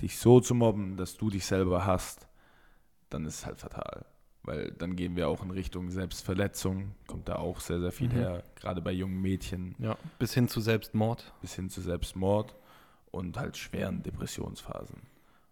dich 0.00 0.18
so 0.18 0.40
zu 0.40 0.54
mobben, 0.54 0.96
dass 0.96 1.16
du 1.16 1.30
dich 1.30 1.46
selber 1.46 1.86
hast, 1.86 2.28
dann 3.08 3.24
ist 3.24 3.36
es 3.36 3.46
halt 3.46 3.58
fatal. 3.58 4.04
Weil 4.44 4.72
dann 4.72 4.94
gehen 4.94 5.16
wir 5.16 5.28
auch 5.28 5.42
in 5.42 5.50
Richtung 5.50 5.90
Selbstverletzung, 5.90 6.92
kommt 7.06 7.28
da 7.28 7.36
auch 7.36 7.60
sehr, 7.60 7.80
sehr 7.80 7.92
viel 7.92 8.08
Mhm. 8.08 8.12
her, 8.12 8.44
gerade 8.56 8.82
bei 8.82 8.92
jungen 8.92 9.20
Mädchen, 9.22 9.74
ja, 9.78 9.96
bis 10.18 10.34
hin 10.34 10.48
zu 10.48 10.60
Selbstmord. 10.60 11.32
bis 11.40 11.54
hin 11.54 11.70
zu 11.70 11.80
Selbstmord 11.80 12.54
und 13.10 13.38
halt 13.38 13.56
schweren 13.56 14.02
Depressionsphasen. 14.02 14.98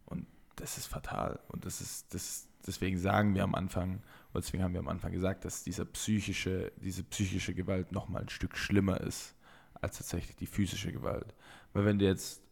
Und 0.07 0.27
das 0.57 0.77
ist 0.77 0.87
fatal. 0.87 1.39
Und 1.49 1.65
das 1.65 1.81
ist, 1.81 2.13
das, 2.13 2.47
deswegen 2.67 2.99
sagen 2.99 3.35
wir 3.35 3.45
am 3.45 3.55
Anfang, 3.55 4.03
oder 4.33 4.43
deswegen 4.43 4.63
haben 4.63 4.75
wir 4.75 4.81
am 4.81 4.89
Anfang 4.89 5.13
gesagt, 5.13 5.45
dass 5.47 5.63
dieser 5.65 5.87
psychische, 5.87 6.73
diese 6.77 7.03
psychische 7.05 7.55
Gewalt 7.55 7.93
nochmal 7.93 8.23
ein 8.23 8.29
Stück 8.29 8.57
schlimmer 8.59 9.01
ist 9.01 9.35
als 9.81 9.97
tatsächlich 9.99 10.37
die 10.37 10.47
physische 10.47 10.93
Gewalt. 10.93 11.35
Weil 11.73 11.87
wenn 11.87 11.99
du 11.99 12.05
jetzt 12.05 12.43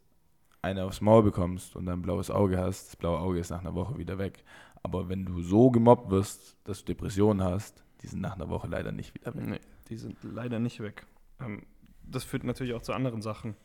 eine 0.63 0.83
aufs 0.85 1.01
Maul 1.01 1.23
bekommst 1.23 1.75
und 1.75 1.85
dann 1.85 1.99
ein 1.99 2.01
blaues 2.03 2.29
Auge 2.29 2.57
hast, 2.59 2.87
das 2.89 2.95
blaue 2.95 3.19
Auge 3.19 3.39
ist 3.39 3.49
nach 3.49 3.61
einer 3.61 3.73
Woche 3.73 3.97
wieder 3.97 4.17
weg. 4.17 4.43
Aber 4.83 5.09
wenn 5.09 5.25
du 5.25 5.41
so 5.41 5.69
gemobbt 5.71 6.09
wirst, 6.09 6.57
dass 6.63 6.79
du 6.79 6.85
Depressionen 6.85 7.43
hast, 7.43 7.83
die 8.01 8.07
sind 8.07 8.21
nach 8.21 8.33
einer 8.35 8.49
Woche 8.49 8.67
leider 8.67 8.91
nicht 8.91 9.13
wieder 9.13 9.33
weg. 9.35 9.45
Nee, 9.45 9.59
die 9.89 9.97
sind 9.97 10.17
leider 10.23 10.59
nicht 10.59 10.79
weg. 10.79 11.05
Ähm, 11.39 11.63
das 12.03 12.23
führt 12.23 12.43
natürlich 12.43 12.73
auch 12.73 12.81
zu 12.81 12.93
anderen 12.93 13.21
Sachen. 13.21 13.55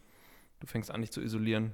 Du 0.61 0.67
fängst 0.67 0.91
an, 0.91 1.01
dich 1.01 1.11
zu 1.11 1.23
isolieren. 1.23 1.73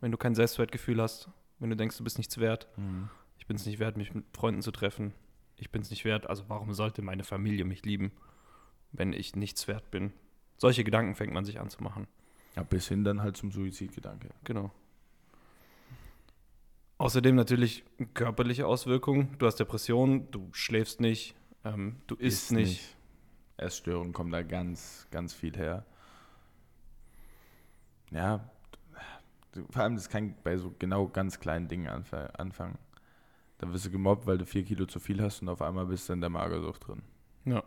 Wenn 0.00 0.12
du 0.12 0.18
kein 0.18 0.34
Selbstwertgefühl 0.34 1.00
hast, 1.00 1.28
wenn 1.58 1.70
du 1.70 1.76
denkst, 1.76 1.96
du 1.96 2.04
bist 2.04 2.18
nichts 2.18 2.38
wert, 2.38 2.68
Mhm. 2.76 3.08
ich 3.38 3.46
bin 3.46 3.56
es 3.56 3.66
nicht 3.66 3.78
wert, 3.78 3.96
mich 3.96 4.14
mit 4.14 4.24
Freunden 4.36 4.62
zu 4.62 4.70
treffen, 4.70 5.12
ich 5.56 5.70
bin 5.72 5.82
es 5.82 5.90
nicht 5.90 6.04
wert, 6.04 6.28
also 6.28 6.44
warum 6.48 6.72
sollte 6.72 7.02
meine 7.02 7.24
Familie 7.24 7.64
mich 7.64 7.84
lieben, 7.84 8.12
wenn 8.92 9.12
ich 9.12 9.34
nichts 9.34 9.66
wert 9.66 9.90
bin? 9.90 10.12
Solche 10.56 10.84
Gedanken 10.84 11.14
fängt 11.14 11.32
man 11.32 11.44
sich 11.44 11.58
an 11.60 11.68
zu 11.70 11.82
machen. 11.82 12.06
Ja, 12.54 12.62
bis 12.64 12.86
hin 12.88 13.02
dann 13.04 13.22
halt 13.22 13.36
zum 13.36 13.50
Suizidgedanke. 13.50 14.28
Genau. 14.44 14.70
Außerdem 16.98 17.36
natürlich 17.36 17.84
körperliche 18.14 18.66
Auswirkungen. 18.66 19.36
Du 19.38 19.46
hast 19.46 19.56
Depressionen, 19.56 20.30
du 20.32 20.48
schläfst 20.52 21.00
nicht, 21.00 21.36
ähm, 21.64 21.96
du 22.08 22.16
isst 22.16 22.44
Ist 22.46 22.52
nicht. 22.52 22.96
Essstörungen 23.56 24.12
kommen 24.12 24.30
da 24.32 24.42
ganz, 24.42 25.06
ganz 25.10 25.32
viel 25.32 25.56
her. 25.56 25.84
Ja, 28.10 28.48
vor 29.70 29.82
allem, 29.82 29.96
das 29.96 30.08
kann 30.08 30.34
bei 30.44 30.56
so 30.56 30.74
genau 30.78 31.08
ganz 31.08 31.40
kleinen 31.40 31.68
Dingen 31.68 31.88
anf- 31.88 32.14
anfangen. 32.34 32.78
Da 33.58 33.72
wirst 33.72 33.86
du 33.86 33.90
gemobbt, 33.90 34.26
weil 34.26 34.38
du 34.38 34.46
vier 34.46 34.64
Kilo 34.64 34.86
zu 34.86 35.00
viel 35.00 35.20
hast 35.22 35.42
und 35.42 35.48
auf 35.48 35.62
einmal 35.62 35.86
bist 35.86 36.08
du 36.08 36.12
in 36.12 36.20
der 36.20 36.30
Magersucht 36.30 36.86
drin. 36.86 37.02
Ja. 37.44 37.64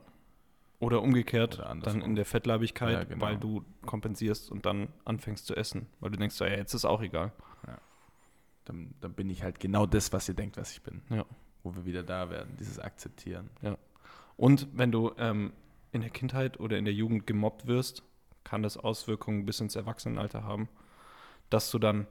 Oder 0.79 1.01
umgekehrt, 1.01 1.59
Oder 1.59 1.75
dann 1.75 2.01
in 2.01 2.15
der 2.15 2.25
Fettleibigkeit, 2.25 2.93
Ja, 2.93 3.03
genau. 3.03 3.25
weil 3.25 3.37
du 3.37 3.63
kompensierst 3.85 4.49
und 4.49 4.65
dann 4.65 4.87
anfängst 5.05 5.45
zu 5.45 5.55
essen. 5.55 5.87
Weil 5.99 6.11
du 6.11 6.17
denkst, 6.17 6.39
ja, 6.39 6.47
jetzt 6.47 6.73
ist 6.73 6.85
auch 6.85 7.01
egal. 7.01 7.31
Dann, 8.65 8.93
dann 9.01 9.13
bin 9.13 9.29
ich 9.29 9.43
halt 9.43 9.59
genau 9.59 9.85
das, 9.85 10.13
was 10.13 10.27
ihr 10.29 10.35
denkt, 10.35 10.57
was 10.57 10.71
ich 10.71 10.81
bin. 10.83 11.01
Ja. 11.09 11.25
wo 11.63 11.75
wir 11.75 11.85
wieder 11.85 12.03
da 12.03 12.29
werden, 12.29 12.55
dieses 12.59 12.79
Akzeptieren. 12.79 13.49
Und 14.37 14.67
wenn 14.73 14.91
du 14.91 15.11
ähm, 15.17 15.53
in 15.91 16.01
der 16.01 16.09
Kindheit 16.09 16.59
oder 16.59 16.77
in 16.77 16.85
der 16.85 16.93
Jugend 16.93 17.27
gemobbt 17.27 17.67
wirst, 17.67 18.01
kann 18.43 18.63
das 18.63 18.77
Auswirkungen 18.77 19.45
bis 19.45 19.59
ins 19.59 19.75
Erwachsenenalter 19.75 20.43
haben, 20.43 20.67
dass 21.51 21.69
du 21.69 21.77
dann 21.77 22.07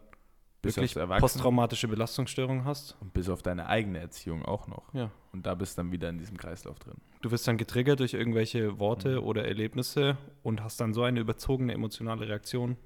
Bis 0.62 0.76
wirklich 0.76 0.94
posttraumatische 0.94 1.88
Belastungsstörungen 1.88 2.64
hast. 2.64 2.96
Und 3.00 3.12
bis 3.12 3.28
auf 3.28 3.42
deine 3.42 3.66
eigene 3.66 3.98
Erziehung 3.98 4.44
auch 4.44 4.68
noch. 4.68 4.92
Ja. 4.94 5.10
Und 5.32 5.46
da 5.46 5.54
bist 5.56 5.76
du 5.78 5.82
dann 5.82 5.90
wieder 5.92 6.08
in 6.10 6.18
diesem 6.18 6.36
Kreislauf 6.36 6.78
drin. 6.78 6.94
Du 7.22 7.30
wirst 7.32 7.48
dann 7.48 7.56
getriggert 7.56 7.98
durch 8.00 8.14
irgendwelche 8.14 8.78
Worte 8.78 9.18
Mhm. 9.20 9.26
oder 9.26 9.44
Erlebnisse 9.48 10.16
und 10.44 10.62
hast 10.62 10.80
dann 10.80 10.94
so 10.94 11.02
eine 11.02 11.18
überzogene 11.20 11.72
emotionale 11.72 12.28
Reaktion. 12.28 12.76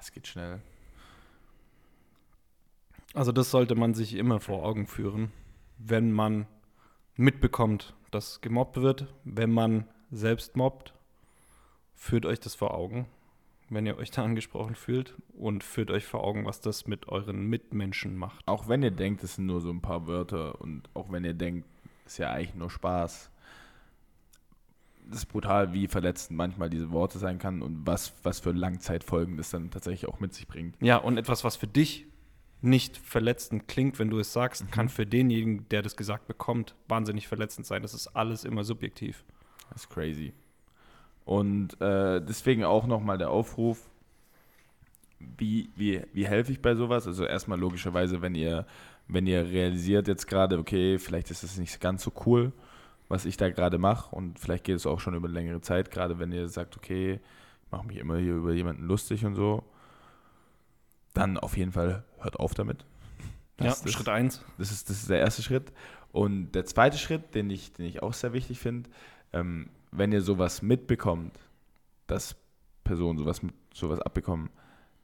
Es 0.00 0.10
geht 0.12 0.26
schnell. 0.26 0.60
Also 3.16 3.32
das 3.32 3.50
sollte 3.50 3.74
man 3.74 3.94
sich 3.94 4.14
immer 4.14 4.40
vor 4.40 4.62
Augen 4.62 4.86
führen, 4.86 5.32
wenn 5.78 6.12
man 6.12 6.46
mitbekommt, 7.16 7.94
dass 8.10 8.42
gemobbt 8.42 8.76
wird, 8.76 9.06
wenn 9.24 9.50
man 9.50 9.86
selbst 10.10 10.54
mobbt, 10.54 10.92
führt 11.94 12.26
euch 12.26 12.40
das 12.40 12.54
vor 12.54 12.74
Augen, 12.74 13.06
wenn 13.70 13.86
ihr 13.86 13.96
euch 13.96 14.10
da 14.10 14.22
angesprochen 14.22 14.74
fühlt 14.74 15.14
und 15.32 15.64
führt 15.64 15.90
euch 15.90 16.04
vor 16.04 16.24
Augen, 16.24 16.44
was 16.44 16.60
das 16.60 16.86
mit 16.86 17.08
euren 17.08 17.46
Mitmenschen 17.46 18.18
macht. 18.18 18.46
Auch 18.46 18.68
wenn 18.68 18.82
ihr 18.82 18.90
denkt, 18.90 19.24
es 19.24 19.36
sind 19.36 19.46
nur 19.46 19.62
so 19.62 19.70
ein 19.70 19.80
paar 19.80 20.06
Wörter 20.06 20.60
und 20.60 20.82
auch 20.92 21.10
wenn 21.10 21.24
ihr 21.24 21.32
denkt, 21.32 21.66
es 22.04 22.12
ist 22.12 22.18
ja 22.18 22.32
eigentlich 22.32 22.54
nur 22.54 22.68
Spaß. 22.68 23.30
Das 25.08 25.20
ist 25.20 25.26
brutal, 25.26 25.72
wie 25.72 25.88
verletzend 25.88 26.36
manchmal 26.36 26.68
diese 26.68 26.90
Worte 26.90 27.18
sein 27.18 27.38
kann 27.38 27.62
und 27.62 27.86
was, 27.86 28.12
was 28.24 28.40
für 28.40 28.52
Langzeitfolgen 28.52 29.38
das 29.38 29.48
dann 29.48 29.70
tatsächlich 29.70 30.06
auch 30.06 30.20
mit 30.20 30.34
sich 30.34 30.46
bringt. 30.46 30.76
Ja, 30.82 30.98
und 30.98 31.16
etwas, 31.16 31.42
was 31.42 31.56
für 31.56 31.66
dich 31.66 32.06
nicht 32.62 32.96
verletzend 32.96 33.68
klingt, 33.68 33.98
wenn 33.98 34.10
du 34.10 34.18
es 34.18 34.32
sagst, 34.32 34.64
Mhm. 34.64 34.70
kann 34.70 34.88
für 34.88 35.06
denjenigen, 35.06 35.68
der 35.68 35.82
das 35.82 35.96
gesagt 35.96 36.26
bekommt, 36.26 36.74
wahnsinnig 36.88 37.28
verletzend 37.28 37.66
sein. 37.66 37.82
Das 37.82 37.94
ist 37.94 38.08
alles 38.08 38.44
immer 38.44 38.64
subjektiv. 38.64 39.24
Das 39.70 39.82
ist 39.82 39.90
crazy. 39.90 40.32
Und 41.24 41.80
äh, 41.80 42.20
deswegen 42.20 42.64
auch 42.64 42.86
nochmal 42.86 43.18
der 43.18 43.30
Aufruf, 43.30 43.90
wie, 45.18 45.70
wie, 45.76 46.02
wie 46.12 46.26
helfe 46.26 46.52
ich 46.52 46.60
bei 46.62 46.74
sowas? 46.74 47.06
Also 47.06 47.24
erstmal 47.24 47.58
logischerweise, 47.58 48.22
wenn 48.22 48.34
ihr, 48.34 48.66
wenn 49.08 49.26
ihr 49.26 49.44
realisiert 49.44 50.08
jetzt 50.08 50.26
gerade, 50.26 50.58
okay, 50.58 50.98
vielleicht 50.98 51.30
ist 51.30 51.42
es 51.42 51.58
nicht 51.58 51.80
ganz 51.80 52.02
so 52.02 52.12
cool, 52.26 52.52
was 53.08 53.24
ich 53.24 53.36
da 53.36 53.48
gerade 53.50 53.78
mache 53.78 54.14
und 54.14 54.38
vielleicht 54.38 54.64
geht 54.64 54.76
es 54.76 54.86
auch 54.86 55.00
schon 55.00 55.14
über 55.14 55.28
längere 55.28 55.60
Zeit, 55.60 55.90
gerade 55.90 56.18
wenn 56.18 56.32
ihr 56.32 56.48
sagt, 56.48 56.76
okay, 56.76 57.20
ich 57.64 57.72
mache 57.72 57.86
mich 57.86 57.96
immer 57.96 58.18
hier 58.18 58.34
über 58.34 58.52
jemanden 58.52 58.84
lustig 58.84 59.24
und 59.24 59.34
so, 59.34 59.64
dann 61.14 61.38
auf 61.38 61.56
jeden 61.56 61.72
Fall 61.72 62.04
hört 62.26 62.38
auf 62.38 62.54
damit. 62.54 62.84
Das 63.56 63.80
ja, 63.80 63.86
ist- 63.86 63.94
Schritt 63.94 64.08
eins. 64.08 64.42
das 64.58 64.70
ist, 64.70 64.90
das 64.90 64.98
ist 64.98 65.08
der 65.10 65.20
erste 65.20 65.42
Schritt. 65.42 65.72
Und 66.12 66.52
der 66.52 66.64
zweite 66.66 66.98
Schritt, 66.98 67.34
den 67.34 67.48
ich, 67.50 67.72
den 67.72 67.86
ich 67.86 68.02
auch 68.02 68.12
sehr 68.12 68.32
wichtig 68.32 68.58
finde, 68.58 68.88
ähm, 69.32 69.70
wenn 69.92 70.12
ihr 70.12 70.20
sowas 70.22 70.62
mitbekommt, 70.62 71.38
dass 72.06 72.36
Personen 72.84 73.18
sowas, 73.18 73.40
sowas 73.74 74.00
abbekommen, 74.00 74.50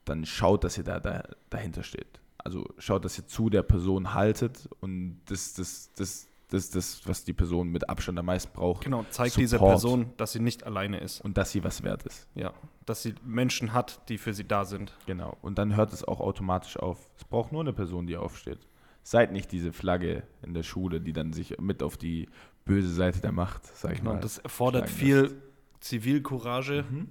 dann 0.05 0.25
schaut, 0.27 0.65
dass 0.65 0.77
ihr 0.79 0.85
da, 0.85 1.01
da 1.01 1.23
dahinter 1.51 1.83
steht. 1.83 2.21
Also 2.39 2.67
schaut, 2.79 3.05
dass 3.05 3.19
ihr 3.19 3.27
zu 3.27 3.51
der 3.51 3.63
Person 3.63 4.15
haltet 4.15 4.69
und 4.81 5.21
das, 5.27 5.55
das, 5.55 5.91
das, 5.97 6.27
das, 6.53 6.71
das, 6.71 7.07
was 7.07 7.25
die 7.25 7.33
Person 7.33 7.69
mit 7.71 7.89
Abstand 7.89 8.19
am 8.19 8.27
meisten 8.27 8.53
braucht. 8.53 8.85
Genau, 8.85 9.05
zeigt 9.11 9.37
dieser. 9.37 9.59
Person, 9.59 10.13
dass 10.17 10.33
sie 10.33 10.41
nicht 10.41 10.65
alleine 10.65 10.99
ist. 10.99 11.21
Und 11.21 11.37
dass 11.39 11.51
sie 11.53 11.65
was 11.65 11.83
wert 11.83 12.03
ist. 12.05 12.27
Ja, 12.35 12.53
dass 12.87 13.03
sie 13.03 13.15
Menschen 13.25 13.73
hat, 13.73 14.09
die 14.09 14.19
für 14.19 14.35
sie 14.35 14.45
da 14.45 14.65
sind. 14.65 14.93
Genau. 15.07 15.37
Und 15.43 15.59
dann 15.59 15.77
hört 15.77 15.93
es 15.93 16.05
auch 16.05 16.21
automatisch 16.21 16.77
auf. 16.77 17.09
Es 17.17 17.25
braucht 17.25 17.53
nur 17.53 17.61
eine 17.63 17.73
Person, 17.73 18.07
die 18.07 18.17
aufsteht. 18.17 18.59
Seid 19.05 19.33
nicht 19.33 19.51
diese 19.53 19.73
Flagge 19.73 20.23
in 20.43 20.55
der 20.55 20.63
Schule, 20.63 21.01
die 21.01 21.13
dann 21.13 21.33
sich 21.33 21.59
mit 21.59 21.83
auf 21.83 21.97
die 21.97 22.29
böse 22.65 22.93
Seite 22.93 23.21
der 23.21 23.33
Macht, 23.33 23.67
sag 23.67 23.93
ich 23.93 23.99
Genau, 23.99 24.13
mal. 24.15 24.21
das 24.21 24.39
erfordert 24.39 24.89
viel 24.89 25.23
lässt. 25.23 25.35
Zivilcourage, 25.81 26.85
Mhm. 26.89 27.09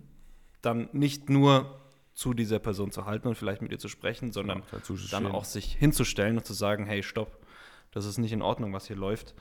dann 0.62 0.90
nicht 0.94 1.30
nur 1.30 1.78
zu 2.14 2.34
dieser 2.34 2.60
Person 2.60 2.92
zu 2.92 3.06
halten 3.06 3.28
und 3.28 3.36
vielleicht 3.36 3.62
mit 3.62 3.72
ihr 3.72 3.80
zu 3.80 3.88
sprechen, 3.88 4.32
sondern 4.32 4.64
dazu 4.72 4.96
zu 4.96 5.10
dann 5.10 5.28
auch 5.28 5.46
sich 5.46 5.74
hinzustellen 5.76 6.38
und 6.38 6.46
zu 6.46 6.54
sagen, 6.54 6.86
hey, 6.86 7.04
stopp, 7.04 7.38
das 7.92 8.06
ist 8.06 8.18
nicht 8.18 8.32
in 8.32 8.42
Ordnung, 8.42 8.74
was 8.74 8.88
hier 8.88 8.96
läuft. 8.96 9.36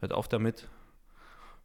Hört 0.00 0.12
auf 0.12 0.28
damit. 0.28 0.68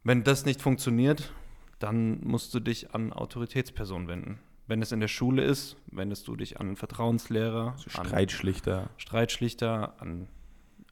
Wenn 0.04 0.24
das 0.24 0.44
nicht 0.44 0.62
funktioniert, 0.62 1.32
dann 1.78 2.20
musst 2.24 2.54
du 2.54 2.60
dich 2.60 2.94
an 2.94 3.12
Autoritätspersonen 3.12 4.08
wenden. 4.08 4.38
Wenn 4.66 4.82
es 4.82 4.92
in 4.92 5.00
der 5.00 5.08
Schule 5.08 5.42
ist, 5.42 5.76
wendest 5.86 6.28
du 6.28 6.36
dich 6.36 6.60
an 6.60 6.76
Vertrauenslehrer, 6.76 7.72
Also 7.72 7.98
an 7.98 8.06
Streitschlichter. 8.06 8.90
Streitschlichter, 8.98 9.94
an 10.00 10.28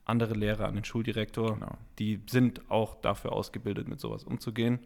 andere 0.04 0.34
Lehrer, 0.34 0.66
an 0.66 0.74
den 0.74 0.84
Schuldirektor. 0.84 1.54
Genau. 1.54 1.76
Die 1.98 2.22
sind 2.28 2.70
auch 2.70 2.94
dafür 2.96 3.32
ausgebildet, 3.32 3.88
mit 3.88 4.00
sowas 4.00 4.24
umzugehen. 4.24 4.78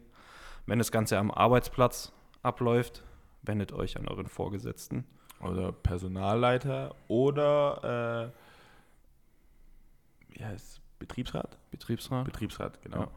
Wenn 0.65 0.79
das 0.79 0.91
Ganze 0.91 1.17
am 1.17 1.31
Arbeitsplatz 1.31 2.11
abläuft, 2.43 3.03
wendet 3.43 3.71
euch 3.71 3.97
an 3.97 4.07
euren 4.07 4.27
Vorgesetzten. 4.27 5.05
Oder 5.39 5.71
Personalleiter 5.71 6.93
oder 7.07 8.31
äh, 8.33 8.40
wie 10.31 10.43
heißt? 10.43 10.81
Betriebsrat? 10.99 11.57
Betriebsrat. 11.71 12.25
Betriebsrat, 12.25 12.81
genau. 12.81 13.01
Ja. 13.01 13.11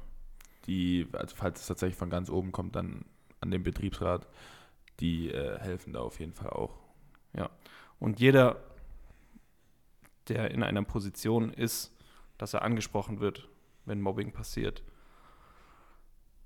Die, 0.66 1.07
also 1.12 1.37
falls 1.37 1.61
es 1.61 1.66
tatsächlich 1.66 1.98
von 1.98 2.11
ganz 2.11 2.31
oben 2.31 2.53
kommt, 2.53 2.77
dann 2.77 3.05
an 3.40 3.50
den 3.50 3.62
Betriebsrat. 3.62 4.27
Die 5.00 5.31
äh, 5.31 5.59
helfen 5.59 5.92
da 5.92 6.00
auf 6.00 6.20
jeden 6.20 6.33
Fall 6.33 6.50
auch. 6.50 6.85
Und 8.05 8.20
jeder, 8.20 8.62
der 10.29 10.50
in 10.50 10.62
einer 10.62 10.83
Position 10.83 11.55
ist, 11.55 11.96
dass 12.37 12.53
er 12.53 12.61
angesprochen 12.61 13.20
wird, 13.20 13.48
wenn 13.87 14.03
Mobbing 14.03 14.33
passiert, 14.33 14.83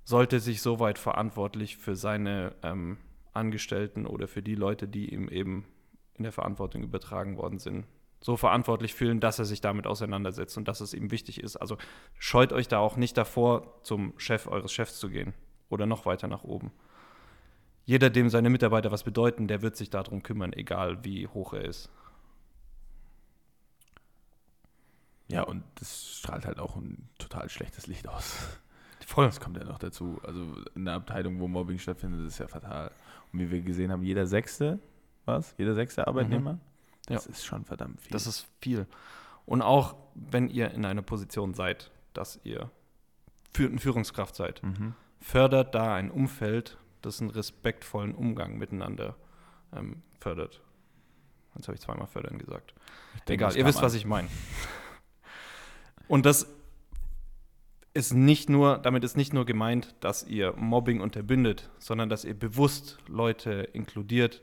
sollte 0.05 0.39
sich 0.39 0.61
soweit 0.61 0.97
verantwortlich 0.97 1.75
für 1.75 1.97
seine 1.97 2.55
ähm, 2.63 2.97
Angestellten 3.33 4.05
oder 4.05 4.29
für 4.29 4.41
die 4.41 4.55
Leute, 4.55 4.87
die 4.87 5.13
ihm 5.13 5.27
eben 5.27 5.65
in 6.13 6.23
der 6.23 6.31
Verantwortung 6.31 6.83
übertragen 6.83 7.35
worden 7.35 7.59
sind, 7.59 7.85
so 8.21 8.35
verantwortlich 8.37 8.93
fühlen, 8.93 9.19
dass 9.19 9.39
er 9.39 9.45
sich 9.45 9.61
damit 9.61 9.87
auseinandersetzt 9.87 10.57
und 10.57 10.67
dass 10.67 10.81
es 10.81 10.93
ihm 10.93 11.11
wichtig 11.11 11.41
ist. 11.41 11.55
Also 11.55 11.77
scheut 12.17 12.51
euch 12.53 12.67
da 12.67 12.79
auch 12.79 12.97
nicht 12.97 13.17
davor, 13.17 13.81
zum 13.83 14.13
Chef 14.17 14.47
eures 14.47 14.73
Chefs 14.73 14.99
zu 14.99 15.09
gehen 15.09 15.33
oder 15.69 15.85
noch 15.85 16.05
weiter 16.05 16.27
nach 16.27 16.43
oben. 16.43 16.71
Jeder, 17.85 18.09
dem 18.09 18.29
seine 18.29 18.49
Mitarbeiter 18.49 18.91
was 18.91 19.03
bedeuten, 19.03 19.47
der 19.47 19.61
wird 19.61 19.75
sich 19.75 19.89
darum 19.89 20.21
kümmern, 20.21 20.53
egal 20.53 21.03
wie 21.03 21.27
hoch 21.27 21.53
er 21.53 21.65
ist. 21.65 21.89
Ja, 25.27 25.43
und 25.43 25.63
das 25.75 26.17
strahlt 26.17 26.45
halt 26.45 26.59
auch 26.59 26.75
ein 26.75 27.07
total 27.17 27.49
schlechtes 27.49 27.87
Licht 27.87 28.07
aus. 28.07 28.59
Voll. 29.05 29.25
Das 29.25 29.39
kommt 29.39 29.57
ja 29.57 29.63
noch 29.63 29.79
dazu. 29.79 30.19
Also 30.23 30.45
in 30.75 30.85
der 30.85 30.93
Abteilung, 30.93 31.39
wo 31.39 31.47
Mobbing 31.47 31.79
stattfindet, 31.79 32.27
ist 32.27 32.37
ja 32.37 32.47
fatal. 32.47 32.91
Und 33.33 33.39
wie 33.39 33.49
wir 33.49 33.61
gesehen 33.61 33.91
haben, 33.91 34.03
jeder 34.03 34.27
Sechste, 34.27 34.77
was? 35.25 35.55
Jeder 35.57 35.73
sechste 35.73 36.05
Arbeitnehmer? 36.05 36.59
Das 37.15 37.25
ist 37.25 37.45
schon 37.45 37.65
verdammt 37.65 38.01
viel. 38.01 38.11
Das 38.11 38.27
ist 38.27 38.47
viel. 38.61 38.87
Und 39.45 39.61
auch 39.61 39.95
wenn 40.13 40.47
ihr 40.47 40.71
in 40.71 40.85
einer 40.85 41.01
Position 41.01 41.53
seid, 41.53 41.91
dass 42.13 42.39
ihr 42.43 42.69
für, 43.53 43.69
Führungskraft 43.77 44.35
seid, 44.35 44.61
mhm. 44.63 44.93
fördert 45.19 45.73
da 45.73 45.95
ein 45.95 46.11
Umfeld, 46.11 46.77
das 47.01 47.21
einen 47.21 47.31
respektvollen 47.31 48.13
Umgang 48.13 48.57
miteinander 48.57 49.15
ähm, 49.75 50.03
fördert. 50.19 50.61
Jetzt 51.55 51.67
habe 51.67 51.75
ich 51.75 51.81
zweimal 51.81 52.07
fördern 52.07 52.37
gesagt. 52.37 52.73
Denke, 53.27 53.45
Egal, 53.45 53.57
ihr 53.57 53.65
wisst, 53.65 53.79
man. 53.79 53.85
was 53.85 53.93
ich 53.95 54.05
meine. 54.05 54.27
Und 56.07 56.25
das 56.25 56.47
ist 57.93 58.13
nicht 58.13 58.49
nur, 58.49 58.77
damit 58.77 59.03
ist 59.03 59.17
nicht 59.17 59.33
nur 59.33 59.45
gemeint, 59.45 59.95
dass 59.99 60.23
ihr 60.23 60.53
Mobbing 60.55 61.01
unterbindet, 61.01 61.69
sondern 61.79 62.09
dass 62.09 62.23
ihr 62.23 62.33
bewusst 62.33 62.99
Leute 63.07 63.69
inkludiert, 63.73 64.41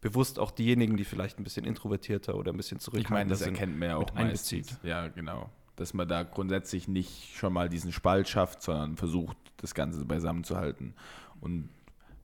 bewusst 0.00 0.38
auch 0.38 0.50
diejenigen, 0.50 0.96
die 0.96 1.04
vielleicht 1.04 1.38
ein 1.38 1.44
bisschen 1.44 1.64
introvertierter 1.64 2.34
oder 2.36 2.52
ein 2.52 2.56
bisschen 2.56 2.78
Ich 2.78 2.84
meine, 2.88 3.02
zurückhaltender 3.04 3.34
das 3.34 3.38
sind. 3.40 3.54
erkennt 3.54 3.78
man 3.78 3.88
ja 3.88 3.96
auch 3.96 4.00
mit 4.06 4.16
einbezieht. 4.16 4.66
meistens. 4.66 4.88
Ja, 4.88 5.08
genau. 5.08 5.50
Dass 5.76 5.94
man 5.94 6.08
da 6.08 6.22
grundsätzlich 6.22 6.88
nicht 6.88 7.36
schon 7.36 7.52
mal 7.52 7.68
diesen 7.68 7.92
Spalt 7.92 8.28
schafft, 8.28 8.62
sondern 8.62 8.96
versucht, 8.96 9.36
das 9.58 9.74
Ganze 9.74 10.04
beisammen 10.04 10.44
zu 10.44 10.56
halten. 10.56 10.94
Und 11.40 11.68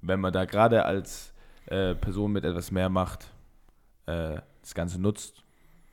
wenn 0.03 0.21
man 0.21 0.33
da 0.33 0.45
gerade 0.45 0.85
als 0.85 1.33
äh, 1.67 1.95
Person 1.95 2.33
mit 2.33 2.45
etwas 2.45 2.71
mehr 2.71 2.89
Macht 2.89 3.27
äh, 4.07 4.41
das 4.63 4.75
Ganze 4.75 5.01
nutzt 5.01 5.43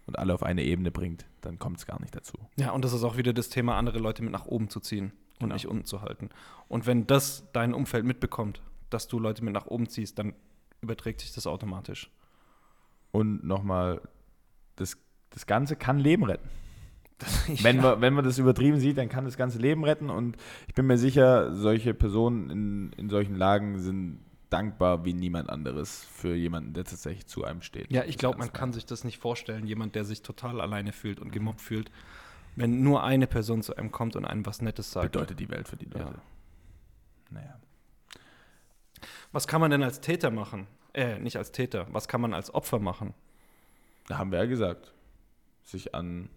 und 0.08 0.18
alle 0.20 0.34
auf 0.34 0.44
eine 0.44 0.64
Ebene 0.64 0.92
bringt, 0.92 1.26
dann 1.42 1.60
kommt 1.60 1.78
es 1.78 1.86
gar 1.86 2.00
nicht 2.02 2.16
dazu. 2.16 2.38
Ja, 2.58 2.72
und 2.72 2.84
das 2.86 2.94
ist 2.94 3.04
auch 3.04 3.18
wieder 3.18 3.34
das 3.34 3.50
Thema, 3.50 3.78
andere 3.78 4.00
Leute 4.00 4.22
mit 4.24 4.32
nach 4.32 4.46
oben 4.46 4.70
zu 4.70 4.80
ziehen 4.80 5.12
und 5.34 5.40
Genau. 5.40 5.54
nicht 5.56 5.68
unten 5.68 5.86
zu 5.86 6.02
halten. 6.02 6.30
Und 6.68 6.86
wenn 6.86 7.08
das 7.08 7.44
dein 7.54 7.74
Umfeld 7.74 8.06
mitbekommt, 8.06 8.62
dass 8.92 9.08
du 9.08 9.18
Leute 9.20 9.44
mit 9.44 9.54
nach 9.54 9.66
oben 9.68 9.88
ziehst, 9.90 10.20
dann 10.20 10.34
überträgt 10.82 11.22
sich 11.22 11.34
das 11.34 11.48
automatisch. 11.48 12.10
Und 13.12 13.44
nochmal, 13.44 14.02
das, 14.76 14.98
das 15.30 15.46
Ganze 15.46 15.76
kann 15.76 16.00
Leben 16.00 16.24
retten. 16.24 16.50
Wenn, 17.62 17.78
ja. 17.78 17.82
man, 17.84 18.02
wenn 18.02 18.14
man 18.16 18.26
das 18.26 18.40
übertrieben 18.40 18.80
sieht, 18.80 18.98
dann 18.98 19.08
kann 19.08 19.26
das 19.26 19.38
ganze 19.38 19.60
Leben 19.60 19.84
retten. 19.84 20.10
Und 20.10 20.38
ich 20.68 20.74
bin 20.74 20.88
mir 20.88 20.98
sicher, 20.98 21.54
solche 21.54 21.94
Personen 21.94 22.50
in, 22.50 22.94
in 22.94 23.10
solchen 23.10 23.36
Lagen 23.36 23.78
sind 23.78 24.22
dankbar 24.50 25.06
wie 25.06 25.14
niemand 25.14 25.50
anderes 25.50 26.04
für 26.12 26.36
jemanden, 26.36 26.74
der 26.74 26.84
tatsächlich 26.84 27.28
zu 27.28 27.44
einem 27.44 27.62
steht. 27.62 27.92
Ja, 27.92 28.04
ich 28.06 28.18
glaube, 28.18 28.40
man 28.40 28.48
Das 28.48 28.60
kann 28.60 28.74
sich 28.74 28.86
das 28.86 29.04
nicht 29.04 29.18
vorstellen. 29.18 29.68
Jemand, 29.68 29.94
der 29.94 30.04
sich 30.04 30.24
total 30.24 30.62
alleine 30.62 30.94
fühlt 30.94 31.20
und 31.20 31.32
gemobbt 31.32 31.62
fühlt 31.62 31.92
Wenn 32.56 32.82
nur 32.82 33.04
eine 33.04 33.28
Person 33.28 33.62
zu 33.62 33.76
einem 33.76 33.92
kommt 33.92 34.16
und 34.16 34.26
einem 34.26 34.46
was 34.46 34.62
Nettes 34.62 34.92
sagt. 34.92 35.12
Bedeutet 35.12 35.40
die 35.40 35.50
Welt 35.50 35.68
für 35.68 35.78
die 35.78 35.86
Leute. 35.86 36.00
Ja. 36.00 36.22
Naja. 37.30 37.60
Was 39.32 39.48
kann 39.48 39.62
man 39.62 39.72
denn 39.72 39.84
als 39.84 40.02
Täter 40.02 40.32
machen? 40.32 40.68
Äh, 40.94 41.20
nicht 41.20 41.38
als 41.38 41.52
Täter. 41.52 41.88
Was 41.92 42.08
kann 42.08 42.22
man 42.22 42.34
als 42.34 42.54
Opfer 42.54 42.80
machen? 42.80 43.14
Da 44.08 44.18
haben 44.18 44.32
wir 44.32 44.40
ja 44.40 44.46
gesagt. 44.46 44.94
Sich 45.64 45.96
an. 45.96 46.30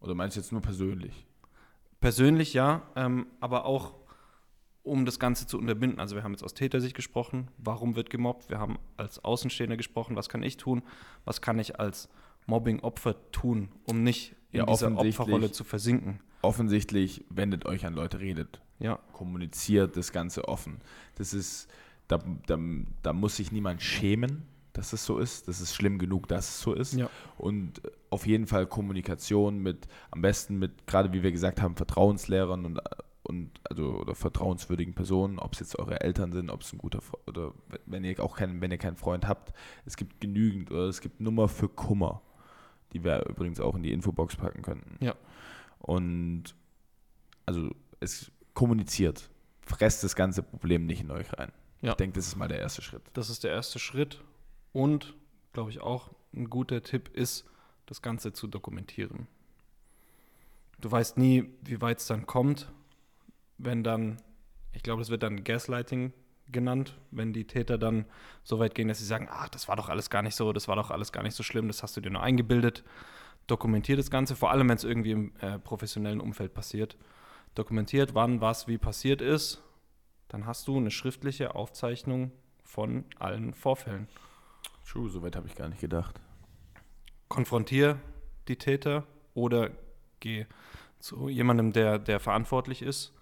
Oder 0.00 0.14
meinst 0.14 0.36
du 0.36 0.40
jetzt 0.40 0.52
nur 0.52 0.62
persönlich? 0.62 1.26
Persönlich 2.00 2.54
ja, 2.54 2.82
ähm, 2.96 3.26
aber 3.40 3.66
auch 3.66 3.94
um 4.82 5.04
das 5.04 5.18
Ganze 5.18 5.46
zu 5.46 5.58
unterbinden. 5.58 6.00
Also 6.00 6.16
wir 6.16 6.22
haben 6.22 6.32
jetzt 6.32 6.42
aus 6.42 6.54
Tätersicht 6.54 6.96
gesprochen, 6.96 7.48
warum 7.58 7.96
wird 7.96 8.08
gemobbt? 8.08 8.48
Wir 8.48 8.58
haben 8.58 8.78
als 8.96 9.22
Außenstehender 9.22 9.76
gesprochen, 9.76 10.16
was 10.16 10.30
kann 10.30 10.42
ich 10.42 10.56
tun? 10.56 10.82
Was 11.26 11.42
kann 11.42 11.58
ich 11.58 11.78
als 11.78 12.08
Mobbing-Opfer 12.46 13.30
tun, 13.30 13.68
um 13.84 14.02
nicht 14.02 14.34
in 14.52 14.60
Ja, 14.60 14.66
dieser. 14.66 14.96
Opferrolle 14.96 15.52
zu 15.52 15.64
versinken? 15.64 16.20
Offensichtlich 16.40 17.24
wendet 17.28 17.66
euch 17.66 17.84
an 17.84 17.92
Leute, 17.92 18.20
redet. 18.20 18.62
Ja, 18.78 18.98
Kommuniziert 19.12 19.96
das 19.98 20.12
Ganze 20.12 20.48
offen. 20.48 20.80
Das 21.16 21.34
ist. 21.34 21.68
Da, 22.10 22.18
da, 22.46 22.58
da 23.02 23.12
muss 23.12 23.36
sich 23.36 23.52
niemand 23.52 23.82
schämen, 23.82 24.42
dass 24.72 24.92
es 24.92 25.04
so 25.04 25.18
ist. 25.18 25.48
Das 25.48 25.60
ist 25.60 25.74
schlimm 25.74 25.98
genug, 25.98 26.26
dass 26.28 26.48
es 26.48 26.60
so 26.60 26.72
ist. 26.74 26.94
Ja. 26.94 27.08
Und 27.38 27.82
auf 28.10 28.26
jeden 28.26 28.46
Fall 28.46 28.66
Kommunikation 28.66 29.58
mit, 29.58 29.86
am 30.10 30.22
besten 30.22 30.58
mit, 30.58 30.86
gerade 30.86 31.12
wie 31.12 31.22
wir 31.22 31.32
gesagt 31.32 31.60
haben, 31.62 31.76
Vertrauenslehrern 31.76 32.64
und, 32.64 32.80
und 33.22 33.50
also 33.64 33.94
oder 33.94 34.14
vertrauenswürdigen 34.14 34.94
Personen, 34.94 35.38
ob 35.38 35.52
es 35.52 35.60
jetzt 35.60 35.78
eure 35.78 36.00
Eltern 36.00 36.32
sind, 36.32 36.50
ob 36.50 36.62
es 36.62 36.72
ein 36.72 36.78
guter 36.78 37.00
oder 37.26 37.52
wenn 37.86 38.04
ihr 38.04 38.18
auch 38.20 38.36
keinen, 38.36 38.60
wenn 38.60 38.70
ihr 38.70 38.78
keinen 38.78 38.96
Freund 38.96 39.28
habt, 39.28 39.52
es 39.86 39.96
gibt 39.96 40.20
genügend 40.20 40.70
oder 40.70 40.88
es 40.88 41.00
gibt 41.00 41.20
Nummer 41.20 41.48
für 41.48 41.68
Kummer, 41.68 42.22
die 42.92 43.04
wir 43.04 43.26
übrigens 43.28 43.60
auch 43.60 43.76
in 43.76 43.82
die 43.82 43.92
Infobox 43.92 44.36
packen 44.36 44.62
könnten. 44.62 45.04
Ja. 45.04 45.14
Und 45.78 46.54
also 47.46 47.70
es 48.00 48.32
kommuniziert, 48.54 49.30
fresst 49.62 50.02
das 50.02 50.16
ganze 50.16 50.42
Problem 50.42 50.86
nicht 50.86 51.02
in 51.02 51.10
euch 51.10 51.32
rein. 51.38 51.52
Ja. 51.82 51.92
Ich 51.92 51.96
denke, 51.96 52.16
das 52.16 52.26
ist 52.26 52.36
mal 52.36 52.48
der 52.48 52.58
erste 52.58 52.82
Schritt. 52.82 53.02
das 53.14 53.30
ist 53.30 53.44
der 53.44 53.52
erste 53.52 53.78
Schritt. 53.78 54.22
Und, 54.72 55.14
glaube 55.52 55.70
ich, 55.70 55.80
auch 55.80 56.10
ein 56.34 56.48
guter 56.48 56.82
Tipp 56.82 57.08
ist, 57.14 57.44
das 57.86 58.02
Ganze 58.02 58.32
zu 58.32 58.46
dokumentieren. 58.46 59.26
Du 60.80 60.90
weißt 60.90 61.18
nie, 61.18 61.50
wie 61.62 61.80
weit 61.80 61.98
es 61.98 62.06
dann 62.06 62.26
kommt, 62.26 62.70
wenn 63.58 63.82
dann, 63.82 64.22
ich 64.72 64.82
glaube, 64.82 65.02
das 65.02 65.10
wird 65.10 65.22
dann 65.22 65.44
Gaslighting 65.44 66.12
genannt, 66.52 66.96
wenn 67.10 67.32
die 67.32 67.46
Täter 67.46 67.78
dann 67.78 68.06
so 68.44 68.58
weit 68.58 68.74
gehen, 68.74 68.88
dass 68.88 68.98
sie 68.98 69.04
sagen, 69.04 69.28
ach, 69.30 69.48
das 69.48 69.68
war 69.68 69.76
doch 69.76 69.88
alles 69.88 70.10
gar 70.10 70.22
nicht 70.22 70.36
so, 70.36 70.52
das 70.52 70.68
war 70.68 70.76
doch 70.76 70.90
alles 70.90 71.12
gar 71.12 71.22
nicht 71.22 71.34
so 71.34 71.42
schlimm, 71.42 71.66
das 71.68 71.82
hast 71.82 71.96
du 71.96 72.00
dir 72.00 72.10
nur 72.10 72.22
eingebildet. 72.22 72.84
Dokumentiert 73.46 73.98
das 73.98 74.10
Ganze, 74.10 74.36
vor 74.36 74.50
allem 74.50 74.68
wenn 74.68 74.76
es 74.76 74.84
irgendwie 74.84 75.12
im 75.12 75.32
äh, 75.40 75.58
professionellen 75.58 76.20
Umfeld 76.20 76.54
passiert. 76.54 76.96
Dokumentiert, 77.54 78.14
wann 78.14 78.40
was 78.40 78.68
wie 78.68 78.78
passiert 78.78 79.20
ist, 79.20 79.62
dann 80.30 80.46
hast 80.46 80.68
du 80.68 80.76
eine 80.76 80.92
schriftliche 80.92 81.56
Aufzeichnung 81.56 82.30
von 82.62 83.04
allen 83.18 83.52
Vorfällen. 83.52 84.06
True, 84.88 85.10
so 85.10 85.22
weit 85.22 85.34
habe 85.34 85.48
ich 85.48 85.56
gar 85.56 85.68
nicht 85.68 85.80
gedacht. 85.80 86.20
Konfrontier 87.28 87.98
die 88.46 88.56
Täter 88.56 89.06
oder 89.34 89.70
geh 90.20 90.46
zu 91.00 91.28
jemandem, 91.28 91.72
der, 91.72 91.98
der 91.98 92.20
verantwortlich 92.20 92.80
ist. 92.82 93.12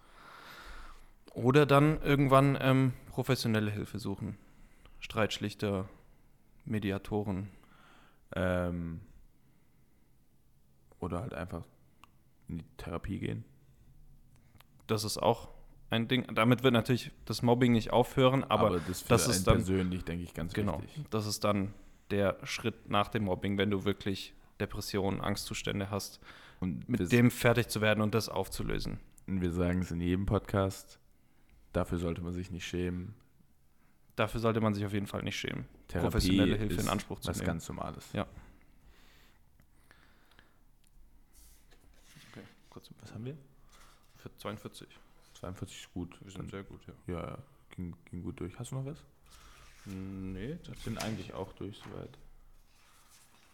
Oder 1.33 1.65
dann 1.65 2.03
irgendwann 2.03 2.59
ähm, 2.61 2.93
professionelle 3.11 3.71
Hilfe 3.71 3.99
suchen. 3.99 4.37
Streitschlichter, 5.01 5.89
Mediatoren. 6.67 7.49
Ähm, 8.37 9.01
oder 11.01 11.21
halt 11.21 11.33
einfach 11.33 11.65
in 12.49 12.59
die 12.59 12.67
Therapie 12.77 13.19
gehen. 13.19 13.45
Das 14.87 15.05
ist 15.05 15.17
auch 15.17 15.58
ein 15.91 16.09
Ding. 16.09 16.27
Damit 16.35 16.63
wird 16.63 16.75
natürlich 16.75 17.11
das 17.25 17.43
Mobbing 17.43 17.73
nicht 17.73 17.93
aufhören, 17.93 18.45
aber, 18.45 18.79
das, 18.81 19.03
für 19.03 19.09
das 19.09 19.25
einen 19.25 19.31
ist 19.33 19.47
dann- 19.47 19.55
persönlich, 19.57 20.05
denke 20.05 20.25
ich, 20.25 20.35
ganz 20.35 20.53
genau, 20.53 20.83
wichtig. 20.83 21.05
das 21.11 21.27
ist 21.27 21.45
dann 21.45 21.73
der 22.11 22.39
Schritt 22.45 22.89
nach 22.91 23.09
dem 23.09 23.25
Mobbing, 23.25 23.59
wenn 23.59 23.71
du 23.71 23.85
wirklich 23.85 24.35
Depressionen, 24.61 25.21
Angstzustände 25.21 25.91
hast, 25.91 26.21
Und 26.61 26.89
mit 26.89 27.13
dem 27.13 27.31
fertig 27.31 27.69
zu 27.69 27.81
werden 27.81 28.01
und 28.03 28.15
das 28.15 28.29
aufzulösen. 28.29 28.99
und 29.27 29.41
wir 29.41 29.53
sagen 29.53 29.81
es 29.83 29.91
in 29.91 30.01
jedem 30.01 30.27
Podcast, 30.27 30.99
dafür 31.73 31.99
sollte 31.99 32.21
man 32.23 32.33
sich 32.33 32.51
nicht 32.51 32.67
schämen. 32.67 33.15
Dafür 34.17 34.41
sollte 34.41 34.61
man 34.61 34.75
sich 34.75 34.85
auf 34.85 34.93
jeden 34.93 35.07
Fall 35.07 35.23
nicht 35.23 35.37
schämen. 35.39 35.67
Therapie 35.87 36.07
Professionelle 36.11 36.57
Hilfe 36.57 36.75
ist 36.75 36.83
in 36.83 36.89
Anspruch 36.89 37.21
zu 37.21 37.29
was 37.29 37.37
nehmen. 37.37 37.47
ganz 37.47 37.69
Normales. 37.69 38.09
Ja. 38.13 38.27
Okay, 42.33 42.43
kurz 42.71 42.91
Was 43.01 43.15
haben 43.15 43.25
wir? 43.25 43.37
für 44.17 44.35
42. 44.37 44.89
42 45.41 45.79
ist 45.81 45.93
gut. 45.93 46.19
Wir 46.25 46.33
sind 46.33 46.51
sehr 46.51 46.63
gut, 46.65 46.81
ja. 46.87 47.15
Ja, 47.15 47.21
ja, 47.31 47.39
ging, 47.71 47.95
ging 48.11 48.23
gut 48.23 48.41
durch. 48.41 48.59
Hast 48.59 48.73
du 48.73 48.77
noch 48.77 48.85
was? 48.87 48.99
Nee, 49.85 50.59
das 50.65 50.77
bin 50.81 50.99
eigentlich 50.99 51.33
auch 51.33 51.53
durch 51.55 51.77
soweit. 51.79 52.19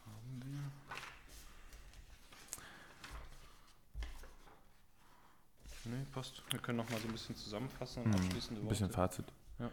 haben 0.07 0.43
wir. 0.45 0.61
Nee, 5.87 6.07
passt. 6.13 6.43
Wir 6.51 6.59
können 6.61 6.79
noch 6.79 6.89
mal 6.89 6.99
so 6.99 7.07
ein 7.09 7.13
bisschen 7.13 7.37
zusammenfassen 7.37 8.05
und 8.05 8.09
Mhm, 8.11 8.15
abschließende 8.17 8.63
Ein 8.63 8.69
bisschen 8.69 8.87
Worte. 8.87 8.95
Fazit. 8.95 9.27
Ja. 9.59 9.71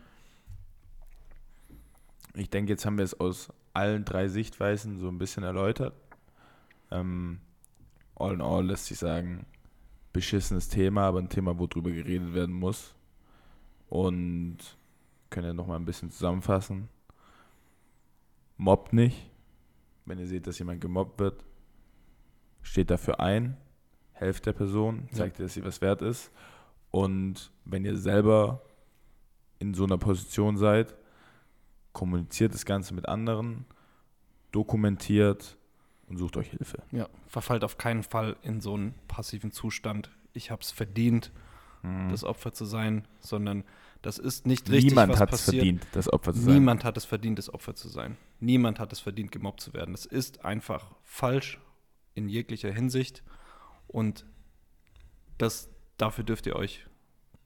Ich 2.33 2.49
denke, 2.49 2.73
jetzt 2.73 2.85
haben 2.85 2.97
wir 2.97 3.05
es 3.05 3.17
aus 3.19 3.49
allen 3.73 4.03
drei 4.03 4.27
Sichtweisen 4.27 4.99
so 4.99 5.07
ein 5.07 5.17
bisschen 5.17 5.43
erläutert. 5.43 5.93
Ähm, 6.91 7.39
all 8.15 8.33
in 8.33 8.41
all 8.41 8.65
lässt 8.65 8.85
sich 8.87 8.99
sagen, 8.99 9.45
beschissenes 10.13 10.67
Thema, 10.67 11.03
aber 11.07 11.19
ein 11.19 11.29
Thema, 11.29 11.57
wo 11.57 11.67
drüber 11.67 11.91
geredet 11.91 12.33
werden 12.33 12.55
muss. 12.55 12.93
Und 13.89 14.57
können 15.29 15.47
ja 15.47 15.53
nochmal 15.53 15.77
ein 15.77 15.85
bisschen 15.85 16.11
zusammenfassen. 16.11 16.89
Mobbt 18.57 18.93
nicht. 18.93 19.29
Wenn 20.05 20.19
ihr 20.19 20.27
seht, 20.27 20.47
dass 20.47 20.59
jemand 20.59 20.81
gemobbt 20.81 21.19
wird, 21.19 21.43
steht 22.61 22.89
dafür 22.89 23.19
ein, 23.19 23.57
helft 24.13 24.45
der 24.45 24.53
Person, 24.53 25.07
Ja. 25.11 25.17
zeigt 25.17 25.39
ihr, 25.39 25.45
dass 25.45 25.53
sie 25.53 25.63
was 25.63 25.81
wert 25.81 26.01
ist. 26.01 26.31
Und 26.91 27.51
wenn 27.65 27.85
ihr 27.85 27.95
selber 27.97 28.61
in 29.59 29.73
so 29.73 29.83
einer 29.85 29.97
Position 29.97 30.57
seid, 30.57 30.95
kommuniziert 31.93 32.53
das 32.53 32.65
Ganze 32.65 32.93
mit 32.93 33.07
anderen, 33.07 33.65
dokumentiert 34.51 35.57
und 36.11 36.17
sucht 36.17 36.35
euch 36.37 36.49
Hilfe. 36.49 36.83
Ja, 36.91 37.07
verfallt 37.27 37.63
auf 37.63 37.77
keinen 37.77 38.03
Fall 38.03 38.35
in 38.43 38.59
so 38.61 38.73
einen 38.75 38.93
passiven 39.07 39.51
Zustand. 39.51 40.11
Ich 40.33 40.51
habe 40.51 40.61
es 40.61 40.71
verdient, 40.71 41.31
Mhm. 41.83 42.09
das 42.11 42.23
Opfer 42.23 42.53
zu 42.53 42.65
sein, 42.65 43.07
sondern 43.21 43.63
das 44.03 44.19
ist 44.19 44.45
nicht 44.45 44.69
richtig, 44.69 44.91
Niemand 44.91 45.19
hat 45.19 45.33
es 45.33 45.45
verdient, 45.45 45.87
das 45.93 46.11
Opfer 46.13 46.33
zu 46.33 46.39
sein. 46.41 46.53
Niemand 46.53 46.83
hat 46.83 46.95
es 46.97 47.05
verdient, 47.05 47.39
das 47.39 47.51
Opfer 47.51 47.75
zu 47.75 47.87
sein. 47.89 48.17
Niemand 48.39 48.77
hat 48.79 48.93
es 48.93 48.99
verdient, 48.99 49.31
gemobbt 49.31 49.61
zu 49.61 49.73
werden. 49.73 49.93
Das 49.93 50.05
ist 50.05 50.45
einfach 50.45 50.93
falsch 51.03 51.59
in 52.13 52.29
jeglicher 52.29 52.71
Hinsicht. 52.71 53.23
Und 53.87 54.25
das, 55.39 55.69
dafür 55.97 56.23
dürft 56.23 56.45
ihr 56.45 56.55
euch, 56.55 56.85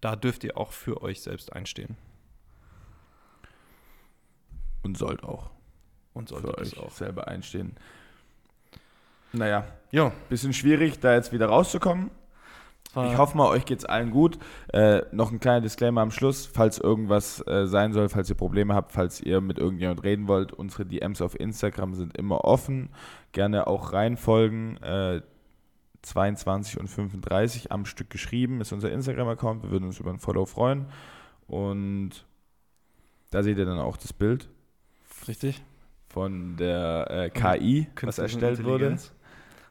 da 0.01 0.16
dürft 0.18 0.43
ihr 0.43 0.57
auch 0.57 0.72
für 0.74 1.01
euch 1.01 1.22
selbst 1.22 1.53
einstehen. 1.53 1.95
Und 4.84 4.97
sollt 4.97 5.24
auch 5.24 5.49
Und 6.13 6.30
für 6.30 6.41
solltet 6.41 6.57
euch 6.59 6.78
auch. 6.78 6.91
selber 6.91 7.28
einstehen. 7.28 7.76
Naja, 9.36 9.65
Ja, 9.91 10.11
bisschen 10.29 10.53
schwierig, 10.53 10.99
da 10.99 11.13
jetzt 11.13 11.31
wieder 11.31 11.47
rauszukommen. 11.47 12.11
Ich 12.97 13.17
hoffe 13.17 13.36
mal, 13.36 13.49
euch 13.49 13.65
geht's 13.65 13.83
allen 13.83 14.09
gut. 14.09 14.38
Äh, 14.71 15.01
noch 15.11 15.29
ein 15.29 15.41
kleiner 15.41 15.59
Disclaimer 15.59 15.99
am 15.99 16.11
Schluss, 16.11 16.45
falls 16.45 16.77
irgendwas 16.77 17.45
äh, 17.45 17.67
sein 17.67 17.91
soll, 17.91 18.07
falls 18.07 18.29
ihr 18.29 18.38
Probleme 18.38 18.73
habt, 18.73 18.93
falls 18.93 19.19
ihr 19.19 19.41
mit 19.41 19.57
irgendjemand 19.57 20.03
reden 20.05 20.29
wollt. 20.29 20.53
Unsere 20.53 20.86
DMs 20.86 21.21
auf 21.21 21.38
Instagram 21.38 21.93
sind 21.93 22.15
immer 22.15 22.45
offen. 22.45 22.89
Gerne 23.33 23.67
auch 23.67 23.91
reinfolgen. 23.91 24.81
Äh, 24.81 25.21
22 26.03 26.79
und 26.79 26.88
35 26.88 27.71
am 27.71 27.86
Stück 27.86 28.09
geschrieben 28.09 28.61
ist 28.61 28.71
unser 28.71 28.91
Instagram-Account. 28.91 29.63
Wir 29.63 29.71
würden 29.71 29.86
uns 29.86 29.99
über 29.99 30.11
ein 30.11 30.19
Follow 30.19 30.45
freuen. 30.45 30.86
Und 31.47 32.25
da 33.31 33.43
seht 33.43 33.57
ihr 33.57 33.65
dann 33.65 33.79
auch 33.79 33.97
das 33.97 34.13
Bild 34.13 34.47
richtig. 35.27 35.61
von 36.07 36.55
der 36.55 37.07
äh, 37.09 37.29
KI, 37.29 37.88
was 38.01 38.19
erstellt 38.19 38.63
wurde. 38.63 38.97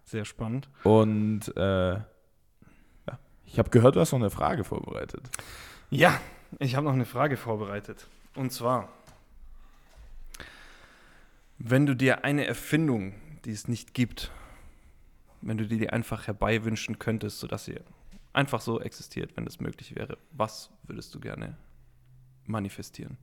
Sehr 0.05 0.25
spannend. 0.25 0.69
Und 0.85 1.55
äh, 1.57 1.95
ja, 1.95 2.05
ich 3.47 3.59
habe 3.59 3.71
gehört, 3.71 3.97
du 3.97 4.01
hast 4.01 4.13
noch 4.13 4.21
eine 4.21 4.31
Frage 4.31 4.65
vorbereitet. 4.65 5.23
Ja, 5.91 6.21
ich 6.59 6.77
habe 6.77 6.87
noch 6.87 6.93
eine 6.93 7.07
Frage 7.07 7.37
vorbereitet. 7.37 8.07
Und 8.35 8.53
zwar, 8.53 8.89
wenn 11.59 11.87
du 11.87 11.95
dir 11.95 12.25
eine 12.25 12.47
Erfindung, 12.47 13.15
die 13.45 13.53
es 13.53 13.69
nicht 13.69 13.95
gibt, 13.95 14.31
wenn 15.41 15.59
du 15.59 15.67
die 15.67 15.79
dir 15.79 15.93
einfach 15.93 16.27
herbeiwünschen 16.27 16.99
könntest, 16.99 17.41
sodass 17.41 17.65
sie 17.65 17.79
einfach 18.33 18.61
so 18.61 18.81
existiert, 18.81 19.37
wenn 19.37 19.47
es 19.47 19.61
möglich 19.61 19.95
wäre, 19.95 20.19
was 20.33 20.71
würdest 20.85 21.15
du 21.15 21.21
gerne 21.21 21.57
manifestieren? 22.47 23.17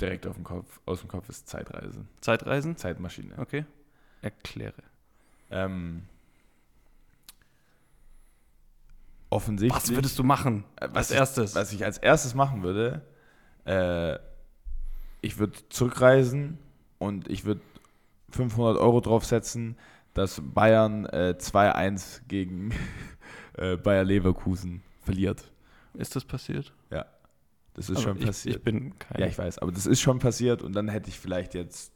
Direkt 0.00 0.26
auf 0.26 0.34
dem 0.34 0.44
Kopf, 0.44 0.80
aus 0.86 1.00
dem 1.00 1.08
Kopf 1.08 1.28
ist 1.28 1.48
Zeitreise. 1.48 2.04
Zeitreisen? 2.20 2.76
Zeitmaschine. 2.76 3.34
Okay. 3.38 3.64
Erkläre. 4.22 4.82
Ähm, 5.50 6.02
offensichtlich. 9.30 9.82
Was 9.82 9.90
würdest 9.90 10.18
du 10.18 10.24
machen 10.24 10.64
Äh, 10.76 10.88
als 10.92 11.10
ich, 11.10 11.16
erstes? 11.16 11.54
Was 11.54 11.72
ich 11.72 11.84
als 11.84 11.98
erstes 11.98 12.34
machen 12.34 12.62
würde, 12.62 13.02
äh, 13.66 14.18
ich 15.20 15.38
würde 15.38 15.58
zurückreisen 15.68 16.58
und 16.98 17.28
ich 17.28 17.44
würde 17.44 17.60
500 18.30 18.78
Euro 18.78 19.00
draufsetzen, 19.00 19.76
dass 20.14 20.40
Bayern 20.42 21.06
äh, 21.06 21.34
2-1 21.38 22.22
gegen 22.28 22.72
äh, 23.54 23.76
Bayer 23.76 24.04
Leverkusen 24.04 24.82
verliert. 25.02 25.50
Ist 25.94 26.16
das 26.16 26.24
passiert? 26.24 26.72
Das 27.74 27.90
ist 27.90 27.96
Aber 27.96 28.02
schon 28.02 28.18
ich, 28.18 28.26
passiert. 28.26 28.56
Ich 28.56 28.62
bin 28.62 28.98
kein. 28.98 29.20
ja, 29.20 29.26
ich 29.26 29.36
weiß, 29.36 29.58
aber 29.58 29.72
das 29.72 29.86
ist 29.86 30.00
schon 30.00 30.18
passiert 30.18 30.62
und 30.62 30.74
dann 30.74 30.88
hätte 30.88 31.08
ich 31.08 31.18
vielleicht 31.18 31.54
jetzt 31.54 31.92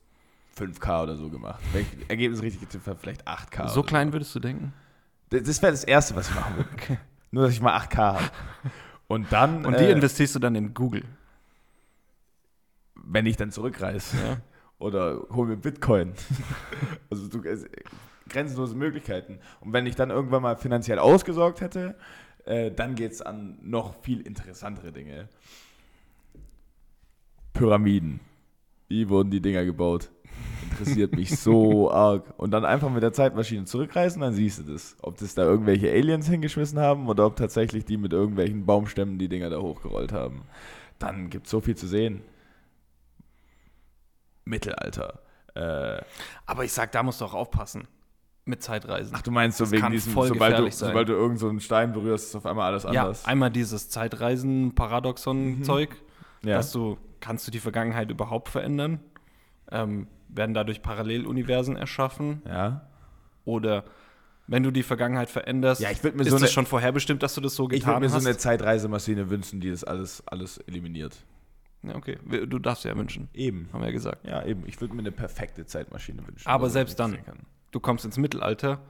5K 0.58 1.04
oder 1.04 1.16
so 1.16 1.30
gemacht. 1.30 1.60
Wenn 1.72 1.82
ich 1.82 2.10
Ergebnis 2.10 2.42
richtig 2.42 2.62
getippt 2.62 2.86
habe, 2.86 2.98
vielleicht 2.98 3.26
8K. 3.28 3.68
so 3.68 3.82
klein 3.82 4.12
würdest 4.12 4.34
du 4.34 4.40
denken? 4.40 4.72
Das, 5.30 5.42
das 5.44 5.62
wäre 5.62 5.72
das 5.72 5.84
Erste, 5.84 6.16
was 6.16 6.28
ich 6.28 6.34
machen 6.34 6.56
würde. 6.56 6.68
Okay. 6.72 6.98
Nur, 7.30 7.44
dass 7.44 7.52
ich 7.52 7.60
mal 7.60 7.78
8K 7.78 7.96
habe. 7.96 8.30
Und 9.06 9.32
dann, 9.32 9.64
Und 9.64 9.78
die 9.78 9.84
äh, 9.84 9.92
investierst 9.92 10.34
du 10.34 10.38
dann 10.38 10.54
in 10.54 10.74
Google. 10.74 11.04
wenn 12.94 13.26
ich 13.26 13.36
dann 13.36 13.52
zurückreise. 13.52 14.16
Ja. 14.16 14.36
oder 14.78 15.22
hol 15.30 15.46
mir 15.46 15.56
Bitcoin. 15.56 16.12
also 17.10 17.28
du, 17.28 17.42
es, 17.42 17.66
grenzenlose 18.28 18.74
Möglichkeiten. 18.74 19.38
Und 19.60 19.72
wenn 19.72 19.86
ich 19.86 19.96
dann 19.96 20.10
irgendwann 20.10 20.42
mal 20.42 20.56
finanziell 20.56 20.98
ausgesorgt 20.98 21.60
hätte, 21.60 21.96
äh, 22.44 22.70
dann 22.70 22.94
geht 22.94 23.12
es 23.12 23.22
an 23.22 23.58
noch 23.62 24.02
viel 24.02 24.20
interessantere 24.20 24.92
Dinge. 24.92 25.28
Pyramiden. 27.58 28.20
Wie 28.88 29.08
wurden 29.08 29.30
die 29.30 29.40
Dinger 29.40 29.64
gebaut? 29.64 30.10
Interessiert 30.70 31.14
mich 31.14 31.36
so 31.38 31.90
arg. 31.92 32.24
Und 32.38 32.50
dann 32.52 32.64
einfach 32.64 32.90
mit 32.90 33.02
der 33.02 33.12
Zeitmaschine 33.12 33.64
zurückreisen, 33.64 34.22
dann 34.22 34.32
siehst 34.32 34.60
du 34.60 34.72
das. 34.72 34.96
Ob 35.02 35.18
das 35.18 35.34
da 35.34 35.42
irgendwelche 35.44 35.90
Aliens 35.90 36.28
hingeschmissen 36.28 36.78
haben 36.78 37.08
oder 37.08 37.26
ob 37.26 37.36
tatsächlich 37.36 37.84
die 37.84 37.96
mit 37.96 38.12
irgendwelchen 38.12 38.64
Baumstämmen 38.66 39.18
die 39.18 39.28
Dinger 39.28 39.50
da 39.50 39.58
hochgerollt 39.60 40.12
haben. 40.12 40.42
Dann 40.98 41.30
gibt 41.30 41.46
es 41.46 41.50
so 41.50 41.60
viel 41.60 41.76
zu 41.76 41.86
sehen. 41.86 42.22
Mittelalter. 44.44 45.20
Äh, 45.54 46.00
Aber 46.46 46.64
ich 46.64 46.72
sag, 46.72 46.92
da 46.92 47.02
musst 47.02 47.20
du 47.20 47.24
auch 47.26 47.34
aufpassen. 47.34 47.86
Mit 48.44 48.62
Zeitreisen. 48.62 49.12
ach, 49.14 49.20
du 49.20 49.30
meinst 49.30 49.58
so 49.58 49.64
Das 49.64 49.72
wegen 49.72 49.90
diesem, 49.90 50.14
sobald 50.14 50.58
du, 50.58 50.62
sein. 50.70 50.88
sobald 50.88 51.06
du 51.10 51.12
irgend 51.12 51.38
so 51.38 51.50
einen 51.50 51.60
Stein 51.60 51.92
berührst, 51.92 52.28
ist 52.28 52.34
auf 52.36 52.46
einmal 52.46 52.68
alles 52.70 52.84
ja, 52.84 53.02
anders. 53.02 53.26
einmal 53.26 53.50
dieses 53.50 53.90
Zeitreisen-Paradoxon-Zeug, 53.90 55.90
Ja. 56.44 56.56
dass 56.56 56.72
du, 56.72 56.96
kannst 57.20 57.46
du 57.46 57.50
die 57.50 57.60
Vergangenheit 57.60 58.10
überhaupt 58.10 58.48
verändern? 58.48 59.00
Ähm, 59.70 60.06
werden 60.28 60.54
dadurch 60.54 60.82
Paralleluniversen 60.82 61.76
erschaffen? 61.76 62.42
ja. 62.46 62.82
Oder 63.44 63.84
wenn 64.46 64.62
du 64.62 64.70
die 64.70 64.82
Vergangenheit 64.82 65.30
veränderst, 65.30 65.80
Ja, 65.80 65.90
ich 65.90 66.02
mir 66.02 66.10
ist 66.20 66.28
so 66.30 66.36
es 66.36 66.52
schon 66.52 66.66
vorherbestimmt, 66.66 67.22
dass 67.22 67.34
du 67.34 67.40
das 67.40 67.54
so 67.54 67.64
Ich 67.64 67.70
würde 67.70 67.78
getan 67.80 68.00
mir 68.02 68.08
so 68.10 68.16
hast? 68.16 68.26
eine 68.26 68.36
Zeitreisemaschine 68.36 69.30
wünschen, 69.30 69.60
die 69.60 69.70
das 69.70 69.84
alles, 69.84 70.22
alles 70.26 70.58
eliminiert. 70.66 71.16
ja, 71.82 71.94
okay, 71.94 72.18
du 72.26 72.58
darfst 72.58 72.84
ja 72.84 72.94
wünschen, 72.96 73.28
Eben. 73.32 73.68
haben 73.72 73.80
wir 73.80 73.86
ja 73.86 73.92
gesagt. 73.92 74.26
Ja, 74.26 74.44
eben. 74.44 74.64
Ich 74.66 74.80
würde 74.82 74.94
mir 74.94 75.00
eine 75.00 75.12
perfekte 75.12 75.64
Zeitmaschine 75.64 76.26
wünschen. 76.26 76.46
Aber 76.46 76.68
selbst 76.70 76.98
dann. 77.00 77.16
Du 77.70 77.80
kommst 77.80 78.04
ins 78.04 78.16
Mittelalter, 78.18 78.80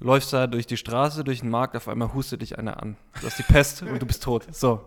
läufst 0.00 0.32
da 0.32 0.46
durch 0.46 0.66
die 0.66 0.76
Straße, 0.76 1.24
durch 1.24 1.40
den 1.40 1.50
Markt, 1.50 1.76
auf 1.76 1.88
einmal 1.88 2.12
hustet 2.14 2.42
dich 2.42 2.58
einer 2.58 2.82
an. 2.82 2.96
Du 3.20 3.26
hast 3.26 3.38
die 3.38 3.42
Pest 3.44 3.82
und 3.82 4.00
du 4.00 4.06
bist 4.06 4.22
tot. 4.22 4.46
So. 4.54 4.84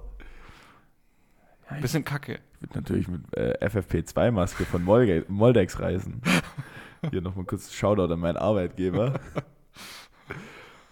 Bisschen 1.82 2.04
kacke. 2.06 2.40
Ich 2.56 2.62
würde 2.62 2.76
natürlich 2.80 3.08
mit 3.08 3.22
äh, 3.36 3.58
FFP2-Maske 3.66 4.66
von 4.66 4.84
Molge 4.84 5.26
Moldex 5.28 5.80
reisen. 5.80 6.22
Hier 7.12 7.22
nochmal 7.22 7.46
kurz 7.46 7.72
Shoutout 7.74 8.12
an 8.14 8.20
meinen 8.20 8.38
Arbeitgeber. 8.38 9.20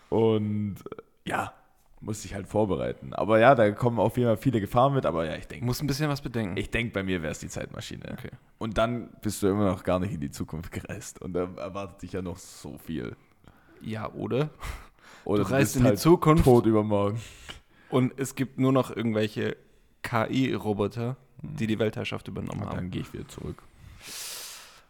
Und 0.09 0.75
äh, 0.91 1.29
ja, 1.29 1.53
musste 2.01 2.27
ich 2.27 2.35
halt 2.35 2.47
vorbereiten. 2.47 3.13
Aber 3.13 3.39
ja, 3.39 3.55
da 3.55 3.71
kommen 3.71 3.99
auf 3.99 4.17
jeden 4.17 4.29
Fall 4.29 4.37
viele 4.37 4.59
Gefahren 4.61 4.93
mit. 4.93 5.05
Aber 5.05 5.25
ja, 5.25 5.35
ich 5.35 5.43
Du 5.47 5.49
denke, 5.49 5.65
musst 5.65 5.81
ein 5.81 5.87
bisschen 5.87 6.09
was 6.09 6.21
bedenken. 6.21 6.57
ich 6.57 6.69
denk, 6.69 6.93
bei 6.93 7.03
mir 7.03 7.21
wäre 7.21 7.31
es 7.31 7.39
die 7.39 7.47
Zeitmaschine. 7.49 8.03
Okay. 8.11 8.29
Und 8.57 8.77
dann 8.77 9.09
bist 9.21 9.41
du 9.41 9.47
immer 9.47 9.65
noch 9.65 9.83
gar 9.83 9.99
nicht 9.99 10.13
in 10.13 10.19
die 10.21 10.31
Zukunft 10.31 10.71
gereist. 10.71 11.21
Und 11.21 11.33
da 11.33 11.47
erwartet 11.57 12.01
dich 12.03 12.13
ja 12.13 12.21
noch 12.21 12.37
so 12.37 12.77
viel. 12.77 13.15
Ja, 13.81 14.11
oder? 14.13 14.49
Oder 15.23 15.43
du 15.43 15.49
reist 15.49 15.73
bist 15.73 15.75
in 15.77 15.81
die 15.83 15.87
halt 15.89 15.99
Zukunft 15.99 16.43
tot 16.43 16.65
übermorgen. 16.67 17.19
und 17.89 18.13
es 18.19 18.35
gibt 18.35 18.59
nur 18.59 18.71
noch 18.71 18.95
irgendwelche 18.95 19.57
KI-Roboter, 20.05 21.17
die 21.41 21.67
die 21.67 21.79
Weltherrschaft 21.79 22.27
übernommen 22.27 22.61
Und 22.61 22.67
haben. 22.69 22.75
dann 22.77 22.91
gehe 22.91 23.01
ich 23.01 23.11
wieder 23.13 23.27
zurück. 23.27 23.61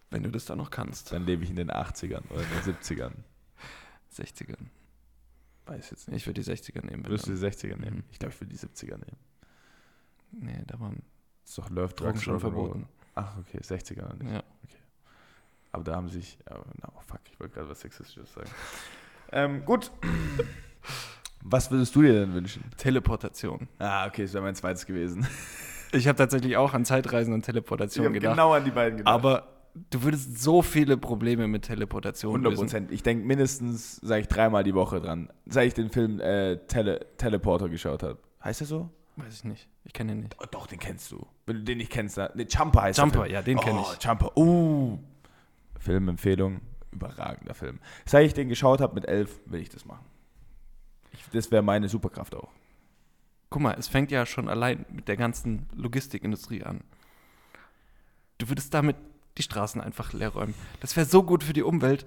Wenn 0.10 0.24
du 0.24 0.30
das 0.30 0.46
dann 0.46 0.58
noch 0.58 0.70
kannst. 0.70 1.12
Dann 1.12 1.26
lebe 1.26 1.44
ich 1.44 1.50
in 1.50 1.56
den 1.56 1.72
80ern 1.72 2.30
oder 2.30 2.42
in 2.42 2.50
den 2.50 2.76
70ern. 2.76 3.14
60ern. 4.14 4.68
Weiß 5.66 5.90
jetzt 5.90 6.08
nicht. 6.08 6.18
Ich 6.18 6.28
würde 6.28 6.42
die 6.42 6.50
60er 6.52 6.86
nehmen. 6.86 7.06
Würdest 7.06 7.28
du 7.28 7.34
die 7.34 7.40
60er 7.40 7.78
nehmen? 7.78 7.98
Mhm. 7.98 8.04
Ich 8.12 8.20
glaube, 8.20 8.34
ich 8.34 8.42
würde 8.42 8.54
die 8.54 8.60
70er 8.60 8.98
nehmen. 8.98 9.18
Nee, 10.32 10.64
da 10.68 10.80
waren 10.80 11.02
Das 11.44 11.52
ist 11.52 11.58
doch 11.58 11.70
Love 11.70 11.94
Drugs 11.94 12.22
schon 12.22 12.40
verboten. 12.40 12.88
Ach, 13.16 13.38
okay, 13.38 13.60
60er 13.60 14.02
noch 14.04 14.16
nicht. 14.18 14.32
Ja. 14.32 14.44
Aber 15.72 15.84
da 15.84 15.96
haben 15.96 16.10
sich. 16.10 16.38
Oh 16.50 17.02
fuck, 17.06 17.22
ich 17.32 17.40
wollte 17.40 17.56
gerade 17.56 17.70
was 17.70 17.82
Sexistisches 17.82 18.34
sagen. 18.34 18.50
ähm, 19.32 19.66
gut. 19.66 19.92
Was 21.48 21.70
würdest 21.70 21.96
du 21.96 22.02
dir 22.02 22.14
denn 22.14 22.34
wünschen? 22.34 22.64
Teleportation. 22.76 23.68
Ah, 23.78 24.08
okay, 24.08 24.24
das 24.24 24.34
wäre 24.34 24.44
mein 24.44 24.56
zweites 24.56 24.86
gewesen. 24.86 25.28
Ich 25.92 26.08
habe 26.08 26.18
tatsächlich 26.18 26.58
auch 26.58 26.74
an 26.74 26.84
Zeitreisen 26.84 27.34
und 27.34 27.44
Teleportation 27.44 28.08
hab 28.08 28.14
gedacht. 28.14 28.34
genau 28.34 28.54
an 28.54 28.66
die 28.66 28.72
beiden 28.72 28.98
gedacht. 28.98 29.14
Aber 29.14 29.48
du 29.92 30.04
würdest 30.04 30.42
so 30.42 30.64
viele 30.64 30.98
Probleme 30.98 31.48
mit 31.48 31.62
Teleportation 31.62 32.32
100 32.32 32.52
lösen. 32.52 32.64
Prozent. 32.64 32.92
Ich 32.92 33.04
denke 33.04 33.26
mindestens, 33.26 33.98
sage 33.98 34.22
ich 34.22 34.28
dreimal 34.28 34.64
die 34.64 34.74
Woche 34.74 35.00
dran, 35.00 35.30
seit 35.46 35.68
ich 35.68 35.74
den 35.76 35.90
Film 35.92 36.20
äh, 36.20 36.58
Tele 36.68 37.06
Teleporter 37.18 37.70
geschaut 37.70 38.04
habe. 38.04 38.18
Heißt 38.44 38.62
der 38.62 38.68
so? 38.68 38.90
Weiß 39.16 39.36
ich 39.36 39.44
nicht. 39.44 39.70
Ich 39.86 39.94
kenne 39.94 40.14
ihn 40.14 40.22
nicht. 40.22 40.36
Oh, 40.42 40.46
doch, 40.50 40.68
den 40.68 40.80
kennst 40.80 41.12
du. 41.12 41.26
Wenn 41.46 41.58
du 41.58 41.64
den 41.64 41.78
nicht 41.78 41.92
kennst, 41.92 42.18
dann. 42.18 42.32
Ne, 42.34 42.48
Jumper 42.50 42.82
heißt 42.82 42.98
Jumper, 42.98 43.20
der 43.20 43.24
Film. 43.26 43.34
ja, 43.34 43.42
den 43.44 43.60
kenn 43.60 43.78
oh, 43.78 43.86
ich. 43.94 44.04
Jumper. 44.04 44.36
Uh. 44.36 45.00
Filmempfehlung. 45.80 46.62
Überragender 46.92 47.54
Film. 47.54 47.80
Seit 48.06 48.26
ich 48.26 48.34
den 48.34 48.50
geschaut 48.50 48.82
habe 48.82 48.96
mit 48.96 49.08
elf, 49.08 49.40
will 49.46 49.62
ich 49.62 49.70
das 49.70 49.86
machen. 49.86 50.06
Ich, 51.16 51.30
das 51.32 51.52
wäre 51.52 51.64
meine 51.64 51.90
Superkraft 51.90 52.36
auch. 52.36 52.52
Guck 53.50 53.62
mal, 53.62 53.76
es 53.78 53.88
fängt 53.88 54.12
ja 54.12 54.26
schon 54.26 54.50
allein 54.50 54.86
mit 54.92 55.08
der 55.08 55.18
ganzen 55.18 55.68
Logistikindustrie 55.76 56.64
an. 56.64 56.82
Du 58.38 58.50
würdest 58.50 58.74
damit 58.74 58.98
die 59.38 59.44
Straßen 59.44 59.82
einfach 59.82 60.14
leer 60.14 60.30
räumen. 60.30 60.54
Das 60.82 60.96
wäre 60.96 61.06
so 61.06 61.24
gut 61.24 61.44
für 61.44 61.54
die 61.54 61.64
Umwelt. 61.64 62.06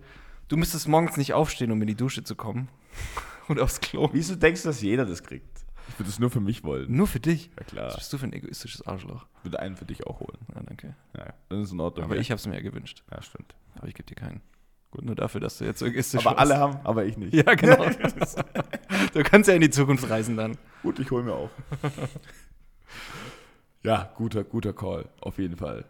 Du 0.48 0.56
müsstest 0.56 0.88
morgens 0.88 1.16
nicht 1.16 1.34
aufstehen, 1.34 1.70
um 1.72 1.80
in 1.80 1.88
die 1.88 1.94
Dusche 1.94 2.24
zu 2.24 2.34
kommen. 2.36 2.68
Und 3.48 3.60
aufs 3.60 3.80
Klo. 3.80 4.10
Wieso 4.12 4.36
denkst 4.36 4.62
du, 4.62 4.68
dass 4.68 4.82
jeder 4.82 5.06
das 5.06 5.22
kriegt? 5.22 5.64
Ich 5.88 5.98
würde 5.98 6.10
es 6.10 6.18
nur 6.18 6.30
für 6.30 6.40
mich 6.40 6.64
wollen. 6.64 6.94
Nur 6.94 7.06
für 7.06 7.20
dich. 7.20 7.46
Ja 7.46 7.52
Was 7.56 7.66
klar. 7.66 7.94
bist 7.94 8.12
du 8.12 8.18
für 8.18 8.26
ein 8.26 8.32
egoistisches 8.34 8.86
Arschloch? 8.86 9.26
Ich 9.38 9.44
würde 9.44 9.60
einen 9.60 9.76
für 9.76 9.86
dich 9.86 10.06
auch 10.06 10.20
holen. 10.20 10.38
Ja, 10.54 10.62
danke. 10.62 10.94
Ja, 11.16 11.32
dann 11.48 11.62
ist 11.62 11.72
in 11.72 11.80
Ordnung. 11.80 12.04
Aber 12.04 12.16
ja. 12.16 12.20
ich 12.20 12.30
habe 12.30 12.38
es 12.38 12.46
mir 12.46 12.54
ja 12.56 12.60
gewünscht. 12.60 13.04
Ja, 13.10 13.22
stimmt. 13.22 13.54
Aber 13.76 13.88
ich 13.88 13.94
gebe 13.94 14.06
dir 14.06 14.14
keinen. 14.14 14.42
Gut, 14.90 15.04
nur 15.04 15.14
dafür, 15.14 15.40
dass 15.40 15.58
du 15.58 15.64
jetzt 15.64 15.78
so 15.78 15.86
egoistisch 15.86 16.26
Aber 16.26 16.36
warst. 16.36 16.50
alle 16.50 16.60
haben, 16.60 16.78
aber 16.84 17.04
ich 17.06 17.16
nicht. 17.16 17.34
Ja, 17.34 17.54
genau. 17.54 17.84
du 19.14 19.22
kannst 19.22 19.48
ja 19.48 19.54
in 19.54 19.60
die 19.60 19.70
Zukunft 19.70 20.08
reisen 20.08 20.36
dann. 20.36 20.56
Gut, 20.82 20.98
ich 20.98 21.10
hole 21.10 21.22
mir 21.22 21.34
auch. 21.34 21.50
ja, 23.82 24.10
guter, 24.16 24.44
guter 24.44 24.72
Call. 24.72 25.08
Auf 25.20 25.38
jeden 25.38 25.56
Fall. 25.56 25.84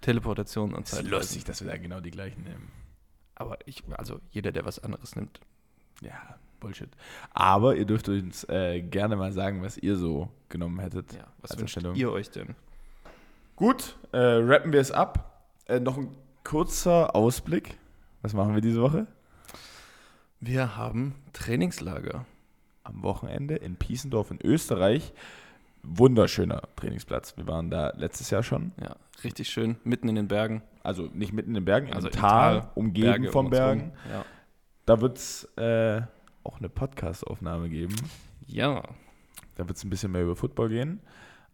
Teleportation 0.00 0.74
und 0.74 0.86
Zeit. 0.86 1.06
lustig, 1.06 1.44
dass 1.44 1.62
wir 1.62 1.70
da 1.70 1.76
genau 1.78 2.00
die 2.00 2.10
gleichen 2.10 2.42
nehmen. 2.42 2.70
Aber 3.34 3.58
ich, 3.66 3.82
also 3.96 4.20
jeder, 4.30 4.52
der 4.52 4.64
was 4.64 4.78
anderes 4.78 5.16
nimmt. 5.16 5.40
Ja, 6.02 6.38
Bullshit. 6.60 6.90
Aber 7.32 7.76
ihr 7.76 7.84
dürft 7.84 8.08
uns 8.08 8.44
äh, 8.48 8.80
gerne 8.82 9.16
mal 9.16 9.32
sagen, 9.32 9.62
was 9.62 9.76
ihr 9.78 9.96
so 9.96 10.28
genommen 10.48 10.78
hättet. 10.78 11.12
Ja, 11.14 11.26
was 11.40 11.58
wünscht 11.58 11.78
ihr 11.94 12.10
euch 12.10 12.30
denn? 12.30 12.54
Gut, 13.56 13.96
äh, 14.12 14.18
rappen 14.18 14.72
wir 14.72 14.80
es 14.80 14.90
ab. 14.90 15.46
Äh, 15.66 15.80
noch 15.80 15.96
ein 15.96 16.14
kurzer 16.42 17.14
Ausblick. 17.14 17.78
Was 18.22 18.34
machen 18.34 18.54
wir 18.54 18.60
diese 18.60 18.80
Woche? 18.80 19.06
Wir 20.46 20.76
haben 20.76 21.14
Trainingslager. 21.32 22.26
Am 22.82 23.02
Wochenende 23.02 23.54
in 23.54 23.76
Piesendorf 23.76 24.30
in 24.30 24.38
Österreich. 24.44 25.14
Wunderschöner 25.82 26.60
Trainingsplatz. 26.76 27.34
Wir 27.38 27.46
waren 27.46 27.70
da 27.70 27.94
letztes 27.96 28.28
Jahr 28.28 28.42
schon. 28.42 28.72
Ja, 28.78 28.94
richtig 29.22 29.48
schön, 29.48 29.76
mitten 29.84 30.06
in 30.06 30.16
den 30.16 30.28
Bergen. 30.28 30.60
Also 30.82 31.04
nicht 31.14 31.32
mitten 31.32 31.48
in 31.50 31.54
den 31.54 31.64
Bergen, 31.64 31.94
Also 31.94 32.08
im 32.08 32.12
Tal, 32.12 32.60
Tal, 32.60 32.70
umgeben 32.74 33.06
Berge 33.06 33.32
von 33.32 33.46
um. 33.46 33.50
Bergen. 33.52 33.92
Ja. 34.10 34.26
Da 34.84 35.00
wird 35.00 35.16
es 35.16 35.44
äh, 35.56 36.02
auch 36.42 36.58
eine 36.58 36.68
Podcast-Aufnahme 36.68 37.70
geben. 37.70 37.94
ja, 38.46 38.82
Da 39.54 39.66
wird 39.66 39.78
es 39.78 39.84
ein 39.84 39.88
bisschen 39.88 40.12
mehr 40.12 40.24
über 40.24 40.36
Football 40.36 40.68
gehen. 40.68 41.00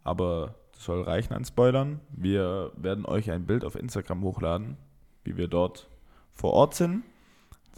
Aber 0.03 0.55
das 0.73 0.83
soll 0.83 1.01
reichen 1.03 1.33
an 1.33 1.45
Spoilern. 1.45 2.01
Wir 2.09 2.73
werden 2.75 3.05
euch 3.05 3.31
ein 3.31 3.45
Bild 3.45 3.63
auf 3.63 3.75
Instagram 3.75 4.21
hochladen, 4.23 4.75
wie 5.23 5.37
wir 5.37 5.47
dort 5.47 5.87
vor 6.33 6.51
Ort 6.51 6.73
sind. 6.75 7.03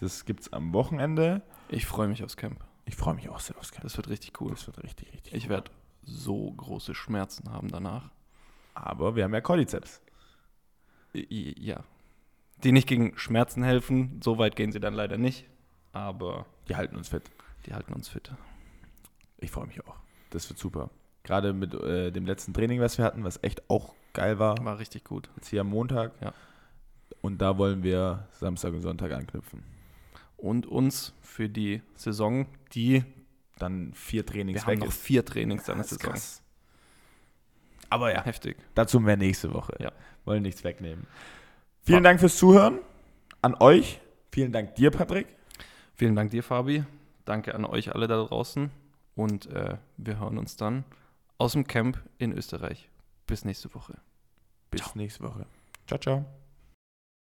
Das 0.04 0.26
gibt 0.26 0.42
es 0.42 0.52
am 0.54 0.74
Wochenende. 0.74 1.42
ich 1.70 1.86
freue 1.86 2.08
mich 2.10 2.24
aufs 2.24 2.36
Camp. 2.38 2.60
Ich 2.86 2.96
freue 2.96 3.14
mich 3.16 3.30
auch 3.30 3.40
sehr 3.40 3.58
aufs 3.58 3.72
Camp. 3.72 3.84
Das 3.84 3.96
wird 3.96 4.10
richtig 4.10 4.42
cool. 4.42 4.52
Das 4.52 4.68
wird 4.68 4.84
richtig, 4.84 5.14
richtig 5.14 5.34
Ich 5.34 5.46
cool. 5.46 5.50
werde 5.52 5.72
so 6.04 6.52
große 6.52 6.94
Schmerzen 6.94 7.50
haben 7.52 7.70
danach. 7.70 8.12
Aber 8.74 9.16
wir 9.16 9.24
haben 9.24 9.34
ja 9.34 9.40
Cordyceps. 9.42 10.02
Ja. 11.14 11.84
die 12.64 12.72
nicht 12.72 12.88
gegen 12.88 13.18
Schmerzen 13.18 13.64
helfen. 13.64 14.20
So 14.24 14.38
weit 14.38 14.56
gehen 14.56 14.72
sie 14.72 14.80
dann 14.80 14.94
leider 14.94 15.18
nicht. 15.18 15.46
Aber 15.94 16.46
Die 16.68 16.76
halten 16.76 16.96
uns 16.98 17.08
fit. 17.10 17.24
die 17.66 17.74
halten 17.74 17.94
uns 17.94 18.10
fit. 18.10 18.32
Ich 19.38 19.52
freue 19.52 19.68
mich 19.68 19.86
auch. 19.88 19.96
Das 20.32 20.50
wird 20.50 20.60
super. 20.60 20.90
Gerade 21.24 21.54
mit 21.54 21.74
äh, 21.76 22.12
dem 22.12 22.26
letzten 22.26 22.54
Training, 22.54 22.82
was 22.82 22.98
wir 22.98 23.06
hatten, 23.06 23.24
was 23.24 23.40
echt 23.44 23.70
auch 23.70 23.94
geil 24.14 24.40
war. 24.40 24.58
War 24.66 24.80
richtig 24.80 25.04
gut. 25.06 25.30
Jetzt 25.38 25.48
hier 25.50 25.62
am 25.62 25.68
Montag. 25.70 26.12
Ja. 26.22 26.34
Und 27.22 27.38
da 27.42 27.58
wollen 27.58 27.84
wir 27.84 28.28
Samstag 28.32 28.74
und 28.74 28.82
Sonntag 28.82 29.12
anknüpfen. 29.14 29.64
Und 30.44 30.66
uns 30.68 31.14
für 31.22 31.48
die 31.48 31.82
Saison, 31.96 32.48
die 32.74 33.06
Dann 33.60 33.94
vier 33.94 34.26
Trainings 34.26 34.62
wir 34.62 34.74
haben 34.74 34.80
noch 34.80 34.88
ist. 34.88 35.02
vier 35.02 35.24
Trainings 35.24 35.64
dann 35.64 35.78
Das 35.78 35.92
ist 35.92 36.00
Saison. 36.02 36.12
krass. 36.14 36.42
Aber 37.90 38.12
ja, 38.14 38.24
Heftig. 38.26 38.58
dazu 38.76 39.00
mehr 39.00 39.16
nächste 39.16 39.54
Woche. 39.54 39.74
Ja. 39.80 39.92
Wollen 40.26 40.42
nichts 40.44 40.64
wegnehmen. 40.66 41.08
Vielen 41.84 42.04
Dank 42.04 42.20
fürs 42.20 42.36
Zuhören. 42.38 42.80
An 43.42 43.56
euch. 43.56 44.02
Vielen 44.34 44.52
Dank 44.52 44.76
dir, 44.76 44.92
Patrick. 44.92 45.28
Vielen 45.96 46.16
Dank 46.16 46.32
dir, 46.32 46.44
Fabi. 46.44 46.84
Danke 47.24 47.56
an 47.56 47.64
euch 47.64 47.94
alle 47.96 48.08
da 48.08 48.22
draußen. 48.22 48.70
Und 49.16 49.46
äh, 49.46 49.78
wir 49.96 50.20
hören 50.20 50.38
uns 50.38 50.58
dann 50.58 50.84
aus 51.38 51.54
dem 51.54 51.68
Camp 51.68 52.02
in 52.18 52.34
Österreich. 52.34 52.90
Bis 53.28 53.46
nächste 53.46 53.74
Woche. 53.76 53.98
Bis 54.72 54.94
nächste 54.96 55.24
Woche. 55.24 55.46
Ciao, 55.88 56.00
ciao. 56.00 56.43